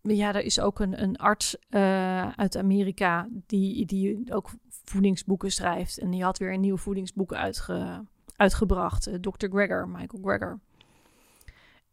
ja, 0.01 0.33
er 0.35 0.43
is 0.43 0.59
ook 0.59 0.79
een, 0.79 1.01
een 1.03 1.15
arts 1.17 1.57
eh, 1.69 2.29
uit 2.29 2.57
Amerika 2.57 3.27
die, 3.45 3.85
die 3.85 4.33
ook 4.33 4.49
voedingsboeken 4.89 5.51
schrijft. 5.51 5.97
En 5.97 6.09
die 6.09 6.23
had 6.23 6.37
weer 6.37 6.53
een 6.53 6.59
nieuw 6.61 6.77
voedingsboek 6.77 7.33
uitge, 7.33 8.03
uitgebracht. 8.35 9.07
eh, 9.07 9.13
Dr. 9.15 9.47
Greger, 9.49 9.87
Michael 9.89 10.21
Greger. 10.23 10.59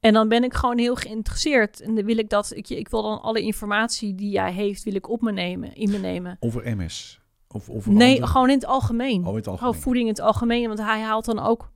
En 0.00 0.12
dan 0.12 0.28
ben 0.28 0.44
ik 0.44 0.54
gewoon 0.54 0.78
heel 0.78 0.94
geïnteresseerd. 0.94 1.80
En 1.80 1.94
dan 1.94 2.04
wil 2.04 2.18
ik 2.18 2.28
dat, 2.28 2.52
ik, 2.56 2.68
ik 2.68 2.88
wil 2.88 3.02
dan 3.02 3.22
alle 3.22 3.40
informatie 3.42 4.14
die 4.14 4.30
jij 4.30 4.52
heeft, 4.52 4.82
wil 4.82 4.94
ik 4.94 5.08
op 5.08 5.20
me 5.20 5.32
nemen, 5.32 5.74
in 5.74 5.90
me 5.90 5.98
nemen. 5.98 6.36
Over 6.40 6.76
MS? 6.76 7.20
Of 7.48 7.70
over 7.70 7.92
Nee, 7.92 8.12
andere- 8.14 8.26
gewoon 8.32 8.48
in 8.48 8.54
het 8.54 8.66
algemeen. 8.66 9.22
Oh, 9.22 9.28
in 9.28 9.34
het 9.34 9.44
Gewoon 9.44 9.58
algemeen. 9.58 9.82
voeding 9.82 10.04
in 10.06 10.12
het 10.12 10.20
algemeen. 10.22 10.66
Want 10.66 10.78
hij 10.78 11.00
haalt 11.00 11.24
dan 11.24 11.38
ook. 11.38 11.72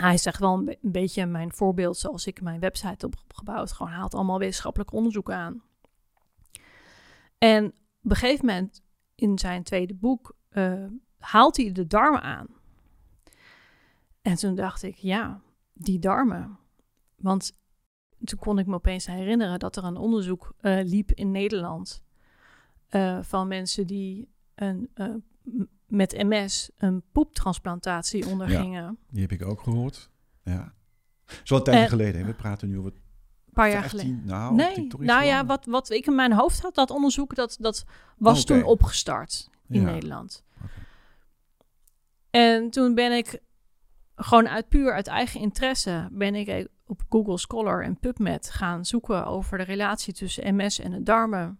Hij 0.00 0.16
zegt 0.18 0.38
wel 0.40 0.54
een, 0.54 0.64
be- 0.64 0.78
een 0.82 0.92
beetje 0.92 1.26
mijn 1.26 1.52
voorbeeld 1.52 1.96
zoals 1.96 2.26
ik 2.26 2.40
mijn 2.42 2.60
website 2.60 3.06
op 3.06 3.12
heb 3.12 3.34
gebouwd. 3.34 3.72
Gewoon 3.72 3.92
haalt 3.92 4.14
allemaal 4.14 4.38
wetenschappelijk 4.38 4.92
onderzoek 4.92 5.30
aan. 5.30 5.62
En 7.38 7.64
op 8.02 8.10
een 8.10 8.16
gegeven 8.16 8.46
moment 8.46 8.82
in 9.18 9.38
zijn 9.38 9.62
tweede 9.62 9.94
boek 9.94 10.36
eh, 10.48 10.84
haalt 11.18 11.56
hij 11.56 11.72
de 11.72 11.86
darmen 11.86 12.22
aan. 12.22 12.46
En 14.22 14.34
toen 14.34 14.54
dacht 14.54 14.82
ik, 14.82 14.94
ja, 14.96 15.40
die 15.72 15.98
darmen. 15.98 16.58
Want 17.16 17.52
toen 18.24 18.38
kon 18.38 18.58
ik 18.58 18.66
me 18.66 18.74
opeens 18.74 19.06
herinneren 19.06 19.58
dat 19.58 19.76
er 19.76 19.84
een 19.84 19.96
onderzoek 19.96 20.54
eh, 20.60 20.78
liep 20.84 21.10
in 21.12 21.30
Nederland. 21.30 22.02
eh, 22.88 23.18
van 23.22 23.48
mensen 23.48 23.86
die 23.86 24.28
een, 24.54 24.90
met 25.86 26.12
MS 26.24 26.70
een 26.78 27.02
poeptransplantatie 27.12 28.26
ondergingen. 28.26 28.98
Die 29.10 29.22
heb 29.22 29.32
ik 29.32 29.42
ook 29.44 29.60
gehoord. 29.60 30.10
Ja. 30.42 30.74
Zo 31.44 31.56
een 31.56 31.62
tijdje 31.62 31.82
En- 31.82 31.88
geleden. 31.88 32.20
hè. 32.20 32.26
We 32.26 32.34
praten 32.34 32.68
nu 32.68 32.78
over 32.78 32.92
paar 33.62 33.70
jaar 33.70 33.80
15, 33.80 34.00
geleden. 34.00 34.22
Nou, 34.26 34.54
Nee, 34.54 34.88
nou 34.98 35.24
ja, 35.24 35.46
wat, 35.46 35.66
wat 35.66 35.90
ik 35.90 36.06
in 36.06 36.14
mijn 36.14 36.32
hoofd 36.32 36.60
had, 36.62 36.74
dat 36.74 36.90
onderzoek, 36.90 37.34
dat, 37.34 37.56
dat 37.60 37.84
was 38.16 38.42
Oké. 38.42 38.46
toen 38.46 38.62
opgestart 38.62 39.48
in 39.68 39.80
Ja. 39.80 39.90
Nederland. 39.90 40.44
En 42.30 42.70
toen 42.70 42.94
ben 42.94 43.12
ik 43.12 43.40
gewoon 44.16 44.48
uit 44.48 44.68
puur 44.68 44.92
uit 44.92 45.06
eigen 45.06 45.40
interesse, 45.40 46.08
ben 46.12 46.34
ik 46.34 46.68
op 46.86 47.02
Google 47.08 47.38
Scholar 47.38 47.82
en 47.84 47.98
PubMed 47.98 48.50
gaan 48.50 48.84
zoeken 48.84 49.26
over 49.26 49.58
de 49.58 49.64
relatie 49.64 50.14
tussen 50.14 50.56
MS 50.56 50.78
en 50.78 50.90
de 50.90 51.02
darmen. 51.02 51.58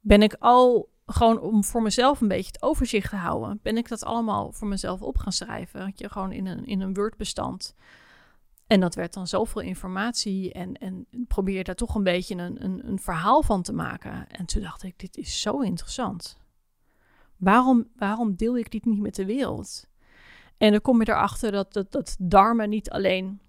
Ben 0.00 0.22
ik 0.22 0.36
al 0.38 0.88
gewoon 1.06 1.40
om 1.40 1.64
voor 1.64 1.82
mezelf 1.82 2.20
een 2.20 2.28
beetje 2.28 2.52
het 2.52 2.62
overzicht 2.62 3.10
te 3.10 3.16
houden, 3.16 3.58
ben 3.62 3.76
ik 3.76 3.88
dat 3.88 4.04
allemaal 4.04 4.52
voor 4.52 4.68
mezelf 4.68 5.02
op 5.02 5.18
gaan 5.18 5.32
schrijven. 5.32 5.80
Had 5.80 5.98
je 5.98 6.08
gewoon 6.10 6.32
in 6.32 6.46
een, 6.46 6.66
in 6.66 6.80
een 6.80 6.94
Word-bestand. 6.94 7.74
En 8.66 8.80
dat 8.80 8.94
werd 8.94 9.12
dan 9.12 9.26
zoveel 9.26 9.60
informatie 9.60 10.52
en, 10.52 10.74
en 10.74 11.06
probeer 11.28 11.56
je 11.56 11.64
daar 11.64 11.74
toch 11.74 11.94
een 11.94 12.02
beetje 12.02 12.34
een, 12.34 12.64
een, 12.64 12.88
een 12.88 12.98
verhaal 12.98 13.42
van 13.42 13.62
te 13.62 13.72
maken. 13.72 14.28
En 14.28 14.46
toen 14.46 14.62
dacht 14.62 14.82
ik, 14.82 14.98
dit 14.98 15.16
is 15.16 15.40
zo 15.40 15.60
interessant. 15.60 16.38
Waarom, 17.36 17.88
waarom 17.96 18.34
deel 18.34 18.58
ik 18.58 18.70
dit 18.70 18.84
niet 18.84 19.00
met 19.00 19.14
de 19.14 19.24
wereld? 19.24 19.86
En 20.56 20.70
dan 20.70 20.80
kom 20.80 21.00
je 21.00 21.08
erachter 21.08 21.52
dat, 21.52 21.72
dat, 21.72 21.92
dat 21.92 22.16
darmen 22.18 22.68
niet 22.68 22.90
alleen 22.90 23.40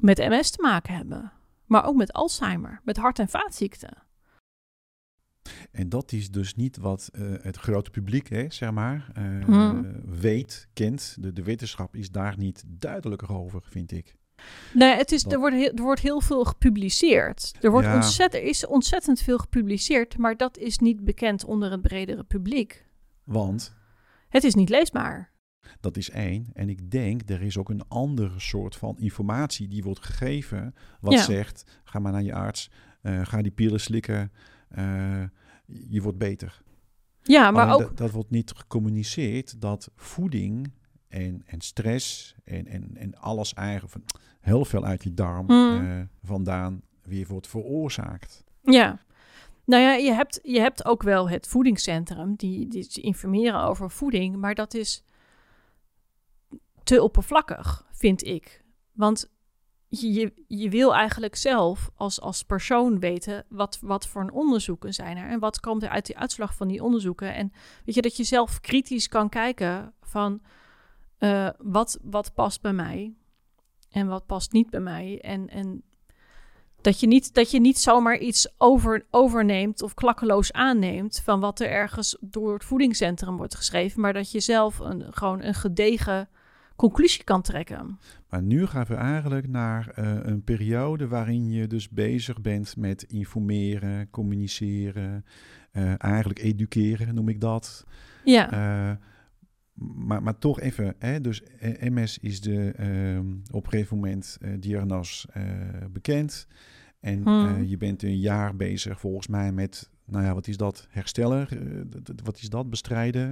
met 0.00 0.18
MS 0.18 0.50
te 0.50 0.62
maken 0.62 0.94
hebben, 0.94 1.32
maar 1.66 1.84
ook 1.84 1.96
met 1.96 2.12
Alzheimer, 2.12 2.80
met 2.84 2.96
hart- 2.96 3.18
en 3.18 3.28
vaatziekten. 3.28 4.08
En 5.70 5.88
dat 5.88 6.12
is 6.12 6.30
dus 6.30 6.54
niet 6.54 6.76
wat 6.76 7.08
eh, 7.12 7.32
het 7.40 7.56
grote 7.56 7.90
publiek, 7.90 8.28
hè, 8.28 8.50
zeg 8.50 8.70
maar, 8.70 9.10
eh, 9.14 9.44
Hmm. 9.44 10.00
weet, 10.04 10.68
kent. 10.72 11.16
De, 11.20 11.32
de 11.32 11.42
wetenschap 11.42 11.94
is 11.96 12.10
daar 12.10 12.38
niet 12.38 12.64
duidelijker 12.66 13.32
over, 13.32 13.62
vind 13.62 13.92
ik. 13.92 14.18
Nee, 14.74 14.94
het 14.96 15.12
is, 15.12 15.24
er, 15.26 15.38
wordt 15.38 15.56
heel, 15.56 15.72
er 15.74 15.82
wordt 15.82 16.00
heel 16.00 16.20
veel 16.20 16.44
gepubliceerd. 16.44 17.52
Er, 17.60 17.70
wordt 17.70 17.86
Ja. 17.86 17.94
ontzett, 17.94 18.34
er 18.34 18.42
is 18.42 18.66
ontzettend 18.66 19.20
veel 19.20 19.38
gepubliceerd, 19.38 20.18
maar 20.18 20.36
dat 20.36 20.56
is 20.58 20.78
niet 20.78 21.04
bekend 21.04 21.44
onder 21.44 21.70
het 21.70 21.80
bredere 21.82 22.24
publiek. 22.24 22.86
Want 23.24 23.74
Het 24.28 24.44
is 24.44 24.54
niet 24.54 24.68
leesbaar. 24.68 25.30
dat 25.80 25.96
is 25.96 26.10
één. 26.10 26.50
En 26.52 26.68
ik 26.68 26.90
denk, 26.90 27.28
er 27.30 27.42
is 27.42 27.58
ook 27.58 27.68
een 27.68 27.88
andere 27.88 28.40
soort 28.40 28.76
van 28.76 28.98
informatie 28.98 29.68
die 29.68 29.82
wordt 29.82 30.04
gegeven. 30.04 30.74
Wat 31.00 31.12
Ja. 31.12 31.22
zegt, 31.22 31.80
ga 31.84 31.98
maar 31.98 32.12
naar 32.12 32.22
je 32.22 32.34
arts, 32.34 32.70
eh, 33.02 33.20
ga 33.26 33.42
die 33.42 33.52
pillen 33.52 33.80
slikken, 33.80 34.32
eh, 34.68 35.22
je 35.66 36.02
wordt 36.02 36.18
beter. 36.18 36.62
Ja, 37.22 37.50
maar 37.50 37.62
Alleen 37.62 37.74
ook 37.74 37.88
dat, 37.88 37.96
dat 37.96 38.10
wordt 38.10 38.30
niet 38.30 38.52
gecommuniceerd 38.56 39.60
dat 39.60 39.90
voeding 39.96 40.72
en, 41.10 41.42
en 41.46 41.60
stress 41.60 42.34
en, 42.44 42.66
en, 42.66 42.90
en 42.96 43.16
alles 43.16 43.54
eigenlijk 43.54 43.92
van 43.92 44.02
heel 44.40 44.64
veel 44.64 44.84
uit 44.84 45.02
je 45.02 45.14
darm 45.14 45.46
Hmm. 45.46 45.90
eh, 45.90 46.04
vandaan 46.22 46.82
weer 47.02 47.26
wordt 47.26 47.46
veroorzaakt. 47.46 48.44
Ja. 48.62 49.00
Nou 49.64 49.82
ja, 49.82 49.92
je 49.92 50.12
hebt, 50.12 50.40
je 50.42 50.60
hebt 50.60 50.84
ook 50.84 51.02
wel 51.02 51.28
het 51.28 51.46
voedingscentrum 51.46 52.34
die, 52.34 52.68
die 52.68 52.88
informeren 53.00 53.62
over 53.62 53.90
voeding, 53.90 54.36
maar 54.36 54.54
dat 54.54 54.74
is 54.74 55.04
te 56.84 57.02
oppervlakkig, 57.02 57.86
vind 57.90 58.24
ik. 58.24 58.64
Want 58.92 59.30
je, 59.88 60.12
je, 60.12 60.32
je 60.46 60.70
wil 60.70 60.94
eigenlijk 60.94 61.36
zelf 61.36 61.90
als, 61.94 62.20
als 62.20 62.42
persoon 62.42 62.98
weten 62.98 63.44
wat, 63.48 63.78
wat 63.80 64.06
voor 64.06 64.22
een 64.22 64.32
onderzoeken 64.32 64.94
zijn 64.94 65.16
er 65.16 65.28
en 65.28 65.38
wat 65.38 65.60
komt 65.60 65.82
er 65.82 65.88
uit 65.88 66.06
die 66.06 66.18
uitslag 66.18 66.54
van 66.54 66.68
die 66.68 66.82
onderzoeken. 66.82 67.34
En 67.34 67.52
weet 67.84 67.94
je, 67.94 68.02
dat 68.02 68.16
je 68.16 68.24
zelf 68.24 68.60
kritisch 68.60 69.08
kan 69.08 69.28
kijken 69.28 69.94
van 70.02 70.40
eh, 71.20 71.48
wat, 71.58 71.98
wat 72.02 72.34
past 72.34 72.60
bij 72.60 72.72
mij 72.72 73.14
en 73.90 74.06
wat 74.06 74.26
past 74.26 74.52
niet 74.52 74.70
bij 74.70 74.80
mij. 74.80 75.20
En, 75.20 75.48
en 75.48 75.82
dat 76.80 77.00
je 77.00 77.06
niet, 77.06 77.34
dat 77.34 77.50
je 77.50 77.60
niet 77.60 77.78
zomaar 77.78 78.18
iets 78.18 78.54
over, 78.58 79.06
overneemt 79.10 79.82
of 79.82 79.94
klakkeloos 79.94 80.52
aanneemt 80.52 81.20
van 81.24 81.40
wat 81.40 81.60
er 81.60 81.70
ergens 81.70 82.16
door 82.20 82.52
het 82.52 82.64
voedingscentrum 82.64 83.36
wordt 83.36 83.54
geschreven, 83.54 84.00
maar 84.00 84.12
dat 84.12 84.30
je 84.30 84.40
zelf 84.40 84.78
een, 84.78 85.06
gewoon 85.10 85.42
een 85.42 85.54
gedegen 85.54 86.28
conclusie 86.76 87.24
kan 87.24 87.42
trekken. 87.42 87.98
Maar 88.28 88.42
nu 88.42 88.66
gaan 88.66 88.86
we 88.88 88.94
eigenlijk 88.94 89.48
naar 89.48 89.88
eh, 89.88 90.16
een 90.22 90.44
periode 90.44 91.08
waarin 91.08 91.50
je 91.50 91.66
dus 91.66 91.88
bezig 91.88 92.40
bent 92.40 92.76
met 92.76 93.02
informeren, 93.02 94.10
communiceren, 94.10 95.24
eh, 95.72 96.04
eigenlijk 96.04 96.38
educeren, 96.38 97.14
noem 97.14 97.28
ik 97.28 97.40
dat. 97.40 97.84
Ja, 98.24 98.98
maar, 99.74 100.22
maar 100.22 100.38
toch 100.38 100.60
even, 100.60 100.94
hè, 100.98 101.20
dus 101.20 101.42
eh, 101.42 101.90
MS 101.90 102.18
is 102.18 102.40
de, 102.40 102.72
ehm, 102.76 103.34
op 103.50 103.64
een 103.64 103.70
gegeven 103.70 103.96
moment 103.96 104.38
eh 104.40 104.50
diagnose 104.58 105.28
eh, 105.32 105.42
bekend. 105.90 106.46
En 107.00 107.22
Hmm. 107.22 107.46
eh, 107.46 107.68
je 107.70 107.76
bent 107.76 108.02
een 108.02 108.18
jaar 108.18 108.56
bezig 108.56 109.00
volgens 109.00 109.26
mij 109.26 109.52
met, 109.52 109.90
nou 110.04 110.24
ja, 110.24 110.34
wat 110.34 110.46
is 110.46 110.56
dat? 110.56 110.86
Herstellen? 110.90 111.48
Wat 112.24 112.38
is 112.38 112.48
dat? 112.48 112.70
Bestrijden? 112.70 113.30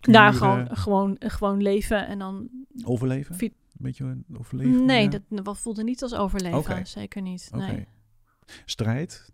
Daar 0.00 0.32
kuren? 0.32 0.34
gewoon, 0.34 0.76
gewoon, 0.76 1.16
gewoon 1.18 1.62
leven 1.62 2.06
en 2.06 2.18
dan... 2.18 2.48
Overleven? 2.84 3.36
Een 3.40 3.52
beetje 3.78 4.16
overleven? 4.38 4.84
nee, 4.84 5.02
ja? 5.02 5.08
dat, 5.08 5.44
dat 5.44 5.58
voelde 5.58 5.82
niet 5.82 6.02
als 6.02 6.14
overleven. 6.14 6.86
Zeker 6.86 7.22
niet. 7.22 7.50
Nee, 7.54 7.86
Strijd? 8.64 9.32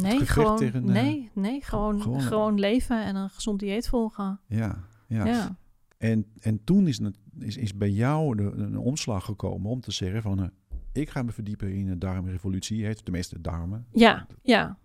Nee, 0.00 0.26
gewoon, 0.26 0.56
tegen, 0.56 0.84
nee, 0.84 1.30
nee 1.34 1.62
gewoon, 1.64 2.02
gewoon, 2.02 2.20
gewoon, 2.20 2.58
leven 2.58 3.04
en 3.04 3.16
een 3.16 3.30
gezond 3.30 3.60
dieet 3.60 3.88
volgen. 3.88 4.40
Ja, 4.46 4.84
ja. 5.08 5.26
Ja. 5.26 5.56
En, 5.96 6.26
en 6.40 6.64
toen 6.64 6.86
is, 6.86 6.98
het, 6.98 7.18
is, 7.38 7.56
is 7.56 7.76
bij 7.76 7.90
jou 7.90 8.36
de, 8.36 8.42
een 8.42 8.76
omslag 8.76 9.24
gekomen 9.24 9.70
om 9.70 9.80
te 9.80 9.92
zeggen 9.92 10.22
van... 10.22 10.42
eh, 10.42 10.48
ik 10.92 11.10
ga 11.10 11.22
me 11.22 11.32
verdiepen 11.32 11.74
in 11.74 11.86
de 11.86 11.98
darmrevolutie, 11.98 12.84
heet 12.84 13.04
tenminste 13.04 13.40
darmen. 13.40 13.86
Ja, 13.92 14.26
ja. 14.42 14.78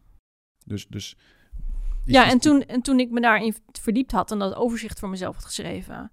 Dus, 0.65 0.87
dus 0.87 1.17
ja 2.05 2.29
en, 2.29 2.39
toen, 2.39 2.61
en 2.61 2.81
toen 2.81 2.99
ik 2.99 3.11
me 3.11 3.21
daarin 3.21 3.55
verdiept 3.71 4.11
had 4.11 4.31
en 4.31 4.39
dat 4.39 4.55
overzicht 4.55 4.99
voor 4.99 5.09
mezelf 5.09 5.35
had 5.35 5.45
geschreven... 5.45 6.11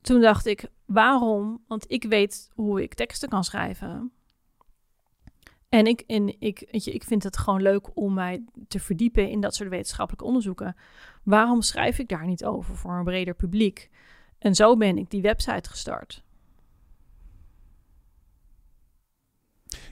Toen 0.00 0.20
dacht 0.20 0.46
ik, 0.46 0.70
waarom? 0.84 1.62
Want 1.66 1.84
ik 1.88 2.04
weet 2.04 2.50
hoe 2.54 2.82
ik 2.82 2.94
teksten 2.94 3.28
kan 3.28 3.44
schrijven. 3.44 4.12
En 5.76 5.86
ik, 5.86 6.00
en 6.06 6.40
ik, 6.40 6.68
weet 6.70 6.84
je, 6.84 6.92
ik 6.92 7.04
vind 7.04 7.22
het 7.22 7.36
gewoon 7.38 7.62
leuk 7.62 7.96
om 7.96 8.14
mij 8.14 8.44
te 8.68 8.80
verdiepen 8.80 9.30
in 9.30 9.40
dat 9.40 9.54
soort 9.54 9.68
wetenschappelijke 9.68 10.26
onderzoeken. 10.26 10.76
Waarom 11.22 11.62
schrijf 11.62 11.98
ik 11.98 12.08
daar 12.08 12.26
niet 12.26 12.44
over 12.44 12.76
voor 12.76 12.92
een 12.98 13.04
breder 13.04 13.34
publiek? 13.34 13.90
En 14.38 14.54
zo 14.54 14.76
ben 14.76 14.98
ik 14.98 15.10
die 15.10 15.22
website 15.22 15.68
gestart. 15.70 16.24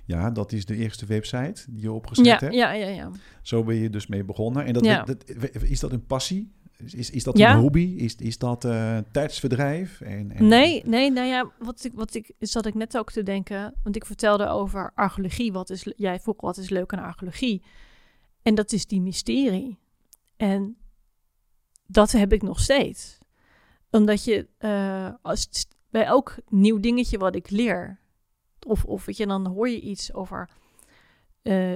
Ja, 0.05 0.31
dat 0.31 0.53
is 0.53 0.65
de 0.65 0.77
eerste 0.77 1.07
website 1.07 1.65
die 1.71 1.81
je 1.83 1.93
opgezet 1.93 2.25
Ja, 2.27 2.39
hebt. 2.39 2.55
ja, 2.55 2.73
ja, 2.73 2.87
ja. 2.87 3.11
Zo 3.43 3.65
ben 3.65 3.75
je 3.77 3.91
dus 3.91 4.07
mee 4.07 4.25
begonnen. 4.25 4.65
En 4.65 4.73
dat, 4.73 4.85
Ja. 4.85 5.03
dat, 5.03 5.31
is 5.63 5.81
dat 5.81 5.93
een 5.93 6.07
passie? 6.07 6.53
Is, 6.93 7.11
is, 7.11 7.25
dat 7.25 7.39
Ja. 7.39 7.55
een 7.55 7.61
hobby? 7.61 7.95
Is, 7.97 8.17
is 8.17 8.39
dat 8.39 8.65
eh 8.65 8.99
tijdsverdrijf? 9.13 10.01
En, 10.01 10.31
en- 10.33 10.47
Nee, 10.49 10.83
nee, 10.87 11.11
nou 11.11 11.27
ja, 11.29 11.51
wat 11.59 11.85
ik, 11.85 11.93
wat 11.95 12.15
ik 12.15 12.33
zat 12.39 12.67
ik 12.67 12.75
net 12.75 12.99
ook 12.99 13.13
te 13.13 13.23
denken, 13.23 13.75
want 13.83 13.97
ik 13.97 14.07
vertelde 14.07 14.47
over 14.49 14.93
archeologie. 14.95 15.53
Wat 15.53 15.71
is, 15.71 15.93
jij 15.97 16.21
vroeg 16.21 16.41
wat 16.41 16.57
is 16.57 16.69
leuk 16.71 16.93
aan 16.93 17.05
archeologie? 17.05 17.63
En 18.43 18.55
dat 18.55 18.73
is 18.73 18.87
die 18.87 19.01
mysterie. 19.01 19.79
En 20.37 20.77
dat 21.87 22.13
heb 22.13 22.33
ik 22.33 22.43
nog 22.43 22.61
steeds. 22.61 23.19
Omdat 23.91 24.25
je, 24.25 24.49
eh, 24.59 25.11
als, 25.23 25.49
bij 25.91 26.05
elk 26.05 26.37
nieuw 26.49 26.81
dingetje 26.81 27.19
wat 27.19 27.35
ik 27.35 27.51
leer, 27.51 28.01
of, 28.67 28.85
of 28.85 29.05
weet 29.05 29.17
je, 29.17 29.27
dan 29.27 29.47
hoor 29.47 29.69
je 29.69 29.81
iets 29.81 30.13
over 30.13 30.49
eh, 31.43 31.75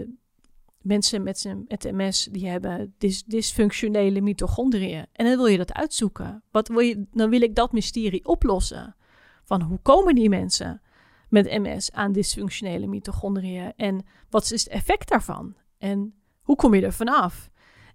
mensen 0.82 1.22
met, 1.22 1.38
zijn, 1.38 1.64
met 1.68 1.92
MS, 1.92 2.28
die 2.32 2.48
hebben 2.48 2.94
dys, 2.98 3.24
dysfunctionele 3.24 4.20
mitochondriën. 4.20 5.06
En 5.12 5.26
dan 5.26 5.36
wil 5.36 5.46
je 5.46 5.56
dat 5.58 5.72
uitzoeken. 5.72 6.42
Wat 6.50 6.68
wil 6.68 6.78
je, 6.78 7.06
dan 7.12 7.30
wil 7.30 7.40
ik 7.42 7.54
dat 7.54 7.72
mysterie 7.72 8.24
oplossen. 8.24 8.96
Van 9.44 9.62
hoe 9.62 9.78
komen 9.82 10.14
die 10.14 10.28
mensen 10.28 10.82
met 11.28 11.44
MS 11.44 11.92
aan 11.92 12.12
dysfunctionele 12.12 12.86
mitochondriën? 12.86 13.72
En 13.76 14.04
wat 14.30 14.42
is 14.42 14.64
het 14.64 14.68
effect 14.72 15.08
daarvan? 15.08 15.54
En 15.78 16.14
hoe 16.42 16.56
kom 16.56 16.74
je 16.74 16.82
er 16.82 16.92
vanaf? 16.92 17.50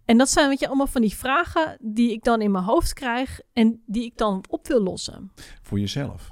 En 0.05 0.17
dat 0.17 0.29
zijn 0.29 0.49
weet 0.49 0.59
je, 0.59 0.67
allemaal 0.67 0.87
van 0.87 1.01
die 1.01 1.15
vragen 1.15 1.77
die 1.81 2.11
ik 2.11 2.23
dan 2.23 2.41
in 2.41 2.51
mijn 2.51 2.63
hoofd 2.63 2.93
krijg 2.93 3.39
en 3.53 3.83
die 3.85 4.03
ik 4.03 4.17
dan 4.17 4.43
op 4.49 4.67
wil 4.67 4.81
lossen. 4.81 5.31
Voor 5.61 5.79
jezelf. 5.79 6.31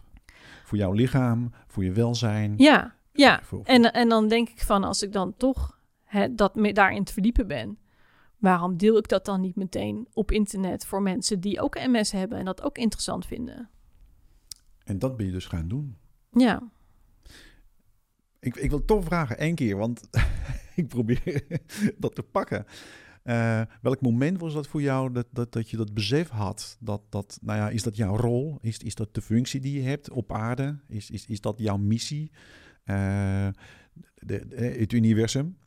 Voor 0.63 0.77
jouw 0.77 0.91
lichaam, 0.91 1.51
voor 1.67 1.83
je 1.83 1.91
welzijn. 1.91 2.53
Ja, 2.57 2.95
ja. 3.13 3.39
Voor- 3.43 3.63
En, 3.63 3.93
en 3.93 4.09
dan 4.09 4.27
denk 4.27 4.49
ik 4.49 4.61
van, 4.61 4.83
als 4.83 5.01
ik 5.01 5.11
dan 5.11 5.33
toch 5.37 5.79
hè, 6.12 6.36
dat 6.36 6.56
me, 6.56 6.74
daarin 6.74 7.04
te 7.04 7.13
verdiepen 7.13 7.47
ben, 7.47 7.78
waarom 8.38 8.78
deel 8.78 8.97
ik 8.97 9.08
dat 9.08 9.26
dan 9.26 9.41
niet 9.41 9.56
meteen 9.56 10.08
op 10.13 10.32
internet 10.32 10.86
voor 10.86 11.02
mensen 11.02 11.39
die 11.39 11.62
ook 11.62 11.76
MS 11.76 12.12
hebben 12.12 12.38
en 12.38 12.45
dat 12.45 12.62
ook 12.62 12.78
interessant 12.78 13.26
vinden? 13.26 13.69
En 14.84 15.00
dat 15.00 15.17
ben 15.17 15.26
je 15.26 15.32
dus 15.32 15.45
gaan 15.45 15.67
doen. 15.67 15.97
Ja, 16.32 16.71
Ik, 18.39 18.56
ik 18.56 18.69
wil 18.69 18.86
toch 18.86 19.04
vragen, 19.04 19.38
één 19.38 19.56
keer, 19.56 19.78
want 19.78 20.02
ik 20.76 20.88
probeer 20.88 21.43
dat 21.97 22.15
te 22.15 22.24
pakken. 22.24 22.65
Eh, 23.24 23.62
welk 23.82 24.02
moment 24.02 24.39
was 24.39 24.54
dat 24.54 24.67
voor 24.67 24.82
jou 24.82 25.12
dat, 25.12 25.28
dat, 25.32 25.52
dat 25.52 25.69
je 25.69 25.78
dat 25.78 25.93
besef 25.93 26.30
had? 26.30 26.78
Dat, 26.80 27.02
dat, 27.10 27.39
nou 27.41 27.60
ja, 27.60 27.69
is 27.69 27.84
dat 27.84 27.95
jouw 27.95 28.15
rol? 28.15 28.58
Is, 28.62 28.78
is 28.78 28.95
dat 28.95 29.13
de 29.13 29.21
functie 29.21 29.60
die 29.60 29.74
je 29.82 29.88
hebt 29.89 30.10
op 30.10 30.32
aarde? 30.34 30.80
Is, 30.88 31.10
is, 31.10 31.26
is 31.26 31.41
dat 31.41 31.60
jouw 31.60 31.78
missie? 31.78 32.32
Eh, 32.84 33.47
de, 34.15 34.47
de- 34.47 34.56
het 34.80 34.91
universum? 34.93 35.58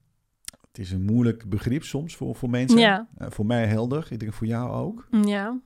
Het 0.75 0.83
is 0.85 0.91
een 0.93 1.03
moeilijk 1.05 1.49
begrip 1.49 1.85
soms 1.85 2.17
voor, 2.17 2.35
voor 2.35 2.51
mensen. 2.51 2.79
ja, 2.79 3.07
Eh, 3.17 3.27
voor 3.31 3.47
mij 3.47 3.67
helder, 3.67 4.07
ik 4.11 4.21
denk 4.21 4.33
voor 4.33 4.47
jou 4.47 4.71
ook. 4.71 5.07
ja. 5.25 5.59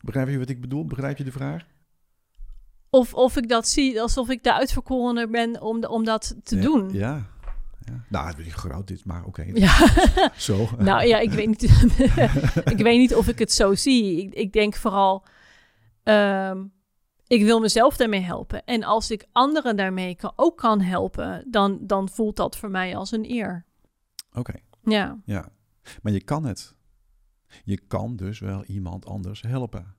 Begrijp 0.00 0.28
je 0.28 0.38
wat 0.38 0.48
ik 0.48 0.60
bedoel? 0.60 0.84
Begrijp 0.86 1.18
je 1.18 1.24
de 1.24 1.32
vraag? 1.32 1.66
Of, 2.90 3.14
of 3.14 3.36
ik 3.36 3.48
dat 3.48 3.68
zie 3.68 4.00
alsof 4.02 4.28
ik 4.30 4.42
de 4.42 4.52
uitverkorene 4.54 5.28
ben 5.28 5.60
om, 5.62 5.80
de- 5.80 5.88
om 5.88 6.04
dat 6.04 6.36
te 6.42 6.56
Ja, 6.56 6.62
doen. 6.62 6.90
Ja. 6.92 7.26
ja. 7.84 8.04
Nou, 8.08 8.26
het 8.26 8.38
is 8.38 8.54
groot 8.54 8.86
dit, 8.88 9.04
maar 9.04 9.24
oké. 9.24 9.44
Ja. 9.54 9.72
Zo. 10.36 10.68
nou 10.78 11.06
ja, 11.06 11.18
ik 11.18 11.30
weet 11.30 11.46
niet, 11.46 11.62
ik 12.74 12.78
weet 12.78 12.98
niet 12.98 13.14
of 13.14 13.28
ik 13.28 13.38
het 13.38 13.52
zo 13.52 13.74
zie. 13.74 14.22
Ik, 14.22 14.34
ik 14.34 14.52
denk 14.52 14.74
vooral, 14.74 15.24
ehm, 16.02 16.64
ik 17.26 17.42
wil 17.42 17.60
mezelf 17.60 17.96
daarmee 17.96 18.20
helpen. 18.20 18.64
En 18.64 18.82
als 18.84 19.10
ik 19.10 19.26
anderen 19.32 19.76
daarmee 19.76 20.14
kan, 20.14 20.32
ook 20.36 20.56
kan 20.58 20.80
helpen, 20.80 21.44
dan, 21.50 21.78
dan 21.80 22.08
voelt 22.08 22.36
dat 22.36 22.56
voor 22.56 22.70
mij 22.70 22.96
als 22.96 23.12
een 23.12 23.30
eer. 23.30 23.64
Oké. 24.32 24.54
Ja, 24.84 25.20
Ja, 25.24 25.48
maar 26.02 26.12
je 26.12 26.22
kan 26.24 26.44
het. 26.44 26.74
Je 27.64 27.80
kan 27.86 28.16
dus 28.16 28.38
wel 28.38 28.64
iemand 28.64 29.06
anders 29.06 29.42
helpen. 29.42 29.94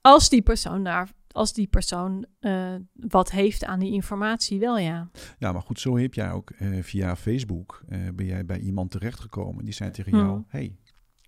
als 0.00 0.28
die 0.28 0.42
persoon 0.42 0.84
daar, 0.84 1.12
als 1.28 1.52
die 1.52 1.66
persoon 1.66 2.26
eh, 2.40 2.74
wat 2.92 3.30
heeft 3.30 3.64
aan 3.64 3.78
die 3.78 3.92
informatie, 3.92 4.58
wel 4.58 4.78
ja. 4.78 5.10
Ja, 5.38 5.52
maar 5.52 5.62
goed, 5.62 5.80
zo 5.80 5.98
heb 5.98 6.14
jij 6.14 6.30
ook 6.32 6.50
eh, 6.50 6.82
via 6.82 7.16
Facebook 7.16 7.82
eh, 7.88 8.08
ben 8.14 8.26
jij 8.26 8.44
bij 8.46 8.58
iemand 8.58 8.90
terechtgekomen 8.90 9.64
die 9.64 9.74
zei 9.74 9.90
tegen 9.90 10.12
Hmm. 10.12 10.20
jou: 10.20 10.42
hey, 10.48 10.76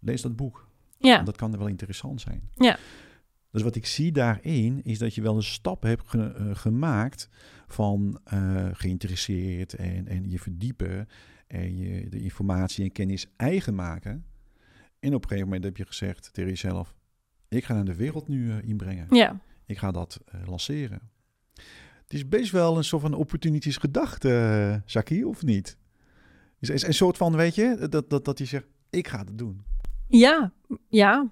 lees 0.00 0.22
dat 0.22 0.36
boek. 0.36 0.68
Ja, 0.98 1.22
Dat 1.22 1.36
kan 1.36 1.52
er 1.52 1.58
wel 1.58 1.66
interessant 1.68 2.20
zijn. 2.20 2.50
Ja. 2.54 2.78
Dus 3.54 3.62
wat 3.62 3.74
ik 3.76 3.86
zie 3.86 4.12
daarin 4.12 4.80
is 4.84 4.98
dat 4.98 5.14
je 5.14 5.22
wel 5.22 5.36
een 5.36 5.42
stap 5.42 5.82
hebt 5.82 6.08
ge- 6.08 6.32
eh, 6.36 6.50
gemaakt 6.56 7.28
van 7.66 8.20
eh, 8.24 8.68
geïnteresseerd 8.72 9.74
en, 9.74 10.08
en 10.08 10.30
je 10.30 10.38
verdiepen 10.38 11.08
en 11.46 11.76
je 11.76 12.08
de 12.08 12.20
informatie 12.20 12.84
en 12.84 12.92
kennis 12.92 13.26
eigen 13.36 13.74
maken. 13.74 14.24
En 15.00 15.14
op 15.14 15.22
een 15.22 15.28
gegeven 15.28 15.44
moment 15.48 15.64
heb 15.64 15.76
je 15.76 15.86
gezegd 15.86 16.32
tegen 16.32 16.50
jezelf: 16.50 16.94
ik 17.48 17.64
ga 17.64 17.74
naar 17.74 17.84
de 17.84 17.94
wereld 17.94 18.28
nu 18.28 18.50
eh, 18.50 18.68
inbrengen. 18.68 19.06
ja, 19.10 19.40
Ik 19.66 19.78
ga 19.78 19.90
dat 19.90 20.20
lanceren. 20.46 21.00
Het 22.02 22.12
is 22.14 22.28
best 22.28 22.50
wel 22.50 22.76
een 22.76 22.84
soort 22.84 23.02
van 23.02 23.14
opportunistisch 23.14 23.76
gedachte, 23.76 24.82
Shaki, 24.86 25.24
of 25.24 25.42
niet? 25.42 25.76
Is, 26.58 26.70
is 26.70 26.82
een 26.86 26.94
soort 26.94 27.16
van, 27.16 27.36
weet 27.36 27.54
je, 27.54 27.86
dat, 27.90 28.10
dat, 28.10 28.24
dat 28.24 28.38
je 28.38 28.44
zegt, 28.44 28.66
ik 28.90 29.08
ga 29.08 29.18
het 29.18 29.38
doen. 29.38 29.62
ja, 30.08 30.52
ja. 30.88 31.30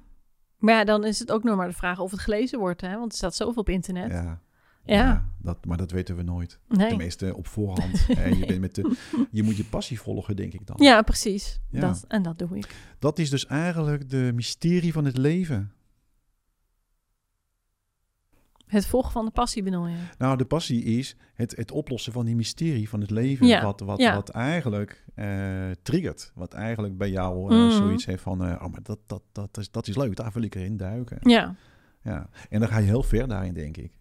Maar 0.63 0.75
ja, 0.75 0.85
dan 0.85 1.05
is 1.05 1.19
het 1.19 1.33
ook 1.33 1.43
nog 1.43 1.57
maar 1.57 1.69
de 1.69 1.75
vraag 1.75 1.99
of 1.99 2.11
het 2.11 2.21
gelezen 2.21 2.59
wordt, 2.59 2.81
hè? 2.81 2.99
Want 2.99 3.13
er 3.13 3.19
staat 3.19 3.35
zoveel 3.35 3.63
op 3.63 3.69
internet. 3.69 4.11
Ja, 4.11 4.41
Ja, 4.85 5.29
dat, 5.39 5.65
maar 5.67 5.77
dat 5.77 5.91
weten 5.91 6.17
we 6.17 6.23
nooit. 6.23 6.59
nee. 6.69 6.89
Tenminste, 6.89 7.37
op 7.37 7.47
voorhand. 7.47 8.07
en 8.17 8.39
je, 8.39 8.47
bent 8.47 8.61
met 8.61 8.75
de, 8.75 8.97
je 9.31 9.43
moet 9.43 9.57
je 9.57 9.65
passie 9.65 10.01
volgen, 10.01 10.37
denk 10.37 10.53
ik 10.53 10.67
dan. 10.67 10.77
Ja, 10.79 11.03
precies. 11.03 11.61
Ja. 11.71 11.81
Dat, 11.81 12.05
en 12.09 12.23
dat 12.23 12.39
doe 12.39 12.57
ik. 12.57 12.75
Dat 12.99 13.19
is 13.19 13.31
dus 13.31 13.47
eigenlijk 13.47 14.11
de 14.11 14.31
mysterie 14.35 14.93
van 14.93 15.05
het 15.05 15.17
leven. 15.17 15.73
Het 18.73 18.87
volgen 18.87 19.13
van 19.13 19.25
de 19.25 19.31
passie 19.31 19.63
bedoel 19.63 19.87
je? 19.87 19.97
Nou, 20.19 20.37
de 20.37 20.45
passie 20.45 20.83
is 20.85 21.17
het, 21.35 21.57
het 21.57 21.71
oplossen 21.71 22.13
van 22.13 22.25
die 22.25 22.37
mysterie 22.37 22.89
van 22.89 23.01
het 23.01 23.11
leven. 23.11 23.47
Ja, 23.47 23.63
Wat, 23.63 23.81
wat, 23.81 23.99
ja. 24.01 24.15
wat 24.15 24.29
eigenlijk 24.29 25.05
eh, 25.15 25.71
triggert. 25.83 26.33
Wat 26.35 26.53
eigenlijk 26.53 26.99
bij 26.99 27.11
jou 27.11 27.51
eh, 27.53 27.57
Mhm. 27.59 27.71
zoiets 27.71 28.07
heeft 28.07 28.23
van... 28.23 28.45
eh, 28.45 28.63
oh, 28.63 28.71
maar 28.73 28.83
dat, 28.83 28.99
dat, 29.07 29.23
dat, 29.33 29.57
is, 29.59 29.71
dat 29.71 29.89
is 29.89 29.97
leuk, 29.97 30.17
daar 30.17 30.31
wil 30.33 30.43
ik 30.43 30.55
erin 30.55 30.77
duiken. 30.77 31.19
Ja, 31.21 31.55
Ja. 32.03 32.29
En 32.49 32.61
dan 32.61 32.69
ga 32.69 32.79
je 32.79 32.87
heel 32.87 33.03
ver 33.03 33.29
daarin, 33.29 33.55
denk 33.55 33.77
ik. 33.77 33.93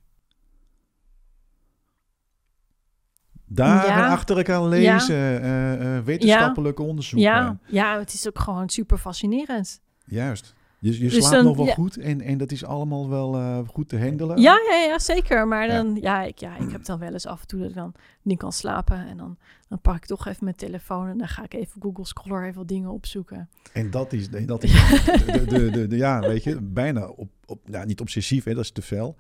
Dagen 3.46 3.90
Ja. 3.90 4.08
achter 4.12 4.38
elkaar 4.38 4.64
lezen, 4.66 6.04
wetenschappelijke 6.04 6.82
onderzoeken. 6.82 7.30
ja, 7.30 7.60
ja, 7.68 8.00
het 8.00 8.14
is 8.14 8.28
ook 8.28 8.40
gewoon 8.40 8.70
super 8.70 8.98
fascinerend. 8.98 9.82
Juist. 10.06 10.54
Je, 10.84 10.94
je 10.94 11.00
Dus 11.00 11.14
slaapt 11.14 11.32
dan- 11.36 11.44
nog 11.46 11.56
wel 11.56 11.66
ja. 11.66 11.74
goed 11.74 11.98
en, 11.98 12.22
en 12.22 12.38
dat 12.38 12.52
is 12.52 12.66
allemaal 12.66 13.10
wel 13.10 13.36
eh, 13.36 13.60
goed 13.68 13.90
te 13.90 14.00
handelen. 14.00 14.42
Ja, 14.42 14.60
ja, 14.70 14.76
ja, 14.78 15.00
zeker. 15.00 15.48
Maar 15.48 15.68
dan, 15.68 15.96
ja. 16.02 16.22
ik, 16.24 16.40
ja, 16.40 16.58
ik 16.58 16.72
heb 16.72 16.86
dan 16.86 17.00
wel 17.00 17.12
eens 17.14 17.26
af 17.26 17.42
en 17.42 17.48
toe 17.48 17.60
dat 17.60 17.70
ik 17.70 17.76
dan 17.76 17.94
niet 18.22 18.38
kan 18.38 18.52
slapen. 18.52 19.08
En 19.08 19.18
dan, 19.18 19.38
dan 19.68 19.82
pak 19.82 19.96
ik 19.96 20.06
toch 20.06 20.28
even 20.28 20.44
mijn 20.44 20.56
telefoon 20.56 21.08
en 21.08 21.18
dan 21.18 21.28
ga 21.28 21.44
ik 21.44 21.54
even 21.54 21.82
Google 21.82 22.06
Scholar 22.06 22.44
even 22.44 22.56
wat 22.58 22.68
dingen 22.68 22.90
opzoeken. 22.90 23.50
En 23.74 23.92
dat 23.92 24.14
is, 24.14 24.30
dat 24.30 24.64
is 24.64 24.72
de, 24.72 25.44
de, 25.48 25.70
de, 25.70 25.88
de- 25.88 25.98
ja, 25.98 26.20
weet 26.20 26.44
je, 26.44 26.62
bijna 26.62 27.08
op, 27.08 27.30
op 27.46 27.60
ja, 27.66 27.84
niet 27.86 28.02
obsessief, 28.02 28.44
hè, 28.44 28.54
dat 28.54 28.64
is 28.64 28.72
te 28.72 28.82
veel. 28.82 29.16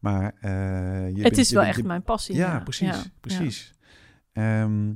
Maar 0.00 0.34
eh, 0.40 0.50
je 1.08 1.12
het 1.14 1.22
bent- 1.22 1.36
is 1.38 1.48
je 1.48 1.54
wel 1.54 1.64
bent- 1.64 1.76
echt 1.76 1.86
mijn 1.86 2.02
passie. 2.02 2.34
Ja, 2.34 2.60
precies, 2.60 3.10
precies. 3.20 3.74
Ehm, 4.32 4.92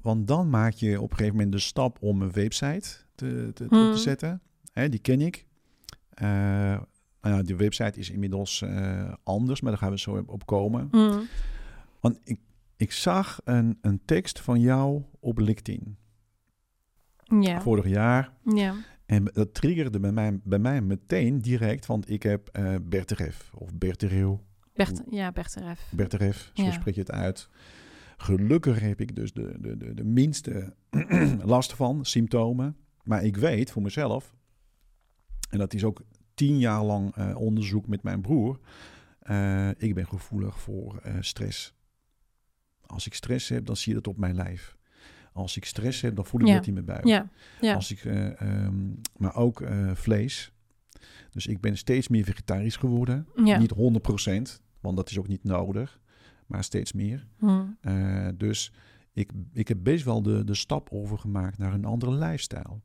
want 0.00 0.26
dan 0.26 0.50
maak 0.50 0.72
je 0.72 1.00
op 1.00 1.10
een 1.10 1.16
gegeven 1.16 1.36
moment 1.36 1.52
de 1.52 1.58
stap 1.60 1.96
om 2.00 2.22
een 2.22 2.32
website 2.32 2.88
te, 3.14 3.50
te, 3.54 3.64
op 3.64 3.70
Hmm. 3.70 3.92
te 3.92 3.98
zetten. 3.98 4.42
Hè, 4.78 4.88
die 4.88 5.00
ken 5.00 5.20
ik. 5.20 5.46
Eh, 6.10 6.80
nou 7.20 7.42
die 7.42 7.56
website 7.56 7.98
is 7.98 8.10
inmiddels 8.10 8.62
eh, 8.62 9.12
anders, 9.22 9.60
maar 9.60 9.70
daar 9.70 9.80
gaan 9.80 9.90
we 9.90 9.98
zo 9.98 10.24
op 10.26 10.46
komen. 10.46 10.88
Mm. 10.90 11.26
Want 12.00 12.18
ik, 12.24 12.40
ik 12.76 12.92
zag 12.92 13.40
een, 13.44 13.78
een 13.80 14.00
tekst 14.04 14.40
van 14.40 14.60
jou 14.60 15.02
op 15.20 15.38
LinkedIn 15.38 15.96
ja. 17.40 17.60
vorig 17.60 17.88
jaar. 17.88 18.32
ja. 18.54 18.74
En 19.06 19.24
dat 19.24 19.54
triggerde 19.54 20.00
bij 20.00 20.12
mij, 20.12 20.40
bij 20.44 20.58
mij 20.58 20.80
meteen 20.80 21.38
direct, 21.38 21.86
want 21.86 22.10
ik 22.10 22.22
heb 22.22 22.48
eh 22.52 22.74
Berteref 22.82 23.50
of 23.54 23.74
Bertereel, 23.74 24.44
Bert, 24.74 25.02
ja, 25.10 25.32
Berteref. 25.32 25.92
Berteref, 25.94 26.50
zo 26.54 26.62
Ja. 26.62 26.70
spreek 26.72 26.94
je 26.94 27.00
het 27.00 27.10
uit. 27.10 27.48
Gelukkig 28.16 28.80
heb 28.80 29.00
ik 29.00 29.16
dus 29.16 29.32
de, 29.32 29.56
de, 29.60 29.76
de, 29.76 29.94
de 29.94 30.04
minste 30.04 30.74
last 31.54 31.72
van, 31.74 32.04
symptomen. 32.04 32.76
Maar 33.02 33.24
ik 33.24 33.36
weet 33.36 33.70
voor 33.70 33.82
mezelf, 33.82 34.36
en 35.48 35.58
dat 35.58 35.74
is 35.74 35.84
ook 35.84 36.02
tien 36.34 36.58
jaar 36.58 36.84
lang 36.84 37.14
eh, 37.14 37.36
onderzoek 37.36 37.86
met 37.86 38.02
mijn 38.02 38.20
broer, 38.20 38.60
eh, 39.20 39.70
ik 39.76 39.94
ben 39.94 40.06
gevoelig 40.06 40.60
voor 40.60 40.96
eh, 41.02 41.14
stress. 41.20 41.74
Als 42.86 43.06
ik 43.06 43.14
stress 43.14 43.48
heb, 43.48 43.66
dan 43.66 43.76
zie 43.76 43.88
je 43.94 44.00
dat 44.00 44.08
op 44.08 44.18
mijn 44.18 44.34
lijf. 44.34 44.76
Als 45.32 45.56
ik 45.56 45.64
stress 45.64 46.00
heb, 46.00 46.16
dan 46.16 46.24
voel 46.26 46.40
ik 46.40 46.46
Ja. 46.46 46.54
dat 46.54 46.66
in 46.66 46.72
mijn 46.72 46.84
buik. 46.84 47.04
Ja, 47.04 47.28
ja. 47.60 47.74
Als 47.74 47.90
ik, 47.90 48.04
eh, 48.04 48.40
ehm, 48.40 48.74
maar 49.16 49.34
ook 49.36 49.62
vlees. 49.94 50.52
Dus 51.30 51.46
ik 51.46 51.60
ben 51.60 51.76
steeds 51.76 52.08
meer 52.08 52.24
vegetarisch 52.24 52.76
geworden. 52.76 53.26
ja. 53.44 53.58
Niet 53.58 53.70
100%, 53.70 54.62
want 54.80 54.96
dat 54.96 55.10
is 55.10 55.18
ook 55.18 55.28
niet 55.28 55.44
nodig. 55.44 56.00
Maar 56.46 56.64
steeds 56.64 56.92
meer. 56.92 57.26
Mm. 57.38 57.76
Eh, 57.80 58.28
dus 58.36 58.72
ik, 59.12 59.30
ik 59.52 59.68
heb 59.68 59.78
best 59.82 60.04
wel 60.04 60.22
de, 60.22 60.44
de 60.44 60.54
stap 60.54 60.88
overgemaakt 60.90 61.58
naar 61.58 61.72
een 61.74 61.84
andere 61.84 62.12
lifestyle. 62.12 62.80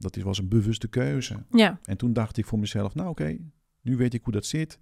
Dat 0.00 0.16
is- 0.16 0.22
was 0.22 0.38
een 0.38 0.48
bewuste 0.48 0.88
keuze. 0.88 1.44
ja. 1.50 1.78
En 1.84 1.96
toen 1.96 2.12
dacht 2.12 2.36
ik 2.36 2.46
voor 2.46 2.58
mezelf, 2.58 2.94
nou 2.94 3.08
oké, 3.08 3.36
nu 3.82 3.96
weet 3.96 4.14
ik 4.14 4.24
hoe 4.24 4.32
dat 4.32 4.46
zit. 4.46 4.78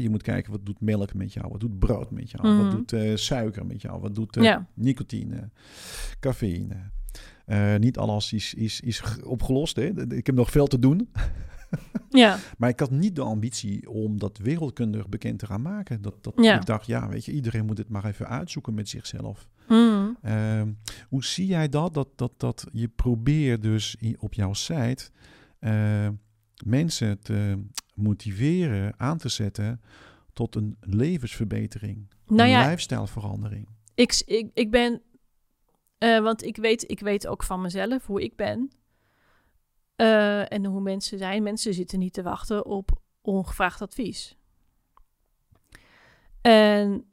Je 0.00 0.10
moet 0.10 0.22
kijken, 0.22 0.52
wat 0.52 0.66
doet 0.66 0.80
melk 0.80 1.14
met 1.14 1.32
jou? 1.32 1.48
Wat 1.48 1.60
doet 1.60 1.78
brood 1.78 2.10
met 2.10 2.30
jou? 2.30 2.56
Wat 2.56 2.66
Mhm. 2.66 2.76
doet 2.76 2.92
eh, 2.92 3.16
suiker 3.16 3.66
met 3.66 3.82
jou? 3.82 4.00
Wat 4.00 4.14
doet 4.14 4.36
eh, 4.36 4.42
Ja. 4.42 4.66
nicotine, 4.74 5.50
cafeïne? 6.20 6.90
Eh, 7.46 7.76
niet 7.76 7.98
alles 7.98 8.32
is, 8.32 8.54
is, 8.54 8.80
is 8.80 9.02
opgelost. 9.24 9.76
Hè? 9.76 10.14
Ik 10.14 10.26
heb 10.26 10.34
nog 10.34 10.50
veel 10.50 10.66
te 10.66 10.78
doen. 10.78 11.08
ja. 12.10 12.38
Maar 12.58 12.68
ik 12.68 12.80
had 12.80 12.90
niet 12.90 13.16
de 13.16 13.22
ambitie 13.22 13.90
om 13.90 14.18
dat 14.18 14.38
wereldkundig 14.38 15.08
bekend 15.08 15.38
te 15.38 15.46
gaan 15.46 15.62
maken. 15.62 16.02
Dat, 16.02 16.14
dat, 16.24 16.34
Ja. 16.36 16.54
Ik 16.54 16.66
dacht, 16.66 16.86
ja, 16.86 17.08
weet 17.08 17.24
je, 17.24 17.32
iedereen 17.32 17.66
moet 17.66 17.78
het 17.78 17.88
maar 17.88 18.04
even 18.04 18.28
uitzoeken 18.28 18.74
met 18.74 18.88
zichzelf. 18.88 19.48
Mm. 19.68 20.16
Ehm, 20.22 20.72
hoe 21.08 21.24
zie 21.24 21.46
jij 21.46 21.68
dat? 21.68 21.94
Dat, 21.94 22.08
dat, 22.16 22.32
dat 22.36 22.66
je 22.72 22.88
probeert 22.88 23.62
dus 23.62 23.96
op 24.18 24.34
jouw 24.34 24.52
site 24.52 25.10
eh, 25.58 26.08
mensen 26.64 27.20
te 27.20 27.62
motiveren, 27.94 28.94
aan 28.96 29.18
te 29.18 29.28
zetten 29.28 29.80
tot 30.32 30.54
een 30.54 30.76
levensverbetering. 30.80 32.10
Nou 32.26 32.40
een 32.42 32.48
ja, 32.48 32.68
lifestyleverandering. 32.68 33.68
ik, 33.94 34.22
ik, 34.26 34.50
ik 34.54 34.70
ben... 34.70 35.02
eh, 35.98 36.20
want 36.20 36.42
ik 36.44 36.56
weet, 36.56 36.90
ik 36.90 37.00
weet 37.00 37.26
ook 37.26 37.42
van 37.42 37.60
mezelf 37.60 38.06
hoe 38.06 38.22
ik 38.22 38.36
ben. 38.36 38.70
Eh, 39.96 40.52
en 40.52 40.64
hoe 40.64 40.80
mensen 40.80 41.18
zijn. 41.18 41.42
Mensen 41.42 41.74
zitten 41.74 41.98
niet 41.98 42.12
te 42.12 42.22
wachten 42.22 42.66
op 42.66 42.90
ongevraagd 43.20 43.82
advies. 43.82 44.36
En 46.40 47.08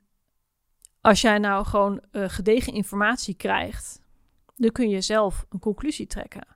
als 1.02 1.22
jij 1.22 1.38
nou 1.38 1.66
gewoon 1.66 2.02
eh, 2.12 2.30
gedegen 2.30 2.74
informatie 2.74 3.36
krijgt, 3.36 4.02
dan 4.56 4.72
kun 4.72 4.90
je 4.90 5.02
zelf 5.02 5.46
een 5.50 5.60
conclusie 5.60 6.08
trekken. 6.08 6.48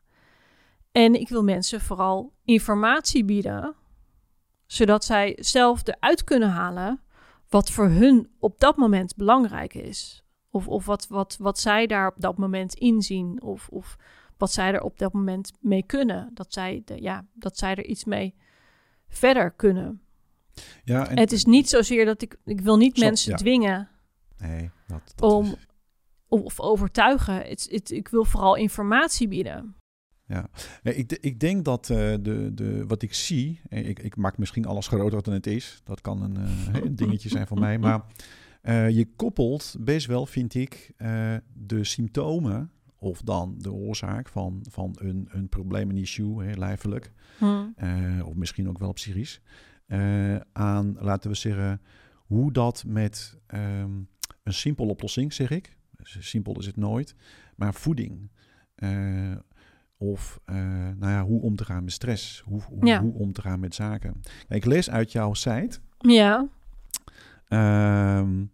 En 0.92 1.14
ik 1.14 1.30
wil 1.30 1.44
mensen 1.44 1.82
vooral 1.82 2.34
informatie 2.44 3.26
bieden, 3.26 3.76
zodat 4.66 5.06
zij 5.06 5.38
zelf 5.40 5.88
eruit 5.88 6.24
kunnen 6.24 6.50
halen 6.50 7.02
wat 7.50 7.72
voor 7.72 7.88
hun 7.88 8.30
op 8.40 8.60
dat 8.60 8.78
moment 8.78 9.16
belangrijk 9.16 9.74
is. 9.74 10.24
Of, 10.50 10.68
of 10.68 10.86
wat, 10.86 11.08
wat, 11.08 11.38
wat 11.40 11.60
zij 11.60 11.88
daar 11.88 12.08
op 12.08 12.22
dat 12.22 12.38
moment 12.38 12.74
inzien. 12.74 13.42
Of, 13.42 13.68
of 13.70 13.98
wat 14.38 14.52
zij 14.52 14.74
er 14.74 14.82
op 14.82 15.00
dat 15.00 15.14
moment 15.14 15.52
mee 15.60 15.84
kunnen. 15.86 16.32
Dat 16.34 16.54
zij, 16.54 16.82
de, 16.86 17.02
ja, 17.02 17.26
dat 17.34 17.58
zij 17.58 17.76
er 17.76 17.86
iets 17.86 18.06
mee 18.06 18.36
verder 19.08 19.52
kunnen. 19.52 20.02
Ja, 20.84 21.08
en, 21.08 21.20
het 21.20 21.32
is 21.32 21.46
niet 21.46 21.70
zozeer 21.70 22.06
dat 22.06 22.22
ik... 22.22 22.38
Ik 22.46 22.62
wil 22.62 22.78
niet 22.78 22.98
mensen 22.98 23.32
ja. 23.32 23.38
dwingen 23.38 23.90
Nee, 24.38 24.72
dat, 24.88 25.14
dat 25.16 25.32
om... 25.32 25.46
is- 25.46 25.66
of, 26.28 26.60
overtuigen. 26.60 27.36
Het, 27.36 27.68
het, 27.72 27.92
ik 27.92 28.08
wil 28.08 28.26
vooral 28.26 28.56
informatie 28.56 29.28
bieden. 29.28 29.76
Nee, 30.84 30.96
ik, 30.96 31.12
ik 31.22 31.40
denk 31.40 31.66
dat 31.66 31.90
eh, 31.90 31.98
de, 32.22 32.52
de, 32.54 32.84
wat 32.88 33.02
ik 33.02 33.14
zie, 33.14 33.62
eh, 33.70 33.90
ik, 33.90 34.00
ik 34.00 34.16
maak 34.16 34.38
misschien 34.38 34.66
alles 34.66 34.88
groter 34.88 35.24
dan 35.24 35.34
het 35.34 35.48
is. 35.48 35.82
Dat 35.84 36.02
kan 36.02 36.22
een, 36.22 36.38
eh, 36.38 36.82
een 36.84 36.96
dingetje 36.96 37.30
zijn 37.30 37.48
van 37.48 37.60
mij. 37.60 37.78
Maar 37.78 38.06
je 38.92 39.08
koppelt 39.16 39.76
best 39.80 40.06
wel, 40.06 40.26
vind 40.26 40.54
ik, 40.54 40.92
de 41.54 41.84
symptomen 41.84 42.72
of 43.00 43.22
dan 43.22 43.56
de 43.58 43.72
oorzaak 43.72 44.30
van, 44.30 44.66
van 44.70 44.96
een, 45.00 45.28
een 45.32 45.50
probleem, 45.50 45.90
een 45.90 45.98
issue, 45.98 46.44
hè, 46.44 46.54
lijfelijk, 46.58 47.12
Hm. 47.38 47.66
eh, 47.76 48.28
of 48.28 48.34
misschien 48.36 48.70
ook 48.70 48.78
wel 48.80 48.94
psychisch, 48.94 49.42
eh, 49.86 50.36
aan, 50.54 50.96
laten 51.00 51.30
we 51.30 51.36
zeggen, 51.36 51.82
hoe 52.16 52.52
dat 52.52 52.84
met 52.88 53.38
ehm, 53.48 53.92
een 54.44 54.54
simpele 54.54 54.90
oplossing, 54.90 55.34
zeg 55.34 55.50
ik, 55.50 55.78
simpel 56.04 56.60
is 56.60 56.66
het 56.66 56.76
nooit, 56.78 57.16
maar 57.56 57.74
voeding. 57.74 58.30
eh, 58.76 59.36
of 60.00 60.40
nou 60.46 61.12
ja, 61.12 61.24
hoe 61.24 61.42
om 61.42 61.56
te 61.56 61.66
gaan 61.66 61.84
met 61.84 61.94
stress, 61.94 62.42
hoe, 62.46 62.62
hoe, 62.62 62.86
Ja. 62.86 63.02
hoe 63.02 63.14
om 63.14 63.34
te 63.34 63.42
gaan 63.42 63.60
met 63.60 63.76
zaken. 63.76 64.22
Ik 64.50 64.66
lees 64.66 64.90
uit 64.90 65.12
jouw 65.12 65.34
site. 65.34 65.80
Ja, 65.98 66.48
ehm, 67.48 68.46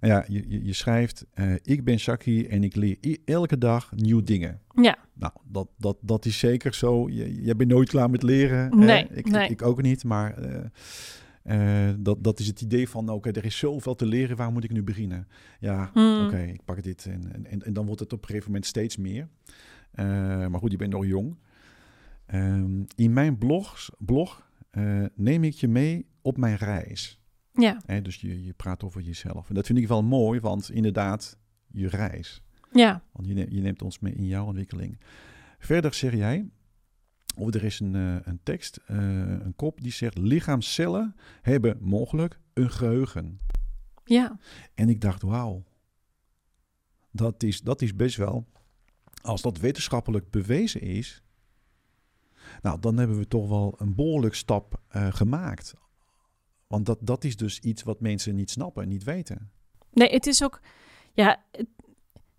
nou 0.00 0.12
ja, 0.12 0.24
je, 0.28 0.44
je, 0.48 0.64
je 0.64 0.72
schrijft, 0.72 1.26
eh, 1.34 1.52
ik 1.62 1.84
ben 1.84 1.98
Shaki 1.98 2.46
en 2.46 2.64
ik 2.64 2.76
leer 2.76 2.96
elke 3.24 3.58
dag 3.58 3.92
nieuwe 3.94 4.22
dingen. 4.22 4.60
ja, 4.74 4.98
Nou, 5.14 5.32
dat, 5.44 5.68
dat, 5.78 5.96
dat 6.00 6.24
is 6.24 6.38
zeker 6.38 6.74
zo. 6.74 7.08
Je, 7.08 7.42
jij 7.42 7.56
bent 7.56 7.70
nooit 7.70 7.88
klaar 7.88 8.10
met 8.10 8.22
leren. 8.22 8.58
hè? 8.58 8.68
Nee, 8.68 9.06
ik, 9.10 9.30
nee. 9.30 9.44
Ik, 9.44 9.50
ik 9.50 9.62
ook 9.62 9.82
niet, 9.82 10.04
maar 10.04 10.38
eh, 10.38 10.64
eh, 11.88 11.94
dat, 11.98 12.24
dat 12.24 12.40
is 12.40 12.46
het 12.46 12.60
idee 12.60 12.88
van, 12.88 13.08
oké, 13.08 13.30
er 13.30 13.44
is 13.44 13.58
zoveel 13.58 13.94
te 13.94 14.06
leren, 14.06 14.36
waar 14.36 14.52
moet 14.52 14.64
ik 14.64 14.72
nu 14.72 14.82
beginnen? 14.82 15.28
Ja, 15.60 15.90
Hm. 15.92 16.24
oké, 16.24 16.42
ik 16.42 16.64
pak 16.64 16.82
dit 16.82 17.06
en, 17.06 17.46
en, 17.46 17.62
en, 17.62 17.72
dan 17.72 17.86
wordt 17.86 18.00
het 18.00 18.12
op 18.12 18.20
een 18.20 18.26
gegeven 18.26 18.46
moment 18.46 18.66
steeds 18.66 18.96
meer. 18.96 19.28
Maar 20.48 20.58
goed, 20.58 20.70
je 20.70 20.76
bent 20.76 20.92
nog 20.92 21.06
jong. 21.06 21.36
Ehm, 22.26 22.82
in 22.96 23.12
mijn 23.12 23.38
blogs, 23.38 23.90
blog 23.98 24.50
neem 25.14 25.44
ik 25.44 25.54
je 25.54 25.68
mee 25.68 26.06
op 26.22 26.36
mijn 26.36 26.56
reis. 26.56 27.17
Ja, 27.60 27.80
Hè? 27.86 28.02
Dus 28.02 28.16
je, 28.16 28.44
je 28.44 28.52
praat 28.52 28.82
over 28.84 29.00
jezelf. 29.00 29.48
En 29.48 29.54
dat 29.54 29.66
vind 29.66 29.78
ik 29.78 29.88
wel 29.88 30.02
mooi, 30.02 30.40
want 30.40 30.70
inderdaad, 30.70 31.38
je 31.66 31.88
reis. 31.88 32.42
ja, 32.72 33.02
Want 33.12 33.28
je 33.28 33.34
neemt, 33.34 33.52
je 33.52 33.60
neemt 33.60 33.82
ons 33.82 33.98
mee 33.98 34.14
in 34.14 34.26
jouw 34.26 34.46
ontwikkeling. 34.46 35.00
Verder 35.58 35.94
zeg 35.94 36.14
jij, 36.14 36.50
of 37.36 37.54
er 37.54 37.64
is 37.64 37.80
een, 37.80 37.94
eh, 37.94 38.16
een 38.22 38.40
tekst, 38.42 38.76
eh, 38.86 38.96
een 39.40 39.54
kop 39.56 39.80
die 39.80 39.92
zegt: 39.92 40.18
lichaamscellen 40.18 41.14
hebben 41.42 41.76
mogelijk 41.80 42.40
een 42.52 42.70
geheugen. 42.70 43.38
ja, 44.04 44.38
En 44.74 44.88
ik 44.88 45.00
dacht: 45.00 45.22
wauw, 45.22 45.64
dat 47.10 47.42
is, 47.42 47.60
dat 47.60 47.82
is 47.82 47.96
best 47.96 48.16
wel, 48.16 48.46
als 49.22 49.42
dat 49.42 49.58
wetenschappelijk 49.58 50.30
bewezen 50.30 50.80
is, 50.80 51.22
nou 52.62 52.80
dan 52.80 52.96
hebben 52.98 53.18
we 53.18 53.28
toch 53.28 53.48
wel 53.48 53.74
een 53.78 53.94
behoorlijk 53.94 54.34
stap 54.34 54.80
eh, 54.88 55.12
gemaakt. 55.12 55.74
Want 56.68 56.86
dat, 56.86 56.98
dat 57.00 57.24
is 57.24 57.36
dus 57.36 57.58
iets 57.60 57.82
wat 57.82 58.00
mensen 58.00 58.34
niet 58.34 58.50
snappen, 58.50 58.88
niet 58.88 59.04
weten. 59.04 59.50
Nee, 59.92 60.08
het 60.08 60.26
is 60.26 60.42
ook... 60.44 60.60
Ja, 61.12 61.42
het- 61.52 61.66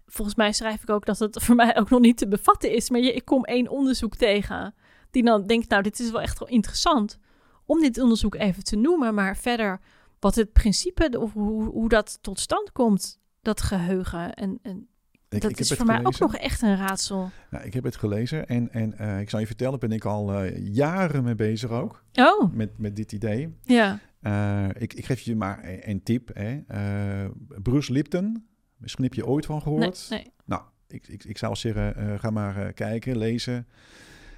volgens 0.06 0.36
mij 0.38 0.52
schrijf 0.54 0.82
ik 0.82 0.90
ook 0.90 1.06
dat 1.06 1.20
het 1.20 1.38
voor 1.44 1.56
mij 1.56 1.78
ook 1.78 1.90
nog 1.90 2.00
niet 2.00 2.18
te 2.18 2.28
bevatten 2.28 2.72
is. 2.76 2.90
Maar 2.90 3.00
je, 3.00 3.14
ik 3.14 3.26
kom 3.26 3.44
één 3.46 3.68
onderzoek 3.68 4.16
tegen 4.16 4.74
die 5.12 5.24
dan 5.24 5.48
denkt... 5.48 5.70
nou, 5.70 5.84
dit 5.84 6.00
is 6.00 6.12
wel 6.12 6.22
echt 6.22 6.40
wel 6.40 6.48
interessant 6.48 7.20
om 7.66 7.80
dit 7.82 8.02
onderzoek 8.02 8.36
even 8.36 8.64
te 8.64 8.76
noemen. 8.76 9.14
Maar 9.14 9.38
verder, 9.38 9.80
wat 10.20 10.36
het 10.36 10.52
principe, 10.54 11.20
of 11.20 11.34
hoe, 11.34 11.64
hoe 11.64 11.90
dat 11.90 12.18
tot 12.22 12.40
stand 12.40 12.72
komt, 12.72 13.20
dat 13.42 13.62
geheugen. 13.62 14.34
En, 14.34 14.60
en 14.62 14.88
Ik, 15.30 15.42
dat 15.42 15.52
ik 15.52 15.60
is 15.60 15.72
voor 15.74 15.86
mij 15.86 16.06
ook 16.06 16.20
nog 16.20 16.36
echt 16.36 16.62
een 16.62 16.76
raadsel. 16.78 17.30
Nou, 17.50 17.66
ik 17.66 17.74
heb 17.74 17.84
het 17.84 17.96
gelezen 17.96 18.48
en, 18.48 18.72
en 18.72 18.98
eh, 18.98 19.20
ik 19.20 19.30
zal 19.30 19.40
je 19.40 19.48
vertellen, 19.48 19.80
ben 19.80 19.92
ik 19.92 20.06
al 20.06 20.34
eh, 20.34 20.74
jaren 20.76 21.24
mee 21.24 21.36
bezig 21.36 21.70
ook 21.70 22.04
Oh, 22.14 22.54
met, 22.54 22.78
met 22.78 22.96
dit 22.96 23.12
idee. 23.12 23.56
ja. 23.64 24.00
Eh, 24.20 24.68
ik, 24.74 24.94
ik 24.94 25.06
geef 25.06 25.20
je 25.20 25.36
maar 25.36 25.64
een, 25.64 25.90
een 25.90 26.04
tip. 26.04 26.30
Hè. 26.34 26.62
Eh, 26.68 27.30
Bruce 27.62 27.92
Lipton, 27.92 28.48
misschien 28.78 29.04
heb 29.04 29.14
je 29.14 29.26
ooit 29.26 29.46
van 29.46 29.62
gehoord. 29.62 30.08
nee. 30.10 30.32
Nou, 30.46 30.62
ik, 30.88 31.08
ik, 31.08 31.24
ik 31.24 31.38
zou 31.38 31.56
zeggen, 31.56 31.96
eh, 31.96 32.20
ga 32.20 32.30
maar 32.30 32.74
kijken, 32.74 33.18
lezen. 33.18 33.68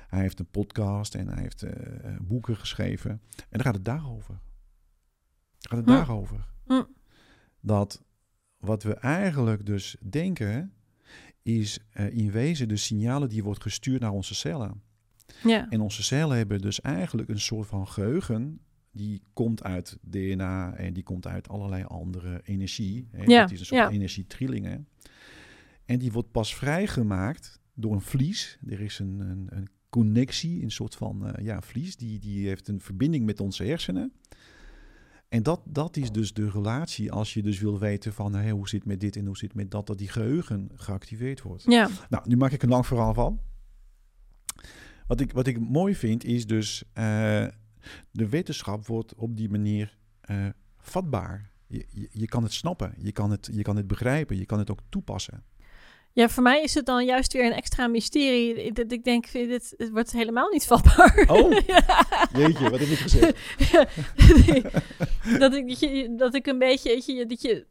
Hij 0.07 0.21
heeft 0.21 0.39
een 0.39 0.49
podcast 0.51 1.15
en 1.15 1.27
hij 1.27 1.41
heeft 1.41 1.63
boeken 2.21 2.57
geschreven. 2.57 3.11
En 3.11 3.21
dan 3.49 3.61
gaat 3.61 3.75
het 3.75 3.85
daarover. 3.85 4.39
Gaat 5.59 5.77
het 5.77 5.87
Hm. 5.87 5.91
daarover. 5.95 6.45
Hm. 6.65 6.83
Dat 7.59 8.03
wat 8.57 8.83
we 8.83 8.93
eigenlijk 8.93 9.65
dus 9.65 9.95
denken, 10.09 10.73
is 11.41 11.79
in 12.09 12.31
wezen 12.31 12.67
de 12.67 12.77
signalen 12.77 13.29
die 13.29 13.43
wordt 13.43 13.61
gestuurd 13.61 14.01
naar 14.01 14.11
onze 14.11 14.35
cellen. 14.35 14.81
Ja. 15.43 15.69
En 15.69 15.81
onze 15.81 16.03
cellen 16.03 16.37
hebben 16.37 16.61
dus 16.61 16.81
eigenlijk 16.81 17.29
een 17.29 17.39
soort 17.39 17.67
van 17.67 17.87
geheugen. 17.87 18.59
Die 18.91 19.21
komt 19.33 19.63
uit 19.63 19.97
DNA 20.01 20.73
en 20.73 20.93
die 20.93 21.03
komt 21.03 21.27
uit 21.27 21.49
allerlei 21.49 21.83
andere 21.83 22.41
energie. 22.43 23.07
Hè. 23.11 23.23
Ja, 23.23 23.41
Dat 23.41 23.51
is 23.51 23.59
een 23.59 23.65
soort 23.65 23.81
ja. 23.81 23.89
energietrillingen. 23.89 24.87
En 25.85 25.99
die 25.99 26.11
wordt 26.11 26.31
pas 26.31 26.55
vrijgemaakt 26.55 27.59
door 27.73 27.93
een 27.93 28.01
vlies. 28.01 28.57
Er 28.67 28.81
is 28.81 28.99
een, 28.99 29.19
een, 29.19 29.47
een 29.49 29.67
connectie, 29.89 30.63
een 30.63 30.71
soort 30.71 30.95
van 30.95 31.27
eh, 31.27 31.45
ja, 31.45 31.61
vlies. 31.61 31.95
Die, 31.95 32.19
die 32.19 32.47
heeft 32.47 32.67
een 32.67 32.81
verbinding 32.81 33.25
met 33.25 33.39
onze 33.39 33.63
hersenen. 33.63 34.13
En 35.31 35.43
dat, 35.43 35.61
dat 35.65 35.97
is 35.97 36.11
dus 36.11 36.33
de 36.33 36.49
relatie 36.49 37.11
als 37.11 37.33
je 37.33 37.41
dus 37.41 37.59
wil 37.59 37.79
weten 37.79 38.13
van 38.13 38.35
hé, 38.35 38.51
hoe 38.51 38.69
zit 38.69 38.79
het 38.79 38.87
met 38.87 38.99
dit 38.99 39.15
en 39.15 39.25
hoe 39.25 39.37
zit 39.37 39.47
het 39.47 39.57
met 39.57 39.71
dat, 39.71 39.87
dat 39.87 39.97
die 39.97 40.09
geheugen 40.09 40.69
geactiveerd 40.75 41.41
wordt. 41.41 41.63
Ja. 41.63 41.89
Nou, 42.09 42.23
nu 42.27 42.37
maak 42.37 42.51
ik 42.51 42.63
een 42.63 42.69
lang 42.69 42.85
verhaal 42.85 43.13
van. 43.13 43.39
Wat 45.07 45.19
ik, 45.19 45.31
wat 45.31 45.47
ik 45.47 45.59
mooi 45.59 45.95
vind 45.95 46.23
is 46.23 46.47
dus, 46.47 46.83
eh, 46.93 47.47
de 48.11 48.29
wetenschap 48.29 48.87
wordt 48.87 49.15
op 49.15 49.37
die 49.37 49.49
manier 49.49 49.97
eh, 50.21 50.45
vatbaar. 50.77 51.49
Je, 51.67 51.85
je, 51.89 52.09
je 52.11 52.27
kan 52.27 52.43
het 52.43 52.53
snappen, 52.53 52.93
je 52.97 53.11
kan 53.11 53.31
het, 53.31 53.49
je 53.51 53.61
kan 53.61 53.75
het 53.75 53.87
begrijpen, 53.87 54.37
je 54.37 54.45
kan 54.45 54.59
het 54.59 54.71
ook 54.71 54.79
toepassen. 54.89 55.43
ja, 56.13 56.29
voor 56.29 56.43
mij 56.43 56.61
is 56.63 56.73
het 56.73 56.85
dan 56.85 57.05
juist 57.05 57.33
weer 57.33 57.45
een 57.45 57.53
extra 57.53 57.87
mysterie. 57.87 58.71
Dat 58.71 58.91
ik 58.91 59.03
denk, 59.03 59.31
dit, 59.31 59.73
het 59.77 59.89
wordt 59.89 60.11
helemaal 60.11 60.49
niet 60.49 60.65
vatbaar. 60.65 61.25
Oh. 61.27 61.51
Ja. 61.67 62.05
Jeetje, 62.37 62.69
wat 62.69 62.79
heb 62.79 62.89
ik 62.89 62.97
gezegd? 62.97 63.37
dat, 65.39 65.53
ik, 65.53 65.67
dat, 65.67 65.79
je, 65.79 66.13
dat 66.17 66.33
ik 66.35 66.45
een 66.47 66.59
beetje, 66.59 66.89
weet 66.89 67.05
je, 67.05 67.25
dat 67.25 67.41
je... 67.41 67.65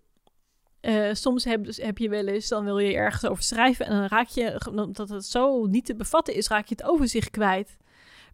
eh, 0.80 1.08
soms 1.14 1.44
heb, 1.44 1.64
dus 1.64 1.76
heb 1.76 1.98
je 1.98 2.08
wel 2.08 2.26
eens, 2.26 2.48
dan 2.48 2.64
wil 2.64 2.78
je 2.78 2.94
ergens 2.94 3.26
over 3.30 3.42
schrijven... 3.42 3.86
en 3.86 3.92
dan 3.92 4.06
raak 4.06 4.28
je, 4.28 4.60
omdat 4.70 5.08
het 5.08 5.24
zo 5.26 5.66
niet 5.66 5.84
te 5.84 5.94
bevatten 5.96 6.34
is, 6.34 6.48
raak 6.48 6.66
je 6.66 6.74
het 6.74 6.84
overzicht 6.88 7.30
kwijt. 7.30 7.76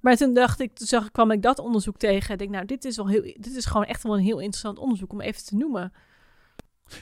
Maar 0.01 0.16
toen 0.16 0.34
dacht 0.34 0.61
ik, 0.61 0.74
toen 0.74 0.86
zag, 0.86 1.11
kwam 1.11 1.30
ik 1.30 1.42
dat 1.42 1.59
onderzoek 1.59 1.97
tegen. 1.97 2.32
Ik 2.32 2.38
denk, 2.38 2.51
nou, 2.51 2.64
dit 2.64 2.84
is, 2.84 2.97
wel 2.97 3.09
heel, 3.09 3.22
dit 3.22 3.57
is 3.57 3.64
gewoon 3.64 3.84
echt 3.86 4.03
wel 4.03 4.16
een 4.16 4.24
heel 4.24 4.38
interessant 4.38 4.78
onderzoek 4.78 5.12
om 5.12 5.20
even 5.20 5.44
te 5.44 5.57
noemen. 5.57 5.92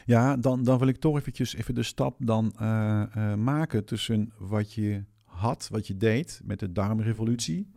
Ja, 0.07 0.37
dan, 0.37 0.63
dan 0.63 0.79
wil 0.79 0.89
ik 0.89 0.97
toch 0.97 1.17
eventjes 1.17 1.55
even 1.55 1.75
de 1.75 1.83
stap 1.83 2.17
dan 2.19 2.53
eh, 2.59 3.03
eh, 3.03 3.35
maken 3.39 3.85
tussen 3.85 4.33
wat 4.39 4.73
je 4.73 5.05
had, 5.25 5.69
wat 5.71 5.87
je 5.87 5.97
deed 5.97 6.41
met 6.45 6.59
de 6.61 6.73
darmrevolutie. 6.73 7.71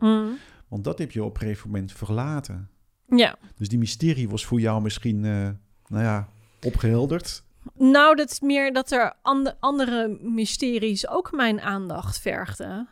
Want 0.68 0.84
dat 0.84 0.98
heb 0.98 1.10
je 1.10 1.24
op 1.24 1.34
een 1.34 1.40
gegeven 1.40 1.70
moment 1.70 1.92
verlaten. 1.92 2.68
Ja. 3.06 3.36
Dus 3.56 3.68
die 3.68 3.78
mysterie 3.78 4.28
was 4.28 4.46
voor 4.46 4.60
jou 4.60 4.82
misschien, 4.82 5.24
eh, 5.24 5.48
nou 5.86 6.04
ja, 6.04 6.28
opgehelderd. 6.62 7.42
Nou, 7.74 8.16
dat 8.16 8.30
is 8.30 8.40
meer 8.40 8.72
dat 8.72 8.90
er 8.90 9.14
ande- 9.22 9.56
andere 9.60 10.18
mysteries 10.20 11.08
ook 11.08 11.32
mijn 11.32 11.60
aandacht 11.60 12.18
vergden. 12.18 12.88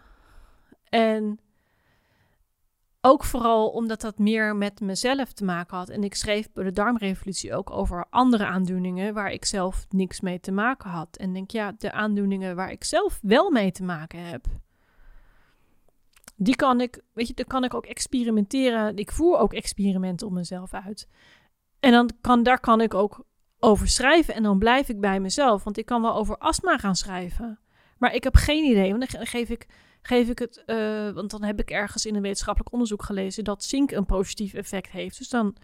En 0.89 1.39
ook 3.07 3.25
vooral 3.25 3.69
omdat 3.69 4.01
dat 4.01 4.19
meer 4.19 4.57
met 4.57 4.81
mezelf 4.81 5.33
te 5.33 5.45
maken 5.45 5.77
had. 5.77 5.89
En 5.89 6.05
ik 6.05 6.15
schreef 6.15 6.53
bij 6.53 6.65
de 6.65 6.73
darmrevolutie 6.73 7.55
ook 7.55 7.71
over 7.71 8.07
andere 8.11 8.47
aandoeningen 8.47 9.15
waar 9.15 9.31
ik 9.31 9.45
zelf 9.45 9.87
niks 9.89 10.21
mee 10.21 10.41
te 10.41 10.53
maken 10.53 10.91
had. 10.91 11.17
En 11.17 11.33
denk, 11.33 11.51
ja, 11.51 11.73
de 11.79 11.93
aandoeningen 11.93 12.57
waar 12.57 12.71
ik 12.71 12.85
zelf 12.85 13.19
wel 13.23 13.51
mee 13.51 13.73
te 13.73 13.83
maken 13.83 14.19
heb, 14.19 14.47
die 16.37 16.57
kan 16.57 16.81
ik, 16.81 17.03
weet 17.13 17.29
je, 17.29 17.35
daar 17.35 17.47
kan 17.47 17.65
ik 17.65 17.75
ook 17.75 17.87
experimenteren. 17.87 18.97
Ik 18.97 19.13
voer 19.13 19.39
ook 19.39 19.53
experimenten 19.53 20.27
op 20.27 20.33
mezelf 20.33 20.75
uit. 20.75 21.09
En 21.81 21.93
dan 21.93 22.11
kan, 22.21 22.43
daar 22.43 22.61
kan 22.61 22.81
ik 22.81 22.95
ook 22.95 23.25
over 23.59 23.89
schrijven 23.89 24.35
en 24.35 24.43
dan 24.43 24.59
blijf 24.59 24.89
ik 24.89 25.01
bij 25.01 25.21
mezelf. 25.21 25.65
Want 25.65 25.79
ik 25.79 25.87
kan 25.87 26.03
wel 26.03 26.15
over 26.15 26.37
astma 26.39 26.79
gaan 26.79 26.97
schrijven. 26.97 27.59
Maar 27.99 28.15
ik 28.15 28.25
heb 28.25 28.35
geen 28.35 28.65
idee, 28.65 28.89
want 28.95 29.11
dan 29.11 29.21
ge- 29.21 29.27
geef 29.27 29.49
ik, 29.49 29.67
geef 30.07 30.29
ik 30.29 30.39
het... 30.39 30.63
eh, 30.67 31.11
want 31.11 31.31
dan 31.31 31.43
heb 31.43 31.61
ik 31.61 31.71
ergens 31.71 32.07
in 32.07 32.15
een 32.15 32.23
wetenschappelijk 32.23 32.73
onderzoek 32.73 33.03
gelezen... 33.03 33.45
dat 33.45 33.65
zink 33.65 33.91
een 33.91 34.07
positief 34.07 34.55
effect 34.55 34.91
heeft. 34.91 35.19
Dus 35.19 35.29
dan, 35.29 35.57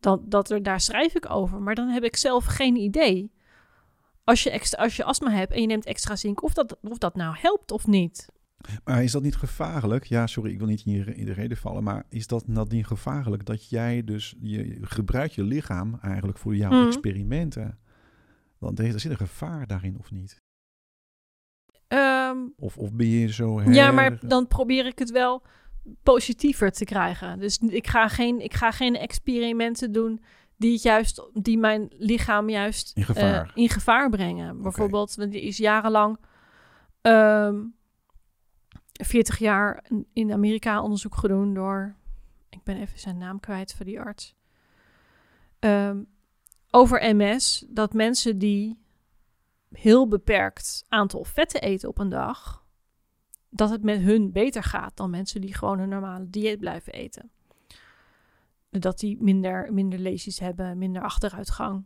dan 0.00 0.22
dat 0.28 0.50
er, 0.50 0.62
daar 0.62 0.80
schrijf 0.80 1.14
ik 1.14 1.30
over. 1.30 1.60
Maar 1.62 1.74
dan 1.74 1.88
heb 1.88 2.02
ik 2.02 2.16
zelf 2.16 2.44
geen 2.44 2.76
idee. 2.76 3.32
Als 4.24 4.42
je, 4.42 4.50
extra, 4.50 4.82
als 4.82 4.96
je 4.96 5.04
astma 5.04 5.30
hebt 5.30 5.52
en 5.52 5.60
je 5.60 5.66
neemt 5.66 5.84
extra 5.86 6.16
zink... 6.16 6.42
of 6.42 6.54
dat, 6.54 6.78
of 6.82 6.98
dat 6.98 7.14
nou 7.16 7.36
helpt 7.38 7.70
of 7.70 7.86
niet. 7.86 8.28
Maar 8.84 9.02
is 9.02 9.12
dat 9.12 9.22
niet 9.22 9.36
gevaarlijk? 9.36 10.04
Ja, 10.04 10.26
sorry, 10.26 10.50
ik 10.52 10.58
wil 10.58 10.66
niet 10.66 10.82
in, 10.86 10.92
je, 10.92 11.14
in 11.14 11.24
de 11.24 11.32
reden 11.32 11.56
vallen. 11.56 11.82
Maar 11.82 12.04
is 12.08 12.26
dat, 12.26 12.44
dat 12.46 12.70
niet 12.70 12.86
gevaarlijk 12.86 13.44
dat 13.44 13.68
jij 13.68 14.04
dus... 14.04 14.34
Je 14.40 14.78
gebruikt 14.80 15.34
je 15.34 15.42
lichaam 15.42 15.98
eigenlijk 16.02 16.38
voor 16.38 16.56
jouw 16.56 16.70
Mhm. 16.70 16.86
experimenten. 16.86 17.78
Want 18.58 18.78
er 18.78 19.00
zit 19.00 19.10
een 19.10 19.16
gevaar 19.16 19.66
daarin, 19.66 19.98
of 19.98 20.10
niet? 20.10 20.36
Ehm, 21.90 22.38
Of, 22.58 22.76
of 22.78 22.92
ben 22.92 23.06
je 23.08 23.32
zo... 23.32 23.62
Ja, 23.62 23.90
maar 23.90 24.18
dan 24.28 24.46
probeer 24.46 24.86
ik 24.86 24.98
het 24.98 25.10
wel 25.10 25.42
positiever 26.02 26.70
te 26.72 26.84
krijgen. 26.84 27.38
Dus 27.38 27.58
ik 27.58 27.86
ga 27.86 28.08
geen, 28.08 28.40
ik 28.40 28.54
ga 28.54 28.70
geen 28.70 28.96
experimenten 28.96 29.92
doen 29.92 30.20
die, 30.56 30.72
het 30.72 30.82
juist, 30.82 31.22
die 31.32 31.58
mijn 31.58 31.88
lichaam 31.98 32.48
juist 32.48 32.96
In 32.96 33.04
gevaar. 33.04 33.44
eh, 33.46 33.50
in 33.54 33.68
gevaar 33.68 34.10
brengen. 34.10 34.62
Bijvoorbeeld, 34.62 35.14
want 35.14 35.34
er 35.34 35.42
is 35.42 35.56
jarenlang, 35.56 36.18
ehm 37.00 37.56
40 39.02 39.38
jaar 39.38 39.84
in- 39.88 40.06
in 40.12 40.32
Amerika 40.32 40.82
onderzoek 40.82 41.16
gedaan 41.16 41.54
door, 41.54 41.94
ik 42.50 42.62
ben 42.62 42.76
even 42.80 42.98
zijn 42.98 43.18
naam 43.18 43.40
kwijt 43.40 43.74
voor 43.74 43.84
die 43.86 44.00
arts, 44.00 44.34
Ehm, 45.58 46.02
over 46.70 47.14
MS, 47.16 47.64
dat 47.68 47.92
mensen 47.92 48.38
die 48.38 48.79
heel 49.70 50.08
beperkt 50.08 50.84
aantal 50.88 51.24
vetten 51.24 51.60
eten 51.60 51.88
op 51.88 51.98
een 51.98 52.08
dag, 52.08 52.64
dat 53.50 53.70
het 53.70 53.82
met 53.82 54.00
hun 54.00 54.32
beter 54.32 54.62
gaat 54.62 54.96
dan 54.96 55.10
mensen 55.10 55.40
die 55.40 55.54
gewoon 55.54 55.78
een 55.78 55.88
normale 55.88 56.30
dieet 56.30 56.58
blijven 56.58 56.92
eten. 56.92 57.30
Dat 58.70 58.98
die 58.98 59.22
minder, 59.22 59.72
minder 59.72 59.98
lesies 59.98 60.38
hebben, 60.38 60.78
minder 60.78 61.02
achteruitgang. 61.02 61.84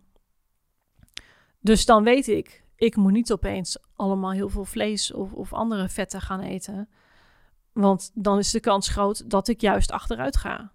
Dus 1.60 1.84
dan 1.84 2.04
weet 2.04 2.28
ik, 2.28 2.64
ik 2.76 2.96
moet 2.96 3.12
niet 3.12 3.32
opeens 3.32 3.78
allemaal 3.94 4.32
heel 4.32 4.48
veel 4.48 4.64
vlees 4.64 5.12
of, 5.12 5.32
of 5.32 5.52
andere 5.52 5.88
vetten 5.88 6.20
gaan 6.20 6.40
eten. 6.40 6.88
Want 7.72 8.10
dan 8.14 8.38
is 8.38 8.50
de 8.50 8.60
kans 8.60 8.88
groot 8.88 9.30
dat 9.30 9.48
ik 9.48 9.60
juist 9.60 9.90
achteruit 9.90 10.36
ga. 10.36 10.72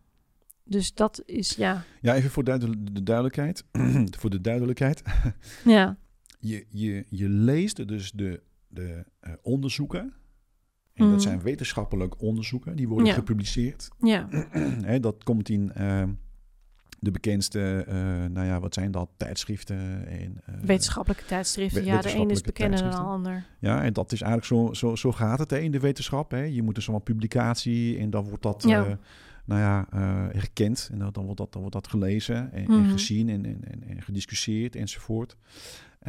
Dus 0.64 0.93
dat 0.93 1.22
is, 1.26 1.55
ja. 1.55 1.84
Ja, 2.01 2.16
even 2.16 2.30
voor 2.30 2.43
de 2.43 3.03
duidelijkheid. 3.03 3.64
voor 4.20 4.30
de 4.30 4.41
duidelijkheid. 4.41 5.03
Ja, 5.64 5.97
Je, 6.40 6.66
je, 6.70 7.06
je 7.10 7.30
leest 7.30 7.88
dus 7.88 8.12
de, 8.12 8.42
de 8.68 9.06
eh, 9.20 9.34
onderzoeken. 9.42 10.14
En 10.94 11.04
Mhm. 11.06 11.10
dat 11.14 11.22
zijn 11.22 11.42
wetenschappelijk 11.42 12.22
onderzoeken. 12.22 12.76
Die 12.76 12.88
worden 12.88 13.08
Ja. 13.08 13.14
gepubliceerd. 13.14 13.90
ja, 14.00 14.28
dat 15.00 15.24
komt 15.24 15.50
in 15.50 15.72
eh, 15.72 16.04
de 17.00 17.12
bekendste, 17.12 17.84
eh, 17.88 17.96
nou 18.26 18.46
ja, 18.46 18.60
wat 18.60 18.74
zijn 18.74 18.92
dat? 18.92 19.10
Tijdschriften. 19.18 20.08
En, 20.08 20.42
eh, 20.46 20.56
wetenschappelijke 20.62 21.26
tijdschriften. 21.26 21.86
Ja, 21.86 22.02
de 22.02 22.10
ene 22.10 22.32
is 22.32 22.42
wetenschappelijke 22.42 22.52
bekender 22.52 22.80
dan 22.80 22.90
de 22.92 23.10
ander. 23.12 23.46
Ja, 23.60 23.84
en 23.84 23.94
dat 23.94 24.12
is 24.12 24.22
eigenlijk 24.22 24.52
zo, 24.54 24.74
zo, 24.88 24.96
zo 24.96 25.12
gaat 25.12 25.40
het 25.40 25.50
hè, 25.52 25.58
in 25.60 25.72
de 25.72 25.80
wetenschap. 25.80 26.32
Hè. 26.32 26.42
Je 26.44 26.62
moet 26.62 26.76
dus 26.76 26.88
een 26.88 27.04
publicatie 27.04 27.98
en 27.98 28.10
dan 28.10 28.24
wordt 28.28 28.44
dat, 28.44 28.64
Ja. 28.68 29.00
nou 29.46 29.62
ja, 29.62 29.88
eh, 29.92 30.00
herkend. 30.32 30.90
En 30.92 31.00
dan, 31.00 31.24
wordt 31.26 31.38
dat, 31.38 31.52
dan 31.52 31.62
wordt 31.62 31.76
dat 31.76 31.88
gelezen 31.88 32.52
en, 32.52 32.66
en 32.68 32.80
Mhm. 32.82 32.90
gezien 32.92 33.30
en, 33.30 33.46
en, 33.46 33.64
en, 33.64 33.84
en 33.88 34.02
gediscussieerd 34.02 34.76
enzovoort. 34.76 35.38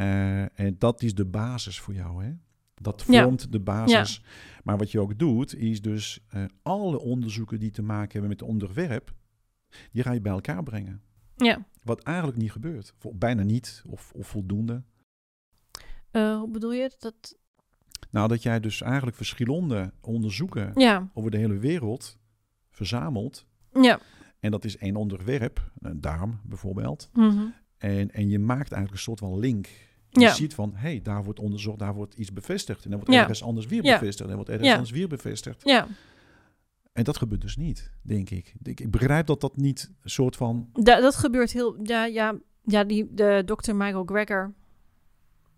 Eh, 0.01 0.59
en 0.61 0.75
dat 0.79 1.03
is 1.03 1.15
de 1.15 1.25
basis 1.25 1.81
voor 1.81 1.95
jou, 1.95 2.25
hè? 2.25 2.33
Dat 2.75 3.05
Ja. 3.09 3.23
vormt 3.23 3.53
de 3.53 3.61
basis. 3.61 4.23
Maar 4.65 4.77
wat 4.79 4.91
je 4.91 5.01
ook 5.01 5.19
doet, 5.19 5.55
is 5.57 5.83
dus 5.83 6.21
eh, 6.29 6.45
alle 6.63 6.99
onderzoeken 7.01 7.61
die 7.61 7.71
te 7.71 7.83
maken 7.83 8.11
hebben 8.13 8.29
met 8.31 8.41
het 8.41 8.49
onderwerp, 8.49 9.15
die 9.93 10.03
ga 10.03 10.13
je 10.13 10.21
bij 10.21 10.33
elkaar 10.33 10.63
brengen. 10.63 11.03
Ja. 11.37 11.67
Wat 11.83 12.03
eigenlijk 12.03 12.39
niet 12.39 12.53
gebeurt. 12.53 12.95
Of 13.03 13.13
bijna 13.15 13.43
niet, 13.43 13.83
of, 13.87 14.13
of 14.15 14.27
voldoende. 14.27 14.83
Eh, 16.11 16.39
hoe 16.39 16.51
bedoel 16.51 16.73
je? 16.73 16.95
Dat, 16.99 17.39
Nou, 18.11 18.29
dat 18.29 18.43
jij 18.43 18.61
dus 18.61 18.83
eigenlijk 18.83 19.17
verschillende 19.17 19.93
onderzoeken 20.01 20.71
ja, 20.75 21.11
over 21.15 21.31
de 21.31 21.37
hele 21.39 21.59
wereld 21.59 22.19
verzamelt. 22.71 23.47
ja. 23.73 24.01
En 24.41 24.51
dat 24.51 24.65
is 24.65 24.77
één 24.77 24.97
onderwerp, 24.97 25.71
een 25.79 26.01
darm 26.01 26.41
bijvoorbeeld. 26.45 27.11
Mhm. 27.13 27.47
En, 27.77 28.11
en 28.11 28.29
je 28.29 28.39
maakt 28.39 28.73
eigenlijk 28.73 28.93
een 28.93 28.99
soort 28.99 29.19
van 29.19 29.39
link 29.39 29.69
Je 30.11 30.21
Ja. 30.21 30.35
ziet 30.35 30.55
van, 30.55 30.71
hé, 30.75 30.81
hey, 30.81 31.03
daar 31.03 31.25
wordt 31.25 31.41
onderzocht, 31.41 31.79
daar 31.79 31.95
wordt 31.95 32.15
iets 32.15 32.33
bevestigd. 32.33 32.85
En 32.85 32.91
dan 32.91 32.99
wordt 32.99 33.15
ergens 33.15 33.43
anders 33.43 33.67
weer 33.67 33.83
bevestigd. 33.83 34.21
En 34.21 34.27
dan 34.27 34.35
wordt 34.37 34.51
ergens 34.51 34.71
anders 34.73 34.91
weer 34.91 35.09
bevestigd. 35.09 35.61
Ja, 35.65 35.87
En 36.93 37.05
dat 37.05 37.17
gebeurt 37.17 37.41
dus 37.41 37.57
niet, 37.57 37.93
denk 38.03 38.31
ik. 38.31 38.55
ik. 38.63 38.81
Ik 38.81 38.91
begrijp 38.91 39.27
dat 39.27 39.41
dat 39.41 39.57
niet 39.57 39.93
een 40.03 40.11
soort 40.11 40.37
van... 40.37 40.69
Da- 40.73 41.01
dat 41.01 41.17
gebeurt 41.17 41.53
heel. 41.53 41.77
Ja, 41.83 42.05
ja, 42.05 42.35
ja 42.65 42.85
die, 42.85 43.15
de 43.15 43.43
dokter 43.45 43.77
Michael 43.77 44.05
Greger. 44.05 44.55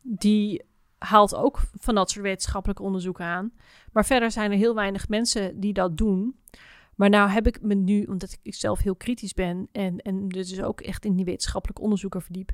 Die 0.03 0.63
haalt 0.99 1.35
ook 1.35 1.61
van 1.79 1.95
dat 1.95 2.11
soort 2.11 2.25
wetenschappelijke 2.25 2.83
onderzoeken 2.83 3.25
aan. 3.25 3.53
Maar 3.93 4.05
verder 4.05 4.31
zijn 4.31 4.51
er 4.51 4.57
heel 4.57 4.75
weinig 4.75 5.09
mensen 5.09 5.61
die 5.61 5.73
dat 5.73 5.97
doen. 5.97 6.37
Maar 6.95 7.11
nou 7.11 7.31
heb 7.31 7.47
ik 7.47 7.63
me 7.63 7.75
nu, 7.75 8.05
omdat 8.05 8.39
ik 8.43 8.55
zelf 8.55 8.81
heel 8.81 8.97
kritisch 8.97 9.35
ben. 9.35 9.69
En, 9.73 9.99
en 9.99 10.29
dus 10.29 10.63
ook 10.63 10.81
echt 10.81 11.05
in 11.05 11.17
die 11.17 11.25
wetenschappelijke 11.25 11.83
onderzoeken 11.83 12.23
verdiep. 12.23 12.53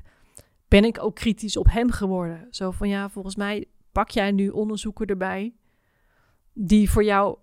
Ben 0.69 0.83
ik 0.83 1.03
ook 1.03 1.15
kritisch 1.15 1.57
op 1.57 1.67
hem 1.69 1.91
geworden. 1.91 2.47
Zo 2.49 2.71
van 2.71 2.89
ja, 2.89 3.09
volgens 3.09 3.35
mij 3.35 3.65
pak 3.91 4.09
jij 4.09 4.31
nu 4.31 4.49
onderzoeken 4.49 5.07
erbij. 5.07 5.53
Die 6.53 6.89
voor 6.89 7.03
jou 7.03 7.37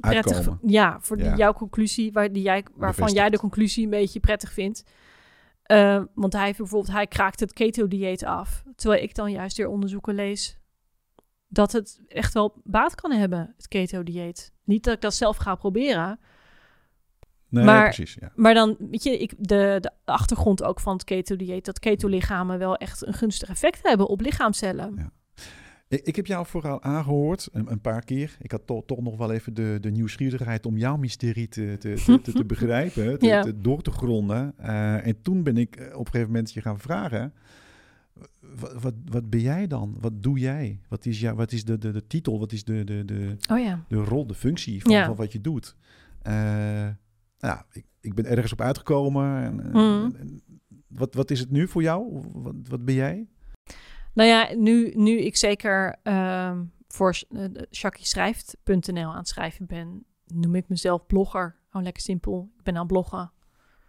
prettig. 0.00 0.36
Uitkomen. 0.36 0.58
Ja, 0.62 1.00
voor 1.00 1.16
die, 1.16 1.34
jouw 1.36 1.52
conclusie, 1.52 2.12
waar, 2.12 2.32
die 2.32 2.42
jij, 2.42 2.64
waarvan 2.74 3.12
jij 3.12 3.30
de 3.30 3.38
conclusie 3.38 3.84
een 3.84 3.90
beetje 3.90 4.20
prettig 4.20 4.52
vindt. 4.52 4.84
Eh, 5.62 6.02
want 6.14 6.32
hij 6.32 6.44
heeft 6.44 6.58
bijvoorbeeld, 6.58 6.92
hij 6.92 7.06
kraakt 7.06 7.40
het 7.40 7.52
keto-dieet 7.52 8.24
af. 8.24 8.64
Terwijl 8.74 9.02
ik 9.02 9.14
dan 9.14 9.30
juist 9.30 9.56
weer 9.56 9.68
onderzoeken 9.68 10.14
lees 10.14 10.58
dat 11.48 11.72
het 11.72 12.00
echt 12.08 12.34
wel 12.34 12.60
baat 12.64 12.94
kan 12.94 13.12
hebben, 13.12 13.54
het 13.56 13.68
keto-dieet. 13.68 14.52
Niet 14.64 14.84
dat 14.84 14.94
ik 14.94 15.00
dat 15.00 15.14
zelf 15.14 15.36
ga 15.36 15.54
proberen, 15.54 16.20
Nee, 17.54 17.64
Maar- 17.64 17.84
precies, 17.84 18.16
ja. 18.20 18.32
maar 18.36 18.54
dan, 18.54 18.76
weet 18.90 19.02
je, 19.02 19.18
ik, 19.18 19.34
de, 19.38 19.78
de 19.80 19.90
achtergrond 20.04 20.62
ook 20.62 20.80
van 20.80 20.92
het 20.92 21.04
keto-dieet, 21.04 21.64
dat 21.64 21.78
keto-lichamen 21.78 22.58
wel 22.58 22.76
echt 22.76 23.06
een 23.06 23.14
gunstig 23.14 23.48
effect 23.48 23.78
hebben 23.82 24.06
op 24.08 24.20
lichaamcellen. 24.20 24.92
Ja. 24.96 25.10
Ik, 25.88 26.00
ik 26.04 26.16
heb 26.16 26.26
jou 26.26 26.46
vooral 26.46 26.82
aangehoord, 26.82 27.48
een, 27.52 27.70
een 27.70 27.80
paar 27.80 28.04
keer. 28.04 28.36
Ik 28.40 28.50
had 28.50 28.66
to- 28.66 28.82
toch 28.86 29.00
nog 29.02 29.16
wel 29.16 29.32
even 29.32 29.54
de, 29.54 29.78
de 29.80 29.90
nieuwsgierigheid 29.90 30.66
om 30.66 30.76
jouw 30.76 30.96
mysterie 30.96 31.48
te, 31.48 31.76
te, 31.78 32.20
te, 32.32 32.44
begrijpen, 32.54 33.18
te, 33.18 33.26
Ja. 33.26 33.42
te- 33.42 33.60
door 33.60 33.82
te 33.82 33.90
gronden. 33.90 34.52
Eh, 34.56 35.06
en 35.06 35.22
toen 35.22 35.42
ben 35.42 35.56
ik 35.56 35.76
eh, 35.76 35.84
op 35.86 35.98
een 36.06 36.12
gegeven 36.12 36.26
moment 36.32 36.52
je 36.52 36.60
gaan 36.60 36.78
vragen, 36.78 37.32
wat, 38.58 38.72
wat, 38.82 38.94
wat 39.10 39.30
ben 39.30 39.40
jij 39.40 39.66
dan? 39.66 39.96
Wat 40.00 40.22
doe 40.22 40.38
jij? 40.38 40.80
Wat 40.88 41.06
is, 41.06 41.20
jou, 41.20 41.36
wat 41.36 41.52
is 41.52 41.64
de, 41.64 41.78
de, 41.78 41.90
de 41.90 42.06
titel? 42.06 42.38
Wat 42.38 42.52
is 42.52 42.64
de, 42.64 42.84
de, 42.84 43.04
de, 43.04 43.36
Oh 43.50 43.58
ja. 43.58 43.84
de 43.88 43.96
rol, 43.96 44.26
de 44.26 44.34
functie 44.34 44.82
van, 44.82 44.92
Ja. 44.92 45.06
van 45.06 45.16
wat 45.16 45.32
je 45.32 45.40
doet? 45.40 45.76
Eh, 46.22 46.86
ja, 47.44 47.66
ik, 47.72 47.84
ik 48.00 48.14
ben 48.14 48.24
ergens 48.26 48.52
op 48.52 48.60
uitgekomen. 48.60 49.42
En, 49.42 49.60
en- 49.60 49.70
Mhm. 49.70 50.16
en- 50.16 50.42
wat, 50.88 51.14
wat 51.14 51.30
is 51.30 51.40
het 51.40 51.50
nu 51.50 51.68
voor 51.68 51.82
jou? 51.82 52.22
Wat, 52.32 52.54
wat 52.68 52.84
ben 52.84 52.94
jij? 52.94 53.26
Nou 54.14 54.28
ja, 54.28 54.54
nu, 54.56 54.92
nu 54.94 55.18
ik 55.18 55.36
zeker 55.36 55.96
ehm 56.02 56.62
voor 56.88 57.14
uh, 57.30 57.44
shakischrijft.nl 57.70 59.10
aan 59.10 59.16
het 59.16 59.28
schrijven 59.28 59.66
ben, 59.66 60.04
noem 60.26 60.54
ik 60.54 60.68
mezelf 60.68 61.06
blogger. 61.06 61.56
Oh, 61.72 61.82
lekker 61.82 62.02
simpel. 62.02 62.50
Ik 62.58 62.62
ben 62.62 62.76
aan 62.76 62.86
bloggen. 62.86 63.32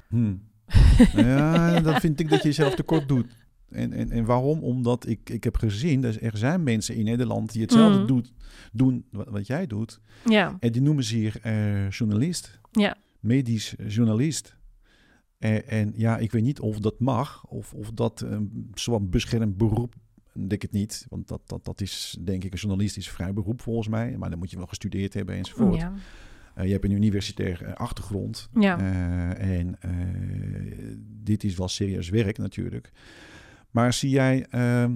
Hmm. 0.07 0.41
ja, 1.15 1.79
dan 1.79 1.99
vind 1.99 2.19
ik 2.19 2.29
dat 2.29 2.41
je 2.41 2.47
jezelf 2.47 2.75
tekort 2.75 3.07
doet. 3.07 3.35
En, 3.69 3.93
en, 3.93 4.11
en 4.11 4.25
waarom? 4.25 4.63
Omdat 4.63 5.07
ik, 5.07 5.29
ik 5.29 5.43
heb 5.43 5.57
gezien, 5.57 6.01
dat 6.01 6.15
er 6.21 6.37
zijn 6.37 6.63
mensen 6.63 6.95
in 6.95 7.03
Nederland 7.05 7.51
die 7.51 7.61
hetzelfde 7.61 7.97
Mhm. 7.97 8.07
doet, 8.07 8.33
doen 8.71 9.05
wat, 9.11 9.27
wat 9.29 9.47
jij 9.47 9.67
doet. 9.67 9.99
Ja, 10.25 10.55
En 10.59 10.71
die 10.71 10.81
noemen 10.81 11.03
zich 11.03 11.37
eh, 11.39 11.89
journalist. 11.89 12.59
Ja. 12.71 12.95
Medisch 13.25 13.75
journalist. 13.87 14.57
En, 15.37 15.67
en 15.67 15.93
ja, 15.95 16.17
ik 16.17 16.31
weet 16.31 16.43
niet 16.43 16.59
of 16.59 16.79
dat 16.79 16.99
mag, 16.99 17.45
of, 17.47 17.73
of 17.73 17.91
dat 17.91 18.21
een 18.21 18.71
zo'n 18.73 19.09
beschermd 19.09 19.57
beroep, 19.57 19.95
denk 20.33 20.63
ik 20.63 20.71
niet. 20.71 21.05
Want 21.09 21.27
dat, 21.27 21.41
dat, 21.45 21.65
dat 21.65 21.81
is 21.81 22.17
denk 22.21 22.43
ik 22.43 22.51
een 22.51 22.59
journalistisch 22.59 23.09
vrij 23.09 23.33
beroep 23.33 23.61
volgens 23.61 23.87
mij. 23.87 24.17
Maar 24.17 24.29
dan 24.29 24.39
moet 24.39 24.51
je 24.51 24.57
wel 24.57 24.67
gestudeerd 24.67 25.13
hebben 25.13 25.35
enzovoort. 25.35 25.79
ja, 25.79 25.93
Eh, 26.53 26.65
je 26.65 26.71
hebt 26.71 26.83
een 26.83 26.91
universitair 26.91 27.63
eh, 27.63 27.73
achtergrond. 27.73 28.49
ja. 28.59 28.79
Eh, 28.79 29.59
en 29.59 29.77
dit 31.23 31.43
is 31.43 31.55
wel 31.55 31.67
serieus 31.67 32.09
werk 32.09 32.37
natuurlijk. 32.37 32.91
Maar 33.71 33.93
zie 33.93 34.09
jij, 34.09 34.45
ehm, 34.49 34.95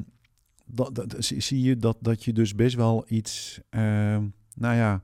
dat, 0.66 0.96
dat, 0.96 1.16
zie, 1.18 1.40
zie 1.40 1.62
je 1.62 1.78
dat, 1.78 1.98
dat 2.02 2.24
je 2.24 2.34
dus 2.34 2.56
best 2.56 2.76
wel 2.76 3.06
iets, 3.08 3.60
ehm, 3.70 4.28
nou 4.56 4.76
ja, 4.76 5.02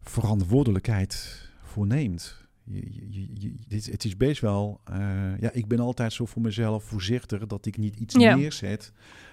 verantwoordelijkheid 0.00 1.46
voorneemt? 1.78 2.46
Je, 2.64 2.92
je, 2.94 3.06
je- 3.10 3.28
je- 3.40 3.54
dit, 3.68 3.86
het 3.86 4.04
is 4.04 4.16
best 4.16 4.40
wel, 4.40 4.80
eh, 4.84 5.38
ja, 5.40 5.52
ik 5.52 5.66
ben 5.66 5.78
altijd 5.80 6.12
zo 6.12 6.26
voor 6.26 6.42
mezelf 6.42 6.84
voorzichtig 6.84 7.46
dat 7.46 7.66
ik 7.66 7.76
niet 7.76 7.96
iets 7.96 8.14
Ja. 8.14 8.34
neerzet 8.36 8.92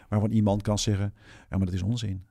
waarvan 0.10 0.32
iemand 0.32 0.62
kan 0.62 0.80
zeggen, 0.80 1.14
ja, 1.50 1.58
maar 1.58 1.66
dat 1.66 1.76
is 1.76 1.82
onzin. 1.82 2.26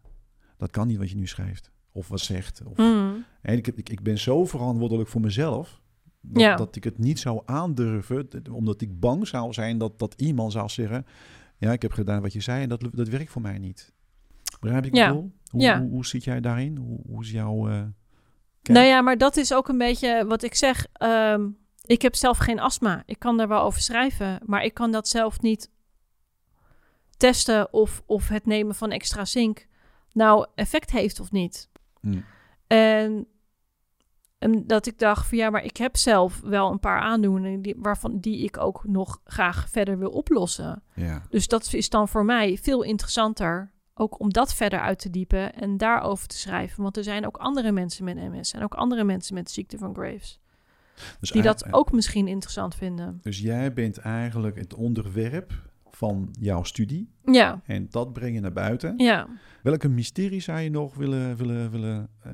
Dat 0.57 0.71
kan 0.71 0.87
niet 0.87 0.97
wat 0.99 1.11
je 1.11 1.17
nu 1.17 1.27
schrijft 1.27 1.71
of 1.93 2.09
wat 2.09 2.21
zegt. 2.21 2.63
Of, 2.65 2.77
Mm. 2.77 3.25
en 3.43 3.57
ik, 3.57 3.67
heb- 3.67 3.79
ik, 3.79 3.89
ik 3.89 4.03
ben 4.03 4.19
zo 4.19 4.45
verantwoordelijk 4.45 5.09
voor 5.09 5.21
mezelf. 5.21 5.83
Dat, 6.21 6.43
Ja. 6.43 6.57
dat 6.57 6.77
ik 6.77 6.85
het 6.85 6.99
niet 6.99 7.19
zou 7.19 7.43
aandurven. 7.45 8.29
Omdat 8.51 8.81
ik 8.81 9.01
bang 9.01 9.27
zou 9.27 9.53
zijn 9.53 9.79
dat, 9.79 9.99
dat 9.99 10.15
iemand 10.17 10.53
zou 10.53 10.69
zeggen. 10.69 11.07
Ja, 11.59 11.73
ik 11.73 11.83
heb 11.83 11.93
gedaan 11.93 12.23
wat 12.23 12.33
je 12.33 12.41
zei 12.41 12.63
en 12.63 12.69
dat, 12.69 12.89
dat 12.93 13.09
werkt 13.09 13.31
voor 13.31 13.43
mij 13.43 13.59
niet. 13.59 13.93
Begrijp 14.61 14.85
ik 14.87 14.95
Ja. 14.95 15.13
Hoe, 15.13 15.31
Ja. 15.63 15.81
hoe, 15.81 15.91
hoe 15.91 16.07
zit 16.07 16.25
jij 16.25 16.41
daarin? 16.41 16.77
Hoe, 16.77 17.01
hoe 17.07 17.23
is 17.23 17.31
jouw... 17.31 17.69
eh, 17.69 17.83
Nou 18.73 18.87
ja, 18.87 19.01
maar 19.01 19.19
dat 19.19 19.37
is 19.37 19.55
ook 19.55 19.69
een 19.69 19.79
beetje 19.79 20.27
wat 20.27 20.43
ik 20.43 20.55
zeg. 20.55 20.87
Ehm, 20.93 21.49
ik 21.85 22.03
heb 22.03 22.15
zelf 22.15 22.39
geen 22.39 22.61
astma. 22.61 23.03
Ik 23.07 23.19
kan 23.19 23.37
daar 23.37 23.49
wel 23.49 23.63
over 23.63 23.81
schrijven, 23.81 24.41
maar 24.45 24.65
ik 24.65 24.75
kan 24.75 24.91
dat 24.91 25.09
zelf 25.09 25.41
niet 25.41 25.71
testen 27.17 27.73
of, 27.73 28.03
of 28.07 28.29
het 28.29 28.47
nemen 28.47 28.75
van 28.75 28.91
extra 28.91 29.25
zink 29.25 29.67
nou 30.15 30.47
effect 30.55 30.91
heeft 30.91 31.21
of 31.21 31.33
niet. 31.33 31.69
Hm. 32.01 32.21
En, 32.67 33.27
en 34.39 34.67
dat 34.67 34.87
ik 34.87 34.99
dacht 34.99 35.27
van 35.27 35.39
ja, 35.39 35.51
maar 35.51 35.65
ik 35.65 35.77
heb 35.77 35.97
zelf 35.97 36.41
wel 36.41 36.71
een 36.71 36.81
paar 36.81 37.01
aandoeningen 37.01 37.63
die, 37.63 37.75
waarvan 37.79 38.19
die 38.21 38.45
ik 38.45 38.59
ook 38.59 38.85
nog 38.85 39.21
graag 39.25 39.69
verder 39.71 39.99
wil 39.99 40.11
oplossen. 40.11 40.83
Ja. 40.95 41.23
Dus 41.29 41.47
dat 41.49 41.73
is 41.73 41.89
dan 41.89 42.09
voor 42.09 42.25
mij 42.25 42.59
veel 42.63 42.83
interessanter. 42.83 43.73
Ook 43.95 44.21
om 44.21 44.31
dat 44.33 44.55
verder 44.55 44.81
uit 44.81 44.99
te 44.99 45.11
diepen 45.11 45.55
en 45.55 45.77
daarover 45.77 46.27
te 46.29 46.37
schrijven. 46.39 46.83
Want 46.83 46.97
er 46.97 47.05
zijn 47.05 47.27
ook 47.27 47.37
andere 47.37 47.73
mensen 47.73 48.05
met 48.05 48.17
MS 48.17 48.53
en 48.53 48.63
ook 48.63 48.75
andere 48.75 49.05
mensen 49.05 49.35
met 49.35 49.47
de 49.47 49.53
ziekte 49.53 49.79
van 49.79 49.95
Graves. 49.95 50.41
Dus 51.21 51.31
Die 51.31 51.43
dat 51.43 51.73
ook 51.73 51.93
misschien 51.93 52.29
interessant 52.29 52.75
vinden. 52.75 53.19
Dus 53.23 53.39
jij 53.39 53.73
bent 53.73 53.99
eigenlijk 53.99 54.57
het 54.59 54.75
onderwerp 54.75 55.53
van 55.91 56.29
jouw 56.41 56.63
studie. 56.63 57.11
Ja, 57.25 57.61
En 57.67 57.87
dat 57.91 58.13
breng 58.13 58.35
je 58.35 58.41
naar 58.41 58.53
buiten. 58.53 58.95
ja. 58.99 59.29
Welke 59.63 59.89
mysterie 59.89 60.41
zou 60.41 60.61
je 60.61 60.71
nog 60.71 60.95
willen... 60.95 61.37
willen, 61.37 61.71
willen 61.71 62.09
eh, 62.23 62.33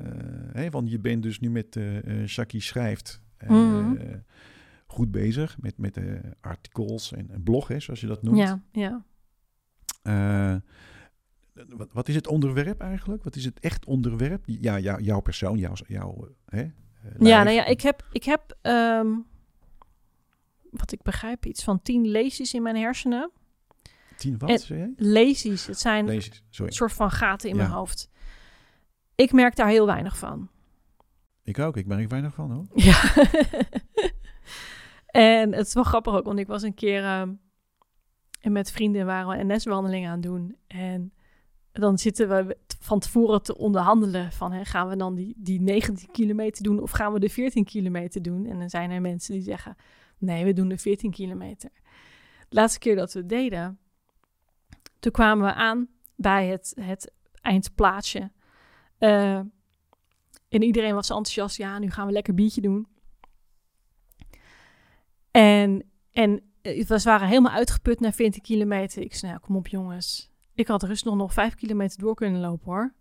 hè? 0.51 0.69
Want 0.69 0.91
je 0.91 0.99
bent 0.99 1.23
dus 1.23 1.39
nu 1.39 1.49
met 1.49 1.75
eh 1.75 2.21
eh 2.21 2.27
Shaki 2.27 2.59
Schrijft 2.61 3.21
eh, 3.37 3.49
Mhm. 3.49 3.95
goed 4.87 5.11
bezig. 5.11 5.57
Met, 5.59 5.77
met 5.77 5.99
artikels 6.41 7.13
en 7.13 7.27
een 7.33 7.43
blog, 7.43 7.67
hè, 7.67 7.79
zoals 7.79 8.01
je 8.01 8.07
dat 8.07 8.21
noemt. 8.23 8.37
Ja, 8.37 8.61
ja. 8.71 10.61
Eh, 11.53 11.63
wat, 11.67 11.89
wat 11.91 12.07
is 12.07 12.15
het 12.15 12.27
onderwerp 12.27 12.81
eigenlijk? 12.81 13.23
Wat 13.23 13.35
is 13.35 13.45
het 13.45 13.59
echt 13.59 13.85
onderwerp? 13.85 14.43
Ja, 14.45 14.79
jou, 14.79 15.01
jouw 15.01 15.19
persoon, 15.19 15.57
jouw... 15.57 15.73
jouw 15.87 16.27
hè, 16.45 16.61
eh, 16.61 16.71
Ja, 17.19 17.43
nou 17.43 17.55
ja, 17.55 17.65
ik 17.65 17.81
heb, 17.81 18.07
ik 18.11 18.23
heb 18.23 18.57
ehm, 18.61 19.07
wat 20.69 20.91
ik 20.91 21.01
begrijp, 21.01 21.45
iets 21.45 21.63
van 21.63 21.81
tien 21.81 22.07
lesies 22.07 22.53
in 22.53 22.61
mijn 22.61 22.75
hersenen. 22.75 23.31
Tien 24.17 24.37
wat, 24.37 24.69
en-? 24.69 24.93
Lesies, 24.97 25.65
het 25.65 25.79
zijn 25.79 26.21
sorry. 26.49 26.69
een 26.71 26.75
soort 26.75 26.93
van 26.93 27.11
gaten 27.11 27.49
in 27.49 27.55
Ja. 27.55 27.61
mijn 27.61 27.73
hoofd. 27.73 28.09
Ik 29.15 29.31
merk 29.31 29.55
daar 29.55 29.67
heel 29.67 29.85
weinig 29.85 30.17
van. 30.17 30.49
Ik 31.43 31.59
ook, 31.59 31.77
ik 31.77 31.85
merk 31.85 32.09
weinig 32.09 32.33
van 32.33 32.51
hoor. 32.51 32.65
Ja. 32.73 33.13
en 35.41 35.53
het 35.53 35.67
is 35.67 35.73
wel 35.73 35.83
grappig 35.83 36.13
ook, 36.13 36.25
want 36.25 36.39
ik 36.39 36.47
was 36.47 36.61
een 36.61 36.73
keer 36.73 37.03
ehm, 37.03 37.33
en 38.41 38.51
met 38.51 38.71
vrienden 38.71 39.05
waren 39.05 39.27
we 39.27 39.37
een 39.37 39.55
NS-wandeling 39.55 40.05
aan 40.05 40.11
het 40.11 40.23
doen. 40.23 40.55
En 40.67 41.13
dan 41.71 41.97
zitten 41.97 42.29
we 42.29 42.57
van 42.79 42.99
tevoren 42.99 43.41
te 43.41 43.57
onderhandelen 43.57 44.31
van 44.31 44.51
hè, 44.51 44.65
gaan 44.65 44.89
we 44.89 44.95
dan 44.95 45.15
die, 45.15 45.33
die 45.37 45.61
19 45.61 46.11
kilometer 46.11 46.63
doen 46.63 46.81
of 46.81 46.91
gaan 46.91 47.13
we 47.13 47.19
de 47.19 47.29
14 47.29 47.63
kilometer 47.65 48.21
doen? 48.21 48.45
En 48.45 48.59
dan 48.59 48.69
zijn 48.69 48.91
er 48.91 49.01
mensen 49.01 49.33
die 49.33 49.43
zeggen 49.43 49.75
nee, 50.21 50.45
we 50.45 50.53
doen 50.53 50.67
de 50.67 50.77
14 50.77 51.11
kilometer. 51.11 51.69
De 52.49 52.55
laatste 52.55 52.79
keer 52.79 52.95
dat 52.95 53.13
we 53.13 53.19
het 53.19 53.29
deden, 53.29 53.79
toen 54.99 55.11
kwamen 55.11 55.45
we 55.45 55.53
aan 55.53 55.87
bij 56.15 56.47
het, 56.47 56.73
het 56.79 57.11
eindplaatsje. 57.41 58.31
Eh, 58.97 59.35
en 60.49 60.63
iedereen 60.63 60.95
was 60.95 61.09
enthousiast. 61.09 61.57
Ja, 61.57 61.79
nu 61.79 61.89
gaan 61.89 62.05
we 62.05 62.11
lekker 62.11 62.33
biertje 62.33 62.61
doen. 62.61 62.87
En, 65.31 65.83
en 66.11 66.41
eh, 66.61 66.85
we 66.85 67.01
waren 67.03 67.27
helemaal 67.27 67.51
uitgeput 67.51 67.99
na 67.99 68.11
14 68.11 68.41
kilometer. 68.41 69.01
Ik 69.01 69.15
zei, 69.15 69.31
nou, 69.31 69.43
kom 69.43 69.55
op 69.55 69.67
jongens. 69.67 70.30
Ik 70.55 70.67
had 70.67 70.83
rust 70.83 71.05
nog 71.05 71.15
nog 71.15 71.33
5 71.33 71.55
kilometer 71.55 71.99
door 71.99 72.15
kunnen 72.15 72.41
lopen 72.41 72.71
hoor. 72.71 72.93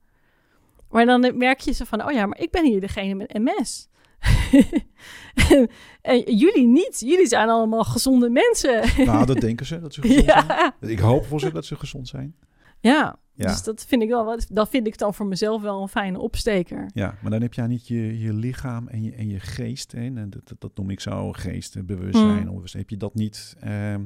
Maar 0.90 1.06
dan 1.06 1.36
merk 1.36 1.60
je 1.60 1.72
ze 1.72 1.86
van, 1.86 2.04
oh 2.04 2.12
ja, 2.12 2.26
maar 2.26 2.38
ik 2.40 2.50
ben 2.50 2.64
hier 2.64 2.80
degene 2.80 3.14
met 3.14 3.32
MS. 3.32 3.88
en 6.02 6.36
jullie 6.36 6.66
niet. 6.66 7.00
Jullie 7.00 7.26
zijn 7.26 7.48
allemaal 7.48 7.84
gezonde 7.84 8.30
mensen. 8.30 9.04
Nou, 9.06 9.26
dat 9.26 9.40
denken 9.40 9.66
ze, 9.66 9.80
dat 9.80 9.94
ze 9.94 10.00
gezond 10.02 10.24
zijn. 10.24 10.46
ja. 10.46 10.74
Ik 10.80 10.98
hoop 10.98 11.24
voor 11.26 11.40
ze 11.40 11.52
dat 11.52 11.64
ze 11.64 11.76
gezond 11.76 12.08
zijn. 12.08 12.34
ja, 12.80 13.18
Ja. 13.34 13.46
dus 13.46 13.62
dat 13.62 13.84
vind 13.84 14.02
ik 14.02 14.08
wel 14.08 14.24
wat. 14.24 14.46
Dat 14.52 14.68
vind 14.68 14.86
ik 14.86 14.98
dan 14.98 15.14
voor 15.14 15.26
mezelf 15.26 15.62
wel 15.62 15.82
een 15.82 15.88
fijne 15.88 16.18
opsteker. 16.18 16.90
Ja, 16.94 17.14
maar 17.22 17.30
dan 17.30 17.42
heb 17.42 17.54
je 17.54 17.62
niet 17.62 17.88
je, 17.88 18.18
je 18.18 18.32
lichaam 18.32 18.88
en 18.88 19.02
je, 19.02 19.12
en 19.12 19.28
je 19.28 19.40
geest. 19.40 19.92
Hè? 19.92 20.00
En 20.00 20.30
dat, 20.30 20.48
dat, 20.48 20.60
dat 20.60 20.76
noem 20.76 20.90
ik 20.90 21.00
zo 21.00 21.32
geest, 21.32 21.86
bewustzijn. 21.86 22.46
Mm. 22.46 22.48
Of 22.48 22.72
heb 22.72 22.90
je 22.90 22.96
dat 22.96 23.14
niet... 23.14 23.56
ehm, 23.60 24.02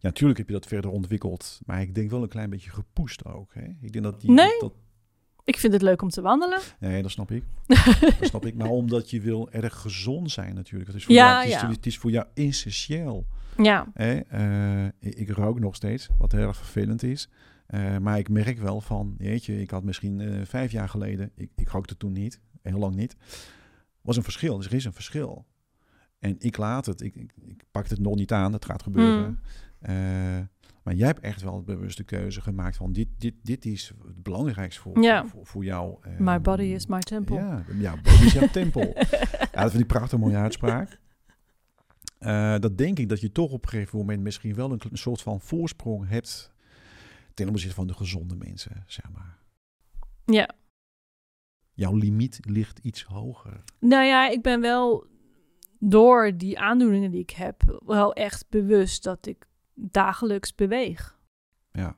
ja, 0.00 0.08
natuurlijk 0.08 0.38
heb 0.38 0.48
je 0.48 0.54
dat 0.54 0.66
verder 0.66 0.90
ontwikkeld. 0.90 1.60
Maar 1.66 1.80
ik 1.80 1.94
denk 1.94 2.10
wel 2.10 2.22
een 2.22 2.28
klein 2.28 2.50
beetje 2.50 2.70
gepoest 2.70 3.24
ook. 3.24 3.54
Hè? 3.54 3.64
Ik 3.80 3.92
denk 3.92 4.04
dat 4.04 4.20
die... 4.20 4.30
Nee. 4.30 4.58
Dat, 4.60 4.72
Ik 5.44 5.58
vind 5.58 5.72
het 5.72 5.82
leuk 5.82 6.02
om 6.02 6.08
te 6.08 6.20
wandelen. 6.20 6.60
nee, 6.80 7.02
dat 7.02 7.10
snap 7.10 7.30
ik. 7.30 7.42
dat 8.18 8.28
snap 8.28 8.46
ik. 8.46 8.54
Maar 8.54 8.68
omdat 8.68 9.10
je 9.10 9.20
wil 9.20 9.50
erg 9.50 9.76
gezond 9.76 10.30
zijn 10.30 10.54
natuurlijk. 10.54 10.86
Dat 10.86 10.98
is 10.98 11.04
voor 11.04 11.14
Ja, 11.14 11.24
jou, 11.24 11.38
het, 11.38 11.54
is, 11.54 11.60
ja. 11.60 11.68
het 11.70 11.86
is 11.86 11.98
voor 11.98 12.10
jou 12.10 12.26
essentieel. 12.34 13.26
Ja, 13.62 13.86
Hè? 13.94 14.18
Eh, 14.18 14.84
ik, 14.84 15.14
ik 15.14 15.30
rook 15.30 15.60
nog 15.60 15.74
steeds, 15.74 16.08
wat 16.18 16.32
heel 16.32 16.46
erg 16.46 16.56
vervelend 16.56 17.02
is. 17.02 17.28
Eh, 17.66 17.98
maar 17.98 18.18
ik 18.18 18.28
merk 18.28 18.58
wel 18.58 18.80
van, 18.80 19.14
jeetje, 19.18 19.60
ik 19.60 19.70
had 19.70 19.84
misschien 19.84 20.20
eh, 20.20 20.40
vijf 20.44 20.72
jaar 20.72 20.88
geleden, 20.88 21.30
ik, 21.34 21.50
ik 21.54 21.68
rookte 21.68 21.96
toen 21.96 22.12
niet, 22.12 22.40
heel 22.62 22.78
lang 22.78 22.94
niet, 22.94 23.16
was 24.00 24.16
een 24.16 24.22
verschil. 24.22 24.56
Dus 24.56 24.66
er 24.66 24.74
is 24.74 24.84
een 24.84 24.92
verschil. 24.92 25.46
En 26.18 26.36
ik 26.38 26.56
laat 26.56 26.86
het, 26.86 27.00
ik, 27.00 27.14
ik, 27.14 27.32
ik 27.46 27.64
pak 27.70 27.88
het 27.88 27.98
nog 28.00 28.14
niet 28.14 28.32
aan, 28.32 28.52
dat 28.52 28.64
gaat 28.64 28.82
gebeuren. 28.82 29.24
Hmm. 29.24 29.38
Eh, 29.80 29.94
maar 30.82 30.94
jij 30.96 31.06
hebt 31.06 31.20
echt 31.20 31.42
wel 31.42 31.62
bewuste 31.62 32.04
keuze 32.04 32.40
gemaakt 32.40 32.76
van, 32.76 32.92
dit, 32.92 33.08
dit, 33.18 33.34
dit 33.42 33.64
is 33.64 33.92
het 34.06 34.22
belangrijkste 34.22 34.80
voor, 34.80 35.02
Ja. 35.02 35.24
voor, 35.26 35.46
voor 35.46 35.64
jou. 35.64 35.96
eh, 36.02 36.18
my 36.18 36.40
body 36.40 36.62
is 36.62 36.86
my 36.86 36.98
temple. 36.98 37.36
ja, 37.36 37.64
ja, 37.78 37.96
body 37.96 38.24
is 38.24 38.32
jouw 38.32 38.48
tempel. 38.48 38.92
Ja, 39.52 39.62
dat 39.64 39.70
vind 39.70 39.82
ik 39.82 39.88
prachtig 39.88 40.18
mooie 40.18 40.36
uitspraak. 40.36 41.00
Eh, 42.18 42.58
dat 42.58 42.78
denk 42.78 42.98
ik 42.98 43.08
dat 43.08 43.20
je 43.20 43.32
toch 43.32 43.50
op 43.52 43.62
een 43.62 43.68
gegeven 43.70 43.98
moment 43.98 44.22
misschien 44.22 44.54
wel 44.54 44.72
een, 44.72 44.80
een 44.90 44.98
soort 44.98 45.22
van 45.22 45.40
voorsprong 45.40 46.08
hebt 46.08 46.52
ten 47.34 47.48
opzichte 47.48 47.74
van 47.74 47.86
de 47.86 47.94
gezonde 47.94 48.36
mensen, 48.36 48.84
zeg 48.86 49.10
maar. 49.12 49.38
ja. 50.24 50.50
Jouw 51.72 51.94
limiet 51.94 52.40
ligt 52.42 52.78
iets 52.78 53.02
hoger. 53.04 53.62
Nou 53.80 54.04
ja, 54.04 54.28
ik 54.28 54.42
ben 54.42 54.60
wel 54.60 55.06
door 55.78 56.36
die 56.36 56.58
aandoeningen 56.58 57.10
die 57.10 57.20
ik 57.20 57.30
heb, 57.30 57.80
wel 57.86 58.12
echt 58.12 58.44
bewust 58.48 59.02
dat 59.02 59.26
ik 59.26 59.47
dagelijks 59.78 60.54
beweeg. 60.54 61.18
Ja. 61.72 61.96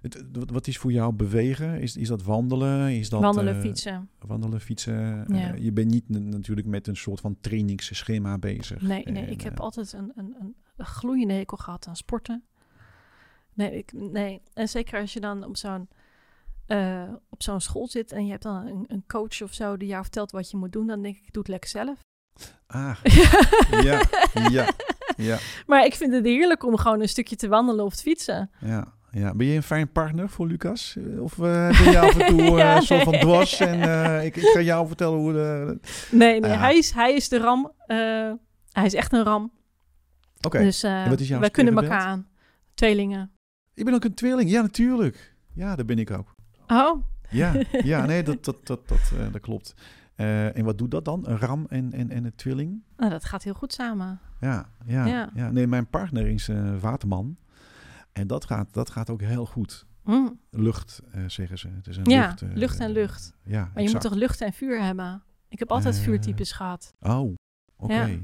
Het, 0.00 0.24
wat- 0.32 0.66
is 0.66 0.78
voor 0.78 0.92
jou 0.92 1.12
bewegen? 1.12 1.80
Is, 1.80 1.96
is 1.96 2.08
dat 2.08 2.22
wandelen? 2.22 2.90
Is 2.90 3.08
dat, 3.08 3.20
Wandelen, 3.20 3.54
eh, 3.54 3.60
fietsen. 3.60 4.10
Wandelen, 4.18 4.60
fietsen. 4.60 5.24
Ja. 5.26 5.52
Eh, 5.52 5.56
je 5.56 5.72
bent 5.72 5.90
niet 5.90 6.08
natuurlijk 6.08 6.66
met 6.66 6.86
een 6.86 6.96
soort 6.96 7.20
van 7.20 7.36
trainingsschema 7.40 8.38
bezig. 8.38 8.82
Nee, 8.82 9.04
nee, 9.04 9.24
En, 9.24 9.30
ik 9.30 9.40
heb 9.40 9.52
eh, 9.52 9.58
altijd 9.58 9.92
een, 9.92 10.12
een, 10.14 10.36
een, 10.38 10.54
gloeiende 10.76 11.34
hekel 11.34 11.56
gehad 11.56 11.86
aan 11.86 11.96
sporten. 11.96 12.44
Nee, 13.54 13.76
ik, 13.76 13.92
nee. 13.92 14.42
en 14.54 14.68
zeker 14.68 15.00
als 15.00 15.12
je 15.12 15.20
dan 15.20 15.44
op 15.44 15.56
zo'n 15.56 15.88
op 17.28 17.42
zo'n 17.42 17.60
school 17.60 17.88
zit 17.88 18.12
en 18.12 18.24
je 18.24 18.30
hebt 18.30 18.42
dan 18.42 18.66
een, 18.66 18.84
een 18.86 19.04
coach 19.06 19.42
of 19.42 19.54
zo 19.54 19.76
die 19.76 19.88
jou 19.88 20.02
vertelt 20.02 20.30
wat 20.30 20.50
je 20.50 20.56
moet 20.56 20.72
doen, 20.72 20.86
dan 20.86 21.02
denk 21.02 21.16
ik, 21.16 21.22
ik 21.26 21.32
doe 21.32 21.42
het 21.42 21.50
lekker 21.50 21.70
zelf. 21.70 21.98
Ah, 22.66 22.98
ja, 23.88 24.02
ja, 24.50 24.68
ja, 25.16 25.38
Maar 25.66 25.84
ik 25.84 25.94
vind 25.94 26.12
het 26.12 26.24
heerlijk 26.24 26.64
om 26.64 26.76
gewoon 26.76 27.00
een 27.00 27.08
stukje 27.08 27.36
te 27.36 27.48
wandelen 27.48 27.84
of 27.84 27.94
te 27.96 28.02
fietsen. 28.02 28.50
ja, 28.60 28.92
ja. 29.10 29.34
Ben 29.34 29.46
je 29.46 29.56
een 29.56 29.62
fijn 29.62 29.92
partner 29.92 30.28
voor 30.28 30.46
Lucas? 30.46 30.96
Eh, 30.96 31.22
Of 31.22 31.32
eh, 31.38 31.82
ben 31.82 31.90
je 31.90 31.98
af 31.98 32.18
en 32.18 32.26
toe 32.26 32.40
eh, 32.50 32.56
Ja, 32.56 32.80
zo 32.80 32.98
van 32.98 33.12
dwars 33.18 33.60
en 33.60 34.24
ik, 34.24 34.36
ik 34.36 34.42
ga 34.48 34.60
jou 34.60 34.86
vertellen 34.86 35.18
hoe 35.18 35.32
de... 35.32 35.78
Nee, 36.10 36.40
nee, 36.40 36.50
Ja. 36.50 36.58
hij, 36.58 36.76
is, 36.76 36.90
hij 36.90 37.14
is 37.14 37.28
de 37.28 37.38
ram. 37.38 37.72
hij 38.72 38.84
is 38.84 38.94
echt 38.94 39.12
een 39.12 39.24
ram. 39.24 39.52
Oké, 40.40 40.58
Dus 40.58 40.80
wij 40.82 41.50
kunnen 41.50 41.76
elkaar 41.76 42.00
aan. 42.00 42.26
Tweelingen. 42.74 43.30
ik 43.74 43.84
ben 43.84 43.94
ook 43.94 44.04
een 44.04 44.14
tweeling. 44.14 44.50
Ja, 44.50 44.62
natuurlijk. 44.62 45.34
Ja, 45.54 45.76
dat 45.76 45.86
ben 45.86 45.98
ik 45.98 46.10
ook. 46.10 46.34
Oh, 46.66 47.04
Ja, 47.30 47.52
ja 47.84 48.06
nee, 48.06 48.22
dat, 48.32 48.44
dat, 48.44 48.66
dat, 48.66 48.88
dat, 48.88 49.12
dat 49.32 49.40
klopt. 49.40 49.74
Eh, 50.14 50.56
en 50.56 50.64
wat 50.64 50.78
doet 50.78 50.90
dat 50.90 51.04
dan? 51.04 51.28
Een 51.28 51.38
ram 51.38 51.66
en, 51.68 51.92
en, 51.92 52.10
en 52.10 52.24
een 52.24 52.34
tweeling? 52.34 52.82
nou, 52.96 53.10
dat 53.10 53.24
gaat 53.24 53.42
heel 53.42 53.54
goed 53.54 53.72
samen. 53.72 54.20
Ja, 54.40 54.68
ja, 54.86 55.06
ja. 55.06 55.30
Ja. 55.34 55.50
Nee, 55.50 55.66
mijn 55.66 55.86
partner 55.86 56.26
is 56.26 56.48
eh 56.48 56.78
waterman. 56.80 57.36
En 58.12 58.26
dat 58.26 58.44
gaat, 58.44 58.72
dat 58.72 58.90
gaat 58.90 59.10
ook 59.10 59.20
heel 59.20 59.46
goed. 59.46 59.86
Hm. 60.04 60.28
Lucht, 60.50 61.02
eh, 61.10 61.24
zeggen 61.26 61.58
ze. 61.58 61.68
Het 61.68 61.86
is 61.86 61.96
een 61.96 62.04
Ja, 62.04 62.28
lucht, 62.28 62.56
lucht 62.56 62.78
en 62.80 62.90
lucht. 62.90 63.32
Ja, 63.44 63.70
Maar 63.74 63.82
je 63.82 63.90
moet 63.90 64.00
toch 64.00 64.14
lucht 64.14 64.40
en 64.40 64.52
vuur 64.52 64.82
hebben? 64.82 65.22
Ik 65.48 65.58
heb 65.58 65.70
altijd 65.70 65.98
vuurtypes 65.98 66.52
gehad. 66.52 66.94
Oh, 67.00 67.34
oké. 67.76 67.94
Ja. 67.94 68.18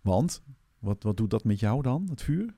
Want? 0.00 0.42
Wat, 0.78 1.02
wat 1.02 1.16
doet 1.16 1.30
dat 1.30 1.44
met 1.44 1.60
jou 1.60 1.82
dan, 1.82 2.06
het 2.10 2.22
vuur? 2.22 2.54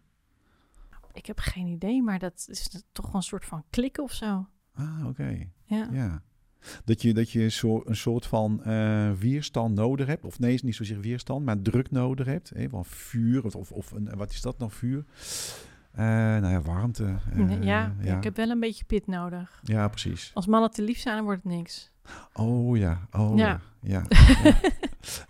Ik 1.13 1.27
heb 1.27 1.39
geen 1.39 1.67
idee, 1.67 2.03
maar 2.03 2.19
dat 2.19 2.45
is 2.49 2.83
toch 2.93 3.07
wel 3.07 3.15
een 3.15 3.23
soort 3.23 3.45
van 3.45 3.65
klikken 3.71 4.03
of 4.03 4.13
zo. 4.13 4.47
Ah, 4.75 5.07
oké. 5.07 5.49
Ja. 5.65 5.89
Ja. 5.91 6.23
Dat 6.85 7.03
je, 7.03 7.15
dat 7.15 7.31
je 7.31 7.49
zo, 7.49 7.83
een 7.85 7.97
soort 7.97 8.27
van 8.27 8.65
eh, 8.65 9.11
weerstand 9.19 9.75
nodig 9.75 10.07
hebt. 10.07 10.25
Of 10.25 10.39
nee, 10.39 10.55
is 10.55 10.63
niet 10.63 10.75
zozeer 10.75 11.01
weerstand, 11.01 11.45
maar 11.45 11.63
druk 11.63 11.91
nodig 11.91 12.27
hebt. 12.27 12.51
Hè, 12.55 12.69
van 12.69 12.85
vuur, 12.85 13.45
of, 13.45 13.73
of, 13.73 13.91
een, 13.91 14.09
wat 14.17 14.31
is 14.31 14.41
dat 14.41 14.59
nou, 14.59 14.71
vuur? 14.71 15.05
Eh, 15.93 16.05
nou 16.05 16.49
ja, 16.49 16.61
warmte. 16.61 17.05
eh, 17.37 17.63
ja, 17.63 17.95
ja. 18.01 18.17
ik 18.17 18.25
heb 18.25 18.37
wel 18.37 18.51
een 18.51 18.61
beetje 18.61 18.85
pit 18.85 19.07
nodig. 19.07 19.61
Ja, 19.63 19.89
precies. 19.89 20.31
Als 20.35 20.47
mannen 20.47 20.71
te 20.71 20.83
lief 20.83 20.99
zijn, 20.99 21.17
dan 21.17 21.25
wordt 21.25 21.43
het 21.43 21.53
niks. 21.53 21.91
Oh 22.33 22.77
ja, 22.77 23.09
oh 23.11 23.37
ja. 23.37 23.61
Ja. 23.81 24.03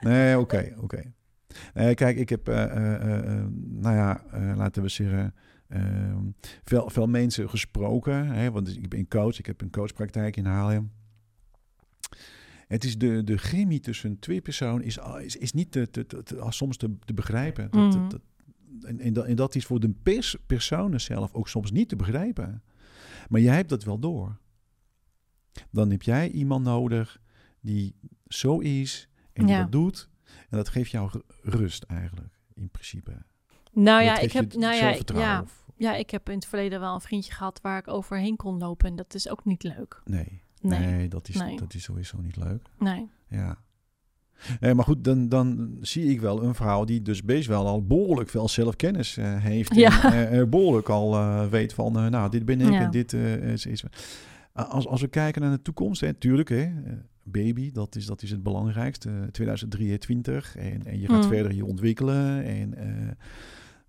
Nee, 0.01 0.39
oké, 0.39 0.75
oké. 0.81 1.13
Nee, 1.75 1.95
kijk, 1.95 2.17
ik 2.17 2.29
heb, 2.29 2.47
nou 2.47 3.97
ja, 3.97 4.23
laten 4.57 4.83
we 4.83 4.89
zeggen, 4.89 5.35
eh, 5.73 6.17
veel, 6.65 6.91
veel 6.91 7.07
mensen 7.07 7.51
gesproken. 7.51 8.27
Hè, 8.27 8.51
want 8.51 8.77
ik 8.77 8.89
ben 8.89 9.09
coach, 9.09 9.39
ik 9.39 9.47
heb 9.47 9.61
een 9.61 9.71
coachpraktijk 9.71 10.37
in 10.37 10.45
Haarlem. 10.45 10.93
Het 12.73 12.85
is 12.85 12.99
de, 12.99 13.25
de 13.25 13.39
chemie 13.39 13.81
tussen 13.81 14.19
twee 14.19 14.41
personen 14.41 14.85
is, 14.85 14.99
is, 15.21 15.37
is 15.37 15.53
niet 15.53 15.73
te, 15.73 15.91
te, 15.91 16.07
te- 16.07 16.23
te- 16.23 16.47
soms 16.49 16.77
te, 16.77 16.97
te 17.05 17.15
begrijpen. 17.15 17.71
Dat, 17.71 17.95
Mhm. 17.97 18.09
dat, 18.09 18.21
en, 18.83 19.01
en, 19.01 19.13
dat, 19.13 19.25
en 19.25 19.37
dat 19.37 19.55
is 19.55 19.65
voor 19.67 19.81
de 19.81 19.91
pers, 20.03 20.37
personen 20.47 21.01
zelf 21.01 21.33
ook 21.35 21.49
soms 21.49 21.71
niet 21.71 21.89
te 21.89 21.97
begrijpen. 21.97 22.63
Maar 23.29 23.41
jij 23.41 23.55
hebt 23.55 23.69
dat 23.69 23.85
wel 23.85 23.99
door. 23.99 24.39
Dan 25.71 25.91
heb 25.91 26.03
jij 26.03 26.31
iemand 26.31 26.65
nodig 26.65 27.21
die 27.61 27.95
zo 28.27 28.59
is 28.59 29.09
en 29.33 29.47
die 29.47 29.55
Ja. 29.55 29.63
dat 29.63 29.73
doet. 29.73 30.09
En 30.25 30.57
dat 30.57 30.69
geeft 30.69 30.91
jou 30.91 31.11
ru- 31.13 31.23
rust 31.43 31.83
eigenlijk, 31.83 32.39
in 32.55 32.71
principe. 32.71 33.23
Nou 33.73 34.03
ja, 34.03 34.19
ik 34.19 34.33
heb, 34.33 34.55
nou 34.55 34.75
ja, 34.75 34.97
ja, 35.15 35.45
ja, 35.77 35.95
ik 35.95 36.11
heb 36.11 36.29
in 36.29 36.35
het 36.35 36.47
verleden 36.47 36.81
wel 36.81 36.95
een 36.95 37.01
vriendje 37.01 37.33
gehad 37.33 37.61
waar 37.61 37.79
ik 37.79 37.89
overheen 37.89 38.37
kon 38.37 38.59
lopen. 38.59 38.89
En 38.89 38.97
dat 38.97 39.15
is 39.15 39.29
ook 39.29 39.45
niet 39.45 39.63
leuk. 39.63 40.01
nee, 40.05 40.42
Nee. 40.63 40.79
nee, 40.79 41.09
dat, 41.09 41.29
is, 41.29 41.37
Nee. 41.37 41.57
dat 41.57 41.75
is 41.75 41.83
sowieso 41.83 42.21
niet 42.21 42.37
leuk. 42.37 42.67
Nee. 42.79 43.09
Ja. 43.29 43.59
Nee, 44.61 44.75
maar 44.75 44.85
goed, 44.85 45.05
dan, 45.05 45.29
dan 45.29 45.77
zie 45.81 46.05
ik 46.11 46.21
wel 46.21 46.43
een 46.43 46.55
vrouw 46.55 46.85
die 46.85 47.03
dus 47.03 47.23
best 47.25 47.47
wel 47.47 47.67
al 47.67 47.87
behoorlijk 47.87 48.29
veel 48.31 48.49
zelfkennis 48.49 49.17
eh, 49.17 49.37
heeft. 49.43 49.75
Ja. 49.75 50.05
En 50.05 50.13
eh, 50.31 50.41
eh, 50.41 50.49
behoorlijk 50.49 50.89
al 50.89 51.15
eh, 51.15 51.47
weet 51.47 51.75
van, 51.75 51.93
nou, 51.93 52.31
dit 52.31 52.45
ben 52.45 52.61
ik 52.61 52.71
Ja. 52.73 52.81
en 52.81 52.91
dit 52.91 53.13
is... 53.13 53.67
is 53.67 53.85
als, 54.53 54.87
als 54.87 55.01
we 55.01 55.09
kijken 55.09 55.43
naar 55.43 55.51
de 55.51 55.63
toekomst, 55.63 56.01
hè, 56.01 56.13
tuurlijk, 56.15 56.49
hè, 56.49 56.71
baby, 57.23 57.71
dat 57.73 57.97
is, 57.97 58.07
dat 58.07 58.23
is 58.23 58.31
het 58.31 58.43
belangrijkste. 58.43 59.09
eh, 59.11 59.23
2023 59.31 60.57
en, 60.57 60.87
en 60.87 61.01
je 61.01 61.07
gaat 61.09 61.23
Mm. 61.23 61.29
verder 61.31 61.55
je 61.55 61.65
ontwikkelen 61.65 62.45
en 62.45 62.75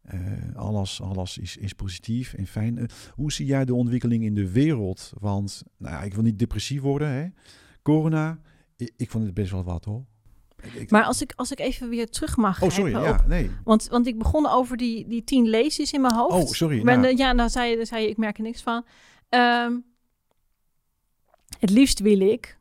eh, 0.04 0.56
alles, 0.56 1.02
alles 1.02 1.38
is, 1.38 1.58
is 1.58 1.74
positief 1.74 2.34
en 2.34 2.48
fijn. 2.48 2.78
Eh, 2.78 2.86
hoe 3.16 3.32
zie 3.32 3.46
jij 3.46 3.66
de 3.66 3.74
ontwikkeling 3.74 4.24
in 4.24 4.34
de 4.36 4.52
wereld? 4.52 5.12
Want, 5.20 5.64
nou 5.78 5.94
ja, 5.96 6.02
ik 6.02 6.14
wil 6.14 6.24
niet 6.24 6.40
depressief 6.40 6.82
worden, 6.82 7.08
hè. 7.08 7.28
Corona, 7.82 8.40
ik, 8.78 8.94
ik 8.98 9.10
vond 9.10 9.26
het 9.26 9.34
best 9.34 9.52
wel 9.52 9.64
wat, 9.64 9.86
hoor. 9.86 10.06
Ik- 10.74 10.92
Maar 10.92 11.04
als 11.04 11.22
ik, 11.22 11.34
als 11.36 11.52
ik 11.52 11.60
even 11.60 11.90
weer 11.90 12.10
terug 12.10 12.38
mag 12.38 12.62
oh, 12.62 12.70
sorry, 12.70 12.92
ja, 12.92 13.12
op- 13.12 13.26
nee. 13.28 13.50
want, 13.64 13.88
want 13.88 14.08
ik 14.08 14.18
begon 14.18 14.46
over 14.48 14.78
die, 14.78 15.08
die 15.08 15.24
tien 15.24 15.48
leesjes 15.48 15.94
in 15.94 16.02
mijn 16.02 16.14
hoofd. 16.14 16.34
Oh, 16.48 16.52
sorry, 16.52 16.84
Maar 16.84 17.00
nou. 17.00 17.16
de- 17.16 17.22
ja, 17.22 17.34
dan 17.34 17.50
zei, 17.50 17.78
je, 17.78 17.86
zei 17.86 18.04
je, 18.04 18.10
ik 18.10 18.18
merk 18.18 18.38
er 18.38 18.44
niks 18.44 18.62
van. 18.62 18.86
Ehm, 19.30 19.78
het 21.60 21.70
liefst 21.70 22.00
wil 22.00 22.20
ik 22.20 22.58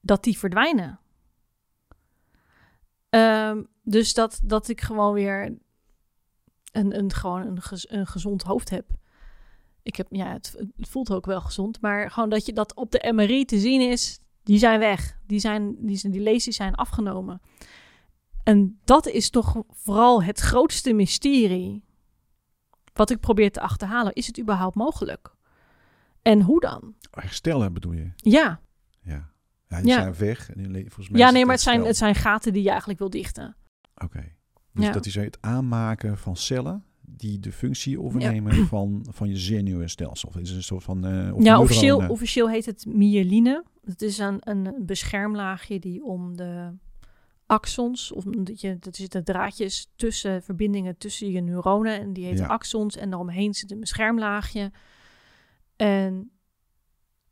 dat 0.00 0.24
die 0.24 0.38
verdwijnen. 0.38 1.00
Ehm, 3.10 3.62
dus 3.82 4.14
dat, 4.14 4.40
dat 4.44 4.68
ik 4.68 4.80
gewoon 4.80 5.12
weer 5.14 5.58
een, 6.78 6.98
een, 6.98 7.12
gewoon 7.12 7.46
een, 7.46 7.62
gez- 7.62 7.86
een 7.88 8.06
gezond 8.06 8.42
hoofd 8.42 8.70
heb. 8.70 8.86
Ik 9.82 9.96
heb, 9.96 10.06
ja, 10.10 10.32
het, 10.32 10.54
het 10.76 10.88
voelt 10.88 11.10
ook 11.12 11.26
wel 11.26 11.40
gezond, 11.40 11.80
maar 11.80 12.10
gewoon 12.10 12.28
dat 12.28 12.46
je 12.46 12.52
dat 12.52 12.74
op 12.74 12.90
de 12.90 13.12
MRI 13.14 13.44
te 13.44 13.58
zien 13.58 13.80
is, 13.90 14.18
die 14.42 14.58
zijn 14.58 14.78
weg. 14.78 15.18
Die, 15.26 15.38
zijn, 15.38 15.76
die, 15.86 15.96
zijn, 15.96 16.12
die 16.12 16.20
leesjes 16.22 16.56
zijn 16.56 16.74
afgenomen. 16.74 17.40
En 18.42 18.78
dat 18.84 19.06
is 19.06 19.30
toch 19.30 19.62
vooral 19.70 20.22
het 20.22 20.38
grootste 20.40 20.92
mysterie 20.92 21.84
wat 22.92 23.10
ik 23.10 23.20
probeer 23.20 23.52
te 23.52 23.60
achterhalen. 23.60 24.12
Is 24.12 24.26
het 24.26 24.40
überhaupt 24.40 24.74
mogelijk? 24.74 25.34
En 26.22 26.40
hoe 26.42 26.60
dan? 26.60 26.94
Herstellen 27.10 27.72
bedoel 27.72 27.92
je? 27.92 28.10
Ja, 28.16 28.60
Ja. 29.02 29.30
Ja, 29.68 29.76
die 29.80 29.86
Ja. 29.86 30.00
zijn 30.00 30.14
weg. 30.14 30.50
En 30.50 30.72
die 30.72 30.82
volgens 30.84 31.08
mij 31.08 31.20
Ja, 31.20 31.30
nee, 31.30 31.44
maar 31.44 31.54
het 31.54 31.62
zijn, 31.62 31.84
het 31.84 31.96
zijn 31.96 32.14
gaten 32.14 32.52
die 32.52 32.62
je 32.62 32.68
eigenlijk 32.68 32.98
wil 32.98 33.10
dichten. 33.10 33.56
Oké. 33.96 34.36
Dus 34.78 34.86
Ja. 34.86 34.92
dat 34.92 35.06
is 35.06 35.14
het 35.14 35.38
aanmaken 35.40 36.18
van 36.18 36.36
cellen 36.36 36.84
die 37.00 37.38
de 37.38 37.52
functie 37.52 38.00
overnemen 38.00 38.66
van, 38.66 39.06
van 39.10 39.28
je 39.28 39.36
zenuwstelsel. 39.36 40.32
Is 40.38 40.50
een 40.50 40.62
soort 40.62 40.82
van... 40.84 41.04
eh 41.04 41.34
of 41.34 41.42
Ja, 41.44 41.60
officieel, 41.60 42.08
officieel 42.08 42.48
heet 42.50 42.66
het 42.66 42.86
myeline. 42.86 43.64
Het 43.84 44.02
is 44.02 44.18
een, 44.18 44.38
een 44.40 44.74
beschermlaagje 44.86 45.78
die 45.78 46.02
om 46.04 46.36
de 46.36 46.72
axons, 47.46 48.12
of 48.12 48.24
dat 48.24 48.60
je, 48.60 48.76
dat 48.78 48.96
zitten 48.96 49.24
draadjes 49.24 49.92
tussen, 49.96 50.42
verbindingen 50.42 50.96
tussen 50.98 51.30
je 51.30 51.40
neuronen 51.40 52.00
en 52.00 52.12
die 52.12 52.24
heten 52.24 52.44
Ja. 52.44 52.46
axons 52.50 52.96
en 52.96 53.10
daaromheen 53.10 53.54
zit 53.54 53.70
een 53.70 53.80
beschermlaagje. 53.80 54.72
En 55.76 56.30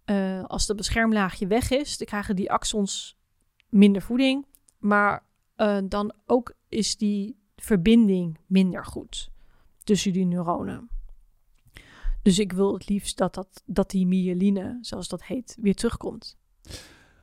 eh, 0.04 0.44
als 0.44 0.66
dat 0.66 0.76
beschermlaagje 0.76 1.46
weg 1.46 1.70
is, 1.70 1.98
dan 1.98 2.06
krijgen 2.06 2.36
die 2.36 2.50
axons 2.52 3.18
minder 3.68 4.02
voeding, 4.02 4.46
maar 4.78 5.24
eh, 5.56 5.78
dan 5.88 6.14
ook 6.26 6.54
is 6.68 6.96
die 6.96 7.36
verbinding 7.56 8.38
minder 8.46 8.84
goed 8.84 9.30
tussen 9.84 10.12
die 10.12 10.24
neuronen. 10.24 10.88
Dus 12.22 12.38
ik 12.38 12.52
wil 12.52 12.72
het 12.74 12.88
liefst 12.88 13.18
dat, 13.18 13.34
dat, 13.34 13.62
dat 13.66 13.90
die 13.90 14.06
myeline, 14.06 14.78
zoals 14.80 15.08
dat 15.08 15.24
heet, 15.24 15.56
weer 15.60 15.74
terugkomt. 15.74 16.36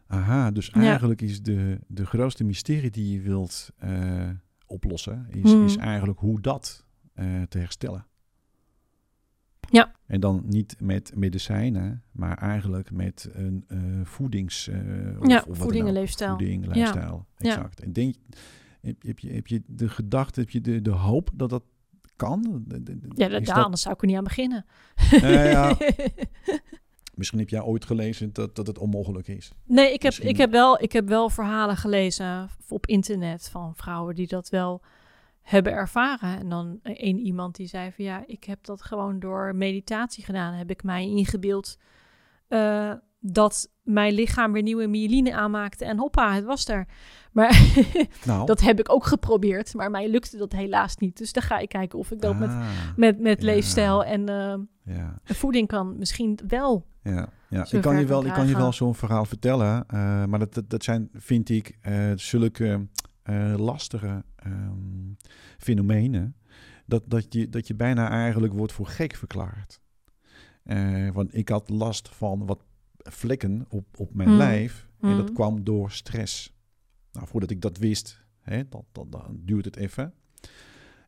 Aha, 0.08 0.52
dus 0.52 0.68
Ja. 0.68 0.82
eigenlijk 0.82 1.22
is 1.22 1.42
de, 1.42 1.80
de 1.88 2.06
grootste 2.06 2.44
mysterie 2.44 2.90
die 2.92 3.14
je 3.14 3.22
wilt 3.22 3.70
eh, 3.78 4.30
oplossen, 4.66 5.28
is, 5.30 5.52
Hmm. 5.52 5.66
is 5.66 5.76
eigenlijk 5.78 6.20
hoe 6.20 6.42
dat 6.42 6.86
eh, 7.14 7.42
te 7.42 7.58
herstellen. 7.58 8.06
Ja. 9.70 9.92
En 10.06 10.20
dan 10.20 10.44
niet 10.46 10.76
met 10.80 11.12
medicijnen, 11.16 12.04
maar 12.12 12.38
eigenlijk 12.38 12.92
met 12.92 13.30
een 13.34 13.64
eh, 13.68 13.80
voedings... 14.04 14.68
of- 15.20 15.28
ja, 15.28 15.44
of 15.48 15.58
voeding 15.58 15.88
en 15.88 15.94
leefstijl. 15.94 16.30
Voeding, 16.38 16.66
lifestyle, 16.66 17.24
Ja. 17.38 17.50
exact. 17.50 17.80
En 17.82 17.94
denk, 17.94 18.16
heb, 18.84 19.02
je- 19.02 19.08
heb, 19.08 19.20
je, 19.20 19.32
heb 19.32 19.48
je 19.48 19.62
de 19.66 19.90
gedachte, 19.90 20.40
heb 20.40 20.50
je 20.50 20.62
de, 20.62 20.82
de 20.82 20.92
hoop 20.92 21.30
dat 21.34 21.50
dat 21.50 21.64
kan? 22.16 22.66
Ja, 23.16 23.28
dat, 23.28 23.46
daar, 23.46 23.64
anders 23.64 23.82
zou 23.82 23.94
ik 23.96 24.02
er 24.02 24.08
niet 24.08 24.18
aan 24.18 24.24
beginnen. 24.24 24.66
Ja. 25.22 25.78
Misschien 27.16 27.40
heb 27.40 27.50
jij 27.50 27.62
ooit 27.62 27.86
gelezen 27.86 28.34
dat, 28.34 28.56
dat 28.56 28.68
het 28.68 28.78
onmogelijk 28.78 29.28
is. 29.28 29.52
nee, 29.66 29.86
ik 29.86 29.92
heb, 29.92 30.02
Misschien- 30.02 30.30
ik, 30.30 30.38
heb 30.38 30.52
wel, 30.52 30.82
ik 30.82 30.92
heb 30.92 31.08
wel 31.08 31.30
verhalen 31.30 31.78
gelezen 31.78 32.50
op 32.70 32.86
internet 32.86 33.50
van 33.50 33.76
vrouwen 33.76 34.16
die 34.16 34.28
dat 34.28 34.50
wel 34.50 34.82
hebben 35.42 35.74
ervaren. 35.74 36.38
En 36.40 36.50
dan 36.50 36.80
één 36.84 37.20
iemand 37.20 37.56
die 37.56 37.68
zei 37.68 37.92
van 37.92 38.06
ja, 38.06 38.24
ik 38.28 38.44
heb 38.44 38.64
dat 38.66 38.82
gewoon 38.84 39.20
door 39.20 39.56
meditatie 39.56 40.24
gedaan. 40.24 40.54
Heb 40.54 40.70
ik 40.70 40.84
mij 40.84 41.04
ingebeeld 41.06 41.78
eh, 42.48 42.94
dat 43.20 43.72
mijn 43.84 44.14
lichaam 44.14 44.52
weer 44.52 44.62
nieuwe 44.62 44.88
myeline 44.88 45.36
aanmaakte 45.36 45.86
en 45.86 45.98
hoppa, 46.00 46.34
het 46.34 46.44
was 46.44 46.68
er. 46.68 46.86
Maar 47.32 47.74
Nou, 48.26 48.46
dat 48.46 48.62
heb 48.62 48.80
ik 48.80 48.92
ook 48.92 49.06
geprobeerd, 49.06 49.74
maar 49.74 49.92
mij 49.92 50.10
lukte 50.10 50.38
dat 50.38 50.52
helaas 50.52 50.98
niet. 50.98 51.18
Dus 51.18 51.34
dan 51.34 51.44
ga 51.44 51.58
ik 51.58 51.70
kijken 51.70 52.00
of 52.00 52.12
ik 52.12 52.22
dat 52.22 52.40
met, 52.40 52.50
Ah, 52.50 52.68
met, 52.96 53.20
met 53.20 53.40
Ja. 53.40 53.46
leefstijl 53.46 54.04
en 54.06 54.30
eh, 54.30 54.56
ja, 54.96 55.20
voeding 55.24 55.68
kan 55.68 55.98
misschien 55.98 56.40
wel. 56.48 56.86
ja, 57.04 57.30
ja. 57.50 57.66
Ik 57.72 57.82
kan 57.82 58.00
je 58.00 58.06
wel, 58.06 58.26
ik 58.26 58.34
kan 58.34 58.48
je 58.48 58.56
wel 58.56 58.74
zo'n 58.74 58.96
verhaal 58.96 59.26
vertellen, 59.26 59.84
eh, 59.88 60.26
maar 60.26 60.40
dat, 60.40 60.54
dat, 60.54 60.70
dat 60.70 60.84
zijn, 60.84 61.10
vind 61.14 61.50
ik, 61.50 61.78
eh, 61.82 62.12
zulke 62.16 62.88
lastige 63.58 64.24
ehm, 64.36 65.14
fenomenen, 65.58 66.36
dat, 66.86 67.04
dat, 67.08 67.34
je, 67.34 67.50
dat 67.50 67.68
je 67.68 67.76
bijna 67.76 68.10
eigenlijk 68.10 68.54
wordt 68.54 68.74
voor 68.74 68.88
gek 68.88 69.16
verklaard. 69.16 69.82
Want 71.14 71.36
ik 71.36 71.50
had 71.50 71.70
last 71.70 72.10
van 72.10 72.46
wat 72.46 72.64
vlekken 73.04 73.66
op, 73.70 73.86
op 74.00 74.14
mijn 74.14 74.30
Mm. 74.30 74.38
lijf 74.38 74.88
en 75.00 75.16
dat 75.18 75.28
Mm. 75.30 75.34
kwam 75.36 75.64
door 75.64 75.92
stress. 75.92 76.56
Nou, 77.12 77.28
voordat 77.28 77.50
ik 77.50 77.62
dat 77.62 77.78
wist, 77.78 78.22
hè, 78.40 78.70
dat, 78.70 78.84
dat, 78.92 79.12
dan 79.12 79.40
duurt 79.46 79.66
het 79.66 79.76
even. 79.76 80.14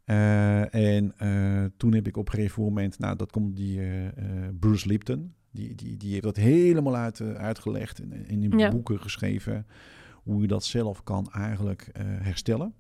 Eh, 0.04 0.74
en 0.76 1.18
eh, 1.18 1.66
toen 1.78 1.94
heb 1.94 2.08
ik 2.08 2.18
op 2.18 2.28
een 2.28 2.34
gegeven 2.34 2.64
moment, 2.64 3.00
nou, 3.00 3.16
dat 3.16 3.32
komt 3.32 3.56
die 3.56 3.82
eh, 3.82 4.48
Bruce 4.60 4.88
Lipton, 4.88 5.34
die, 5.52 5.76
die, 5.76 5.98
die 5.98 6.12
heeft 6.12 6.24
dat 6.24 6.36
helemaal 6.36 6.96
uit, 6.96 7.22
uitgelegd 7.22 8.00
en 8.00 8.12
in, 8.28 8.44
in 8.44 8.58
Ja. 8.60 8.70
boeken 8.70 9.00
geschreven, 9.02 9.68
hoe 10.14 10.42
je 10.42 10.48
dat 10.48 10.64
zelf 10.64 11.04
kan 11.04 11.32
eigenlijk 11.32 11.90
herstellen. 12.00 12.74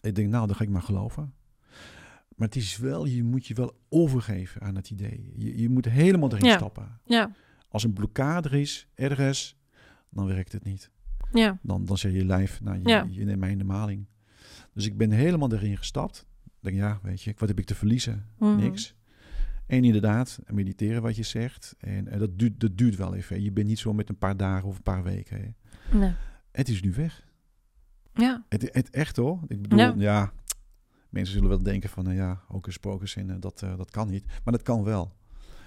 Ik 0.00 0.14
denk, 0.14 0.28
nou, 0.30 0.46
dat 0.46 0.56
ga 0.56 0.62
ik 0.64 0.70
maar 0.70 0.82
geloven. 0.82 1.32
Maar 2.36 2.46
het 2.48 2.56
is 2.56 2.76
wel, 2.76 3.04
je 3.06 3.22
moet 3.22 3.46
je 3.46 3.54
wel 3.54 3.78
overgeven 3.88 4.60
aan 4.60 4.74
het 4.76 4.90
idee. 4.90 5.32
Je, 5.36 5.60
je 5.60 5.68
moet 5.68 5.84
helemaal 5.84 6.32
erin 6.32 6.44
Ja. 6.46 6.56
stappen. 6.56 7.00
Ja, 7.04 7.30
Als 7.68 7.84
een 7.84 7.92
blokkade 7.92 8.48
er 8.48 8.54
is, 8.54 8.88
ergens, 8.94 9.56
dan 10.10 10.26
werkt 10.26 10.52
het 10.52 10.64
niet. 10.64 10.90
ja, 11.32 11.58
Dan, 11.62 11.84
dan 11.84 11.98
zeg 11.98 12.12
je 12.12 12.24
lijf, 12.24 12.60
nou, 12.60 12.78
je, 12.78 12.88
Ja. 12.88 13.06
je 13.10 13.24
neemt 13.24 13.38
mij 13.40 13.50
in 13.50 13.58
de 13.58 13.64
maling. 13.64 14.06
Dus 14.72 14.86
ik 14.86 14.96
ben 14.96 15.10
helemaal 15.10 15.52
erin 15.52 15.76
gestapt. 15.76 16.26
Ik 16.44 16.52
denk, 16.60 16.76
ja, 16.76 16.98
weet 17.02 17.22
je, 17.22 17.34
wat 17.36 17.48
heb 17.48 17.58
ik 17.58 17.64
te 17.64 17.74
verliezen? 17.74 18.26
Mhm. 18.38 18.56
Niks. 18.56 18.94
En 19.66 19.84
inderdaad, 19.84 20.38
mediteren 20.46 21.02
wat 21.02 21.16
je 21.16 21.22
zegt. 21.22 21.74
En 21.78 22.08
eh, 22.08 22.18
dat, 22.18 22.38
duurt, 22.38 22.60
dat 22.60 22.76
duurt 22.78 22.96
wel 22.96 23.14
even. 23.14 23.42
Je 23.42 23.52
bent 23.52 23.66
niet 23.66 23.78
zo 23.78 23.92
met 23.92 24.08
een 24.08 24.18
paar 24.18 24.36
dagen 24.36 24.68
of 24.68 24.76
een 24.76 24.82
paar 24.82 25.02
weken. 25.02 25.40
Hè. 25.40 25.98
nee. 25.98 26.12
Het 26.52 26.68
is 26.68 26.82
nu 26.82 26.92
weg. 26.92 27.26
ja, 28.14 28.44
Het, 28.48 28.68
het 28.72 28.90
echt 28.90 29.16
hoor. 29.16 29.40
Ik 29.46 29.62
bedoel, 29.62 29.78
Ja. 29.78 29.94
ja. 29.96 30.32
mensen 31.08 31.34
zullen 31.34 31.48
wel 31.48 31.62
denken 31.62 31.88
van, 31.88 32.04
nou 32.04 32.16
ja, 32.16 32.42
hocus 32.46 32.76
pocus 32.76 33.16
en 33.16 33.30
eh, 33.30 33.36
dat, 33.40 33.62
eh, 33.62 33.76
dat 33.76 33.90
kan 33.90 34.08
niet. 34.08 34.24
Maar 34.44 34.52
dat 34.52 34.62
kan 34.62 34.82
wel. 34.84 35.16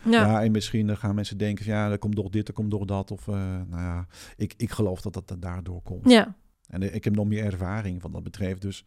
Ja, 0.03 0.25
Ja, 0.25 0.43
en 0.43 0.51
misschien 0.51 0.97
gaan 0.97 1.15
mensen 1.15 1.37
denken 1.37 1.65
van, 1.65 1.73
ja, 1.73 1.89
dat 1.89 1.99
komt 1.99 2.15
door 2.15 2.31
dit, 2.31 2.45
dat 2.45 2.55
komt 2.55 2.71
door 2.71 2.85
dat. 2.85 3.11
Of, 3.11 3.27
eh, 3.27 3.33
nou 3.67 3.81
ja, 3.81 4.07
ik, 4.35 4.53
ik 4.57 4.71
geloof 4.71 5.01
dat 5.01 5.13
dat 5.13 5.41
daardoor 5.41 5.81
komt. 5.81 6.09
ja. 6.09 6.35
En 6.67 6.81
eh, 6.81 6.95
ik 6.95 7.03
heb 7.03 7.15
nog 7.15 7.25
meer 7.25 7.45
ervaring 7.45 8.01
wat 8.01 8.13
dat 8.13 8.23
betreft. 8.23 8.61
Dus 8.61 8.85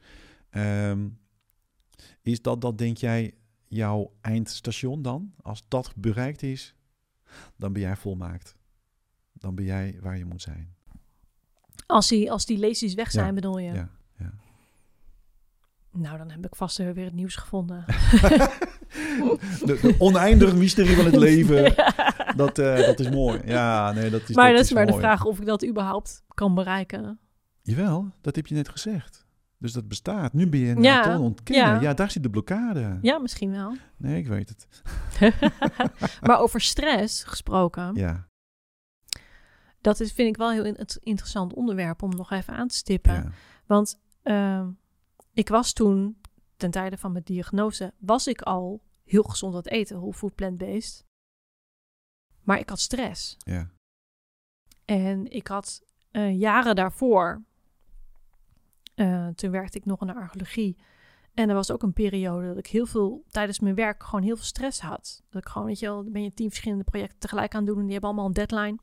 ehm, 0.51 1.09
is 2.23 2.43
dat, 2.43 2.61
dat, 2.61 2.79
denk 2.79 2.97
jij, 2.97 3.35
jouw 3.69 4.12
eindstation 4.21 5.03
dan? 5.03 5.35
Als 5.43 5.65
dat 5.69 5.93
bereikt 5.97 6.43
is, 6.43 6.75
dan 7.57 7.73
ben 7.73 7.83
jij 7.83 7.97
volmaakt. 7.97 8.57
Dan 9.33 9.55
ben 9.55 9.65
jij 9.65 9.99
waar 10.01 10.19
je 10.19 10.25
moet 10.25 10.43
zijn. 10.43 10.75
Als 11.87 12.09
die, 12.09 12.33
als 12.33 12.47
die 12.47 12.59
lesies 12.59 12.95
weg 12.95 13.11
zijn, 13.11 13.27
Ja, 13.27 13.33
bedoel 13.33 13.59
je? 13.59 13.73
Ja, 13.73 13.91
ja. 14.19 14.33
Nou, 15.91 16.19
dan 16.19 16.31
heb 16.31 16.47
ik 16.47 16.57
vast 16.57 16.77
weer 16.77 17.05
het 17.05 17.15
nieuws 17.15 17.37
gevonden. 17.37 17.85
De, 19.64 19.78
de 19.82 19.95
oneindige 19.99 20.57
mysterie 20.57 20.97
van 20.97 21.05
het 21.05 21.16
leven. 21.28 21.74
Dat, 22.36 22.59
eh, 22.59 22.76
dat 22.76 23.01
is 23.01 23.11
mooi. 23.11 23.40
Ja, 23.45 23.92
nee, 23.92 24.11
dat 24.11 24.28
is 24.28 24.36
maar 24.36 24.47
dat 24.49 24.57
dat 24.57 24.64
is 24.64 24.72
maar 24.72 24.86
de 24.86 24.92
vraag 24.92 25.24
of 25.24 25.38
ik 25.40 25.47
dat 25.47 25.66
überhaupt 25.66 26.22
kan 26.34 26.55
bereiken. 26.55 27.18
Jawel, 27.62 28.11
dat 28.20 28.36
heb 28.36 28.47
je 28.47 28.55
net 28.55 28.68
gezegd. 28.68 29.26
Dus 29.59 29.72
dat 29.72 29.88
bestaat. 29.88 30.32
Nu 30.32 30.49
ben 30.49 30.61
je 30.61 30.66
het 30.66 30.82
Ja, 30.84 31.05
aan 31.05 31.20
ontkennen. 31.20 31.74
ja. 31.74 31.80
Ja. 31.80 31.95
daar 31.95 32.11
zit 32.11 32.22
de 32.22 32.30
blokkade. 32.30 32.99
Ja, 33.03 33.18
misschien 33.18 33.51
wel. 33.51 33.76
Nee, 33.97 34.18
ik 34.18 34.26
weet 34.26 34.49
het. 34.49 34.66
maar 36.26 36.38
over 36.38 36.61
stress 36.61 37.24
gesproken, 37.24 37.95
Ja, 37.95 38.28
dat 39.80 40.01
is, 40.01 40.12
vind 40.12 40.28
ik 40.28 40.36
wel 40.36 40.49
een 40.49 40.55
heel 40.55 40.64
in- 40.64 40.86
interessant 41.01 41.53
onderwerp 41.55 42.03
om 42.03 42.11
nog 42.16 42.30
even 42.30 42.55
aan 42.55 42.68
te 42.68 42.74
stippen. 42.76 43.12
ja. 43.12 43.30
Want 43.66 44.01
ehm, 44.22 44.66
ik 45.32 45.49
was 45.49 45.72
toen, 45.72 46.16
ten 46.57 46.70
tijde 46.70 46.98
van 46.98 47.12
mijn 47.12 47.24
diagnose, 47.24 47.92
was 47.98 48.26
ik 48.26 48.42
al 48.42 48.82
heel 49.05 49.22
gezond 49.22 49.52
aan 49.52 49.59
het 49.59 49.70
eten, 49.70 49.96
whole 49.96 50.12
food 50.12 50.34
plant-based. 50.34 51.05
Maar 52.42 52.59
ik 52.59 52.68
had 52.68 52.80
stress. 52.80 53.36
ja. 53.38 53.72
En 54.84 55.30
ik 55.30 55.46
had 55.46 55.82
eh, 56.11 56.38
jaren 56.38 56.74
daarvoor, 56.74 57.42
eh, 58.94 59.28
toen 59.28 59.50
werkte 59.50 59.78
ik 59.78 59.84
nog 59.84 60.00
in 60.00 60.07
de 60.07 60.14
archeologie. 60.14 60.76
En 61.34 61.48
er 61.48 61.55
was 61.55 61.70
ook 61.70 61.82
een 61.82 61.92
periode 61.92 62.46
dat 62.46 62.59
ik 62.59 62.66
heel 62.66 62.86
veel, 62.86 63.24
tijdens 63.28 63.61
mijn 63.61 63.74
werk, 63.74 64.02
gewoon 64.02 64.24
heel 64.24 64.36
veel 64.36 64.44
stress 64.44 64.80
had. 64.80 65.22
Dat 65.30 65.42
ik 65.42 65.48
gewoon, 65.48 65.66
weet 65.66 65.78
je 65.78 65.86
wel, 65.86 66.02
dan 66.02 66.12
ben 66.12 66.22
je 66.22 66.34
tien 66.34 66.48
verschillende 66.48 66.84
projecten 66.84 67.18
tegelijk 67.18 67.55
aan 67.55 67.61
het 67.61 67.68
doen 67.68 67.78
en 67.78 67.82
die 67.84 67.92
hebben 67.92 68.11
allemaal 68.11 68.26
een 68.26 68.46
deadline. 68.46 68.78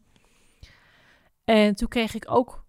En 1.43 1.75
toen 1.75 1.87
kreeg 1.87 2.13
ik 2.13 2.31
ook 2.31 2.65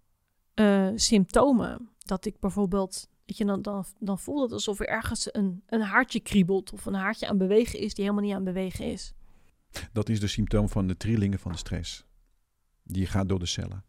eh, 0.53 0.89
symptomen. 0.95 1.89
Dat 1.97 2.25
ik 2.25 2.39
bijvoorbeeld, 2.39 3.09
weet 3.25 3.37
je, 3.37 3.45
dan, 3.45 3.61
dan, 3.61 3.85
dan 3.99 4.19
voelde 4.19 4.43
het 4.43 4.51
alsof 4.51 4.79
er 4.79 4.87
ergens 4.87 5.33
een, 5.33 5.63
een 5.65 5.81
haartje 5.81 6.19
kriebelt 6.19 6.73
of 6.73 6.85
een 6.85 6.93
haartje 6.93 7.27
aan 7.27 7.37
bewegen 7.37 7.79
is 7.79 7.93
die 7.93 8.03
helemaal 8.03 8.25
niet 8.25 8.35
aan 8.35 8.43
bewegen 8.43 8.85
is. 8.85 9.13
Dat 9.91 10.09
is 10.09 10.19
de 10.19 10.27
symptoom 10.27 10.69
van 10.69 10.87
de 10.87 10.97
trillingen 10.97 11.39
van 11.39 11.51
de 11.51 11.57
stress. 11.57 12.05
Die 12.83 13.05
gaat 13.05 13.29
door 13.29 13.39
de 13.39 13.45
cellen. 13.45 13.83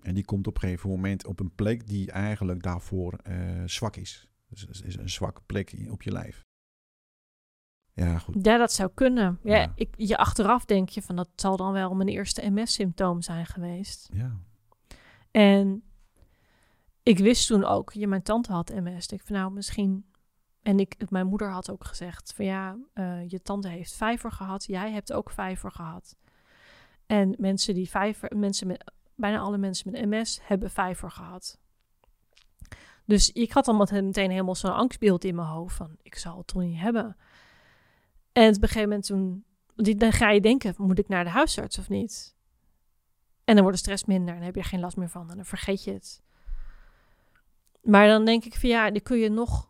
En 0.00 0.14
die 0.14 0.24
komt 0.24 0.46
op 0.46 0.54
een 0.54 0.60
gegeven 0.60 0.90
moment 0.90 1.26
op 1.26 1.40
een 1.40 1.54
plek 1.54 1.86
die 1.86 2.10
eigenlijk 2.10 2.62
daarvoor 2.62 3.12
eh, 3.12 3.62
zwak 3.64 3.96
is. 3.96 4.28
Dus 4.48 4.80
is 4.80 4.96
een 4.96 5.10
zwakke 5.10 5.40
plek 5.46 5.74
op 5.90 6.02
je 6.02 6.12
lijf. 6.12 6.42
Ja, 7.92 8.18
goed. 8.18 8.44
Ja, 8.44 8.56
dat 8.56 8.72
zou 8.72 8.90
kunnen. 8.94 9.38
Ja, 9.42 9.56
Ja. 9.56 9.72
Ik, 9.74 9.94
je 9.96 10.16
achteraf 10.16 10.64
denk 10.64 10.88
je 10.88 11.02
van 11.02 11.16
dat 11.16 11.28
zal 11.36 11.56
dan 11.56 11.72
wel 11.72 11.94
mijn 11.94 12.08
eerste 12.08 12.50
MS-symptoom 12.50 13.22
zijn 13.22 13.46
geweest. 13.46 14.08
Ja. 14.12 14.36
En 15.30 15.82
ik 17.04 17.18
wist 17.18 17.46
toen 17.46 17.64
ook, 17.64 17.92
je, 17.92 18.06
mijn 18.06 18.22
tante 18.22 18.52
had 18.52 18.68
MS. 18.68 19.06
Ik 19.06 19.22
van 19.22 19.36
nou, 19.36 19.52
misschien. 19.52 20.04
En 20.62 20.78
ik, 20.78 21.10
mijn 21.10 21.26
moeder 21.26 21.50
had 21.50 21.70
ook 21.70 21.84
gezegd 21.84 22.32
van 22.34 22.44
ja, 22.44 22.76
eh, 22.92 23.28
je 23.28 23.42
tante 23.42 23.68
heeft 23.68 23.94
vijver 23.94 24.32
gehad, 24.32 24.64
jij 24.64 24.92
hebt 24.92 25.12
ook 25.12 25.30
vijver 25.30 25.70
gehad. 25.70 26.16
En 27.06 27.34
mensen 27.38 27.74
die 27.74 27.90
vijver, 27.90 28.36
mensen 28.36 28.66
met 28.66 28.92
bijna 29.14 29.38
alle 29.38 29.58
mensen 29.58 29.90
met 29.90 30.04
MS 30.08 30.40
hebben 30.42 30.70
vijver 30.70 31.10
gehad. 31.10 31.58
Dus 33.04 33.32
ik 33.32 33.52
had 33.52 33.64
dan 33.64 33.76
meteen 33.76 34.30
helemaal 34.30 34.54
zo'n 34.54 34.74
angstbeeld 34.74 35.24
in 35.24 35.34
mijn 35.34 35.48
hoofd 35.48 35.76
van, 35.76 35.96
ik 36.02 36.14
zal 36.14 36.36
het 36.36 36.46
toch 36.46 36.62
niet 36.62 36.80
hebben. 36.80 37.16
En 38.32 38.48
op 38.48 38.62
een 38.62 38.68
gegeven 38.68 38.88
moment 38.88 39.06
toen, 39.06 39.44
dan 39.74 40.12
ga 40.12 40.30
je 40.30 40.40
denken, 40.40 40.74
moet 40.76 40.98
ik 40.98 41.08
naar 41.08 41.24
de 41.24 41.30
huisarts 41.30 41.78
of 41.78 41.88
niet? 41.88 42.34
En 43.44 43.54
dan 43.54 43.62
wordt 43.62 43.78
de 43.78 43.82
stress 43.84 44.04
minder 44.04 44.28
en 44.28 44.34
dan 44.34 44.44
heb 44.44 44.54
je 44.54 44.62
geen 44.62 44.80
last 44.80 44.96
meer 44.96 45.10
van 45.10 45.30
en 45.30 45.36
dan 45.36 45.44
vergeet 45.44 45.84
je 45.84 45.92
het. 45.92 46.23
Maar 47.84 48.06
dan 48.06 48.24
denk 48.24 48.44
ik 48.44 48.54
van 48.54 48.68
ja, 48.68 48.90
dan 48.90 49.02
kun 49.02 49.18
je 49.18 49.28
nog 49.28 49.68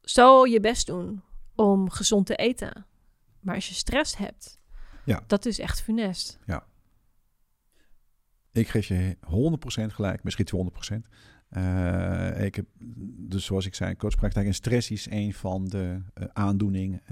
zo 0.00 0.46
je 0.46 0.60
best 0.60 0.86
doen 0.86 1.22
om 1.54 1.90
gezond 1.90 2.26
te 2.26 2.36
eten. 2.36 2.86
Maar 3.40 3.54
als 3.54 3.68
je 3.68 3.74
stress 3.74 4.16
hebt, 4.16 4.58
ja. 5.04 5.24
dat 5.26 5.46
is 5.46 5.58
echt 5.58 5.82
funest. 5.82 6.38
Ja. 6.46 6.66
Ik 8.52 8.68
geef 8.68 8.86
je 8.86 9.16
100% 9.90 9.94
gelijk, 9.94 10.22
misschien 10.22 10.72
200%. 10.94 11.08
Uh, 11.50 12.44
ik 12.44 12.54
heb, 12.54 12.66
dus 13.28 13.44
zoals 13.44 13.66
ik 13.66 13.74
zei, 13.74 13.96
coachpraktijk 13.96 14.46
en 14.46 14.54
stress 14.54 14.90
is 14.90 15.10
een 15.10 15.34
van 15.34 15.64
de 15.64 16.02
uh, 16.14 16.24
aandoeningen. 16.32 17.02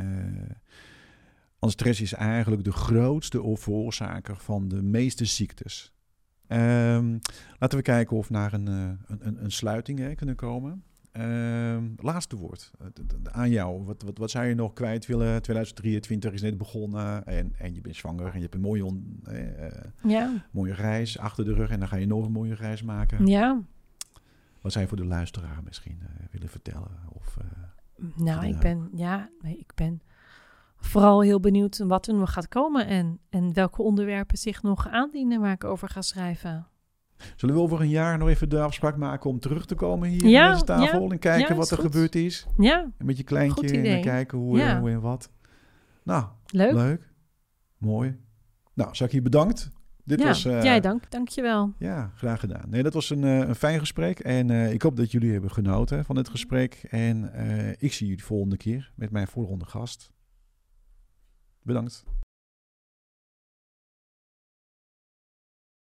Uh, 1.60 1.70
stress 1.70 2.00
is 2.00 2.12
eigenlijk 2.12 2.64
de 2.64 2.72
grootste 2.72 3.56
veroorzaker 3.56 4.36
van 4.36 4.68
de 4.68 4.82
meeste 4.82 5.24
ziektes. 5.24 5.92
Um, 6.52 7.18
laten 7.58 7.78
we 7.78 7.84
kijken 7.84 8.16
of 8.16 8.28
we 8.28 8.34
naar 8.34 8.52
een, 8.52 8.66
een, 8.66 8.98
een, 9.06 9.44
een 9.44 9.52
sluiting 9.52 9.98
hè, 9.98 10.14
kunnen 10.14 10.34
komen. 10.34 10.82
Uh, 11.16 11.78
laatste 11.96 12.36
woord 12.36 12.70
aan 13.22 13.50
jou. 13.50 13.84
Wat, 13.84 14.02
wat, 14.02 14.18
wat 14.18 14.30
zou 14.30 14.46
je 14.46 14.54
nog 14.54 14.72
kwijt 14.72 15.06
willen? 15.06 15.42
2023 15.42 16.32
is 16.32 16.42
net 16.42 16.58
begonnen 16.58 17.26
en, 17.26 17.52
en 17.58 17.74
je 17.74 17.80
bent 17.80 17.96
zwanger 17.96 18.26
en 18.26 18.34
je 18.34 18.40
hebt 18.40 18.54
een 18.54 18.60
mooie, 18.60 18.84
on, 18.84 19.22
ja. 20.02 20.44
mooie 20.50 20.74
reis 20.74 21.18
achter 21.18 21.44
de 21.44 21.54
rug 21.54 21.70
en 21.70 21.78
dan 21.78 21.88
ga 21.88 21.96
je 21.96 22.06
nog 22.06 22.24
een 22.24 22.32
mooie 22.32 22.54
reis 22.54 22.82
maken. 22.82 23.26
Ja. 23.26 23.62
Wat 24.60 24.72
zou 24.72 24.84
je 24.84 24.90
voor 24.90 25.00
de 25.00 25.06
luisteraar 25.06 25.62
misschien 25.64 25.98
uh, 26.02 26.08
willen 26.30 26.48
vertellen? 26.48 26.98
Of, 27.08 27.36
nou, 28.14 28.46
ik 28.46 28.58
ben, 28.58 28.88
ja, 28.94 29.30
nee, 29.40 29.58
ik 29.58 29.72
ben 29.74 30.02
vooral 30.82 31.20
heel 31.22 31.40
benieuwd 31.40 31.78
wat 31.78 32.06
er 32.06 32.14
nog 32.14 32.32
gaat 32.32 32.48
komen 32.48 32.86
en, 32.86 33.18
en 33.30 33.54
welke 33.54 33.82
onderwerpen 33.82 34.38
zich 34.38 34.62
nog 34.62 34.88
aandienen 34.88 35.40
waar 35.40 35.52
ik 35.52 35.64
over 35.64 35.88
ga 35.88 36.02
schrijven. 36.02 36.66
Zullen 37.36 37.54
we 37.54 37.60
over 37.60 37.80
een 37.80 37.88
jaar 37.88 38.18
nog 38.18 38.28
even 38.28 38.48
de 38.48 38.60
afspraak 38.60 38.96
maken 38.96 39.30
om 39.30 39.38
terug 39.38 39.66
te 39.66 39.74
komen 39.74 40.08
hier 40.08 40.26
ja, 40.26 40.46
aan 40.46 40.52
deze 40.52 40.64
tafel 40.64 41.10
en 41.10 41.18
kijken 41.18 41.56
wat 41.56 41.70
er 41.70 41.78
gebeurd 41.78 42.14
is? 42.14 42.46
Ja. 42.58 42.90
En 42.98 43.06
met 43.06 43.16
je 43.16 43.24
kleintje 43.24 43.80
en 43.80 44.02
kijken 44.02 44.38
hoe, 44.38 44.58
uh, 44.58 44.78
hoe 44.78 44.90
en 44.90 45.00
wat. 45.00 45.30
Nou, 46.02 46.24
leuk. 46.46 46.72
leuk. 46.72 47.12
Mooi. 47.78 48.16
Nou, 48.74 48.94
Saki, 48.94 49.22
bedankt. 49.22 49.70
Dit 50.04 50.20
ja, 50.20 50.26
was, 50.26 50.44
uh, 50.44 50.62
jij 50.62 50.80
dank, 50.80 51.10
dankjewel. 51.10 51.72
Ja, 51.78 52.10
graag 52.14 52.40
gedaan. 52.40 52.64
Nee, 52.68 52.82
dat 52.82 52.94
was 52.94 53.10
een, 53.10 53.22
uh, 53.22 53.38
een 53.38 53.54
fijn 53.54 53.78
gesprek. 53.78 54.18
En 54.18 54.50
uh, 54.50 54.72
ik 54.72 54.82
hoop 54.82 54.96
dat 54.96 55.12
jullie 55.12 55.32
hebben 55.32 55.50
genoten 55.50 56.04
van 56.04 56.14
dit 56.14 56.28
gesprek. 56.28 56.86
En 56.90 57.32
ik 57.78 57.92
zie 57.92 58.06
jullie 58.06 58.24
volgende 58.24 58.56
keer 58.56 58.92
met 58.96 59.10
mijn 59.10 59.26
volgende 59.26 59.64
gast. 59.64 60.12
Bedankt. 61.64 62.04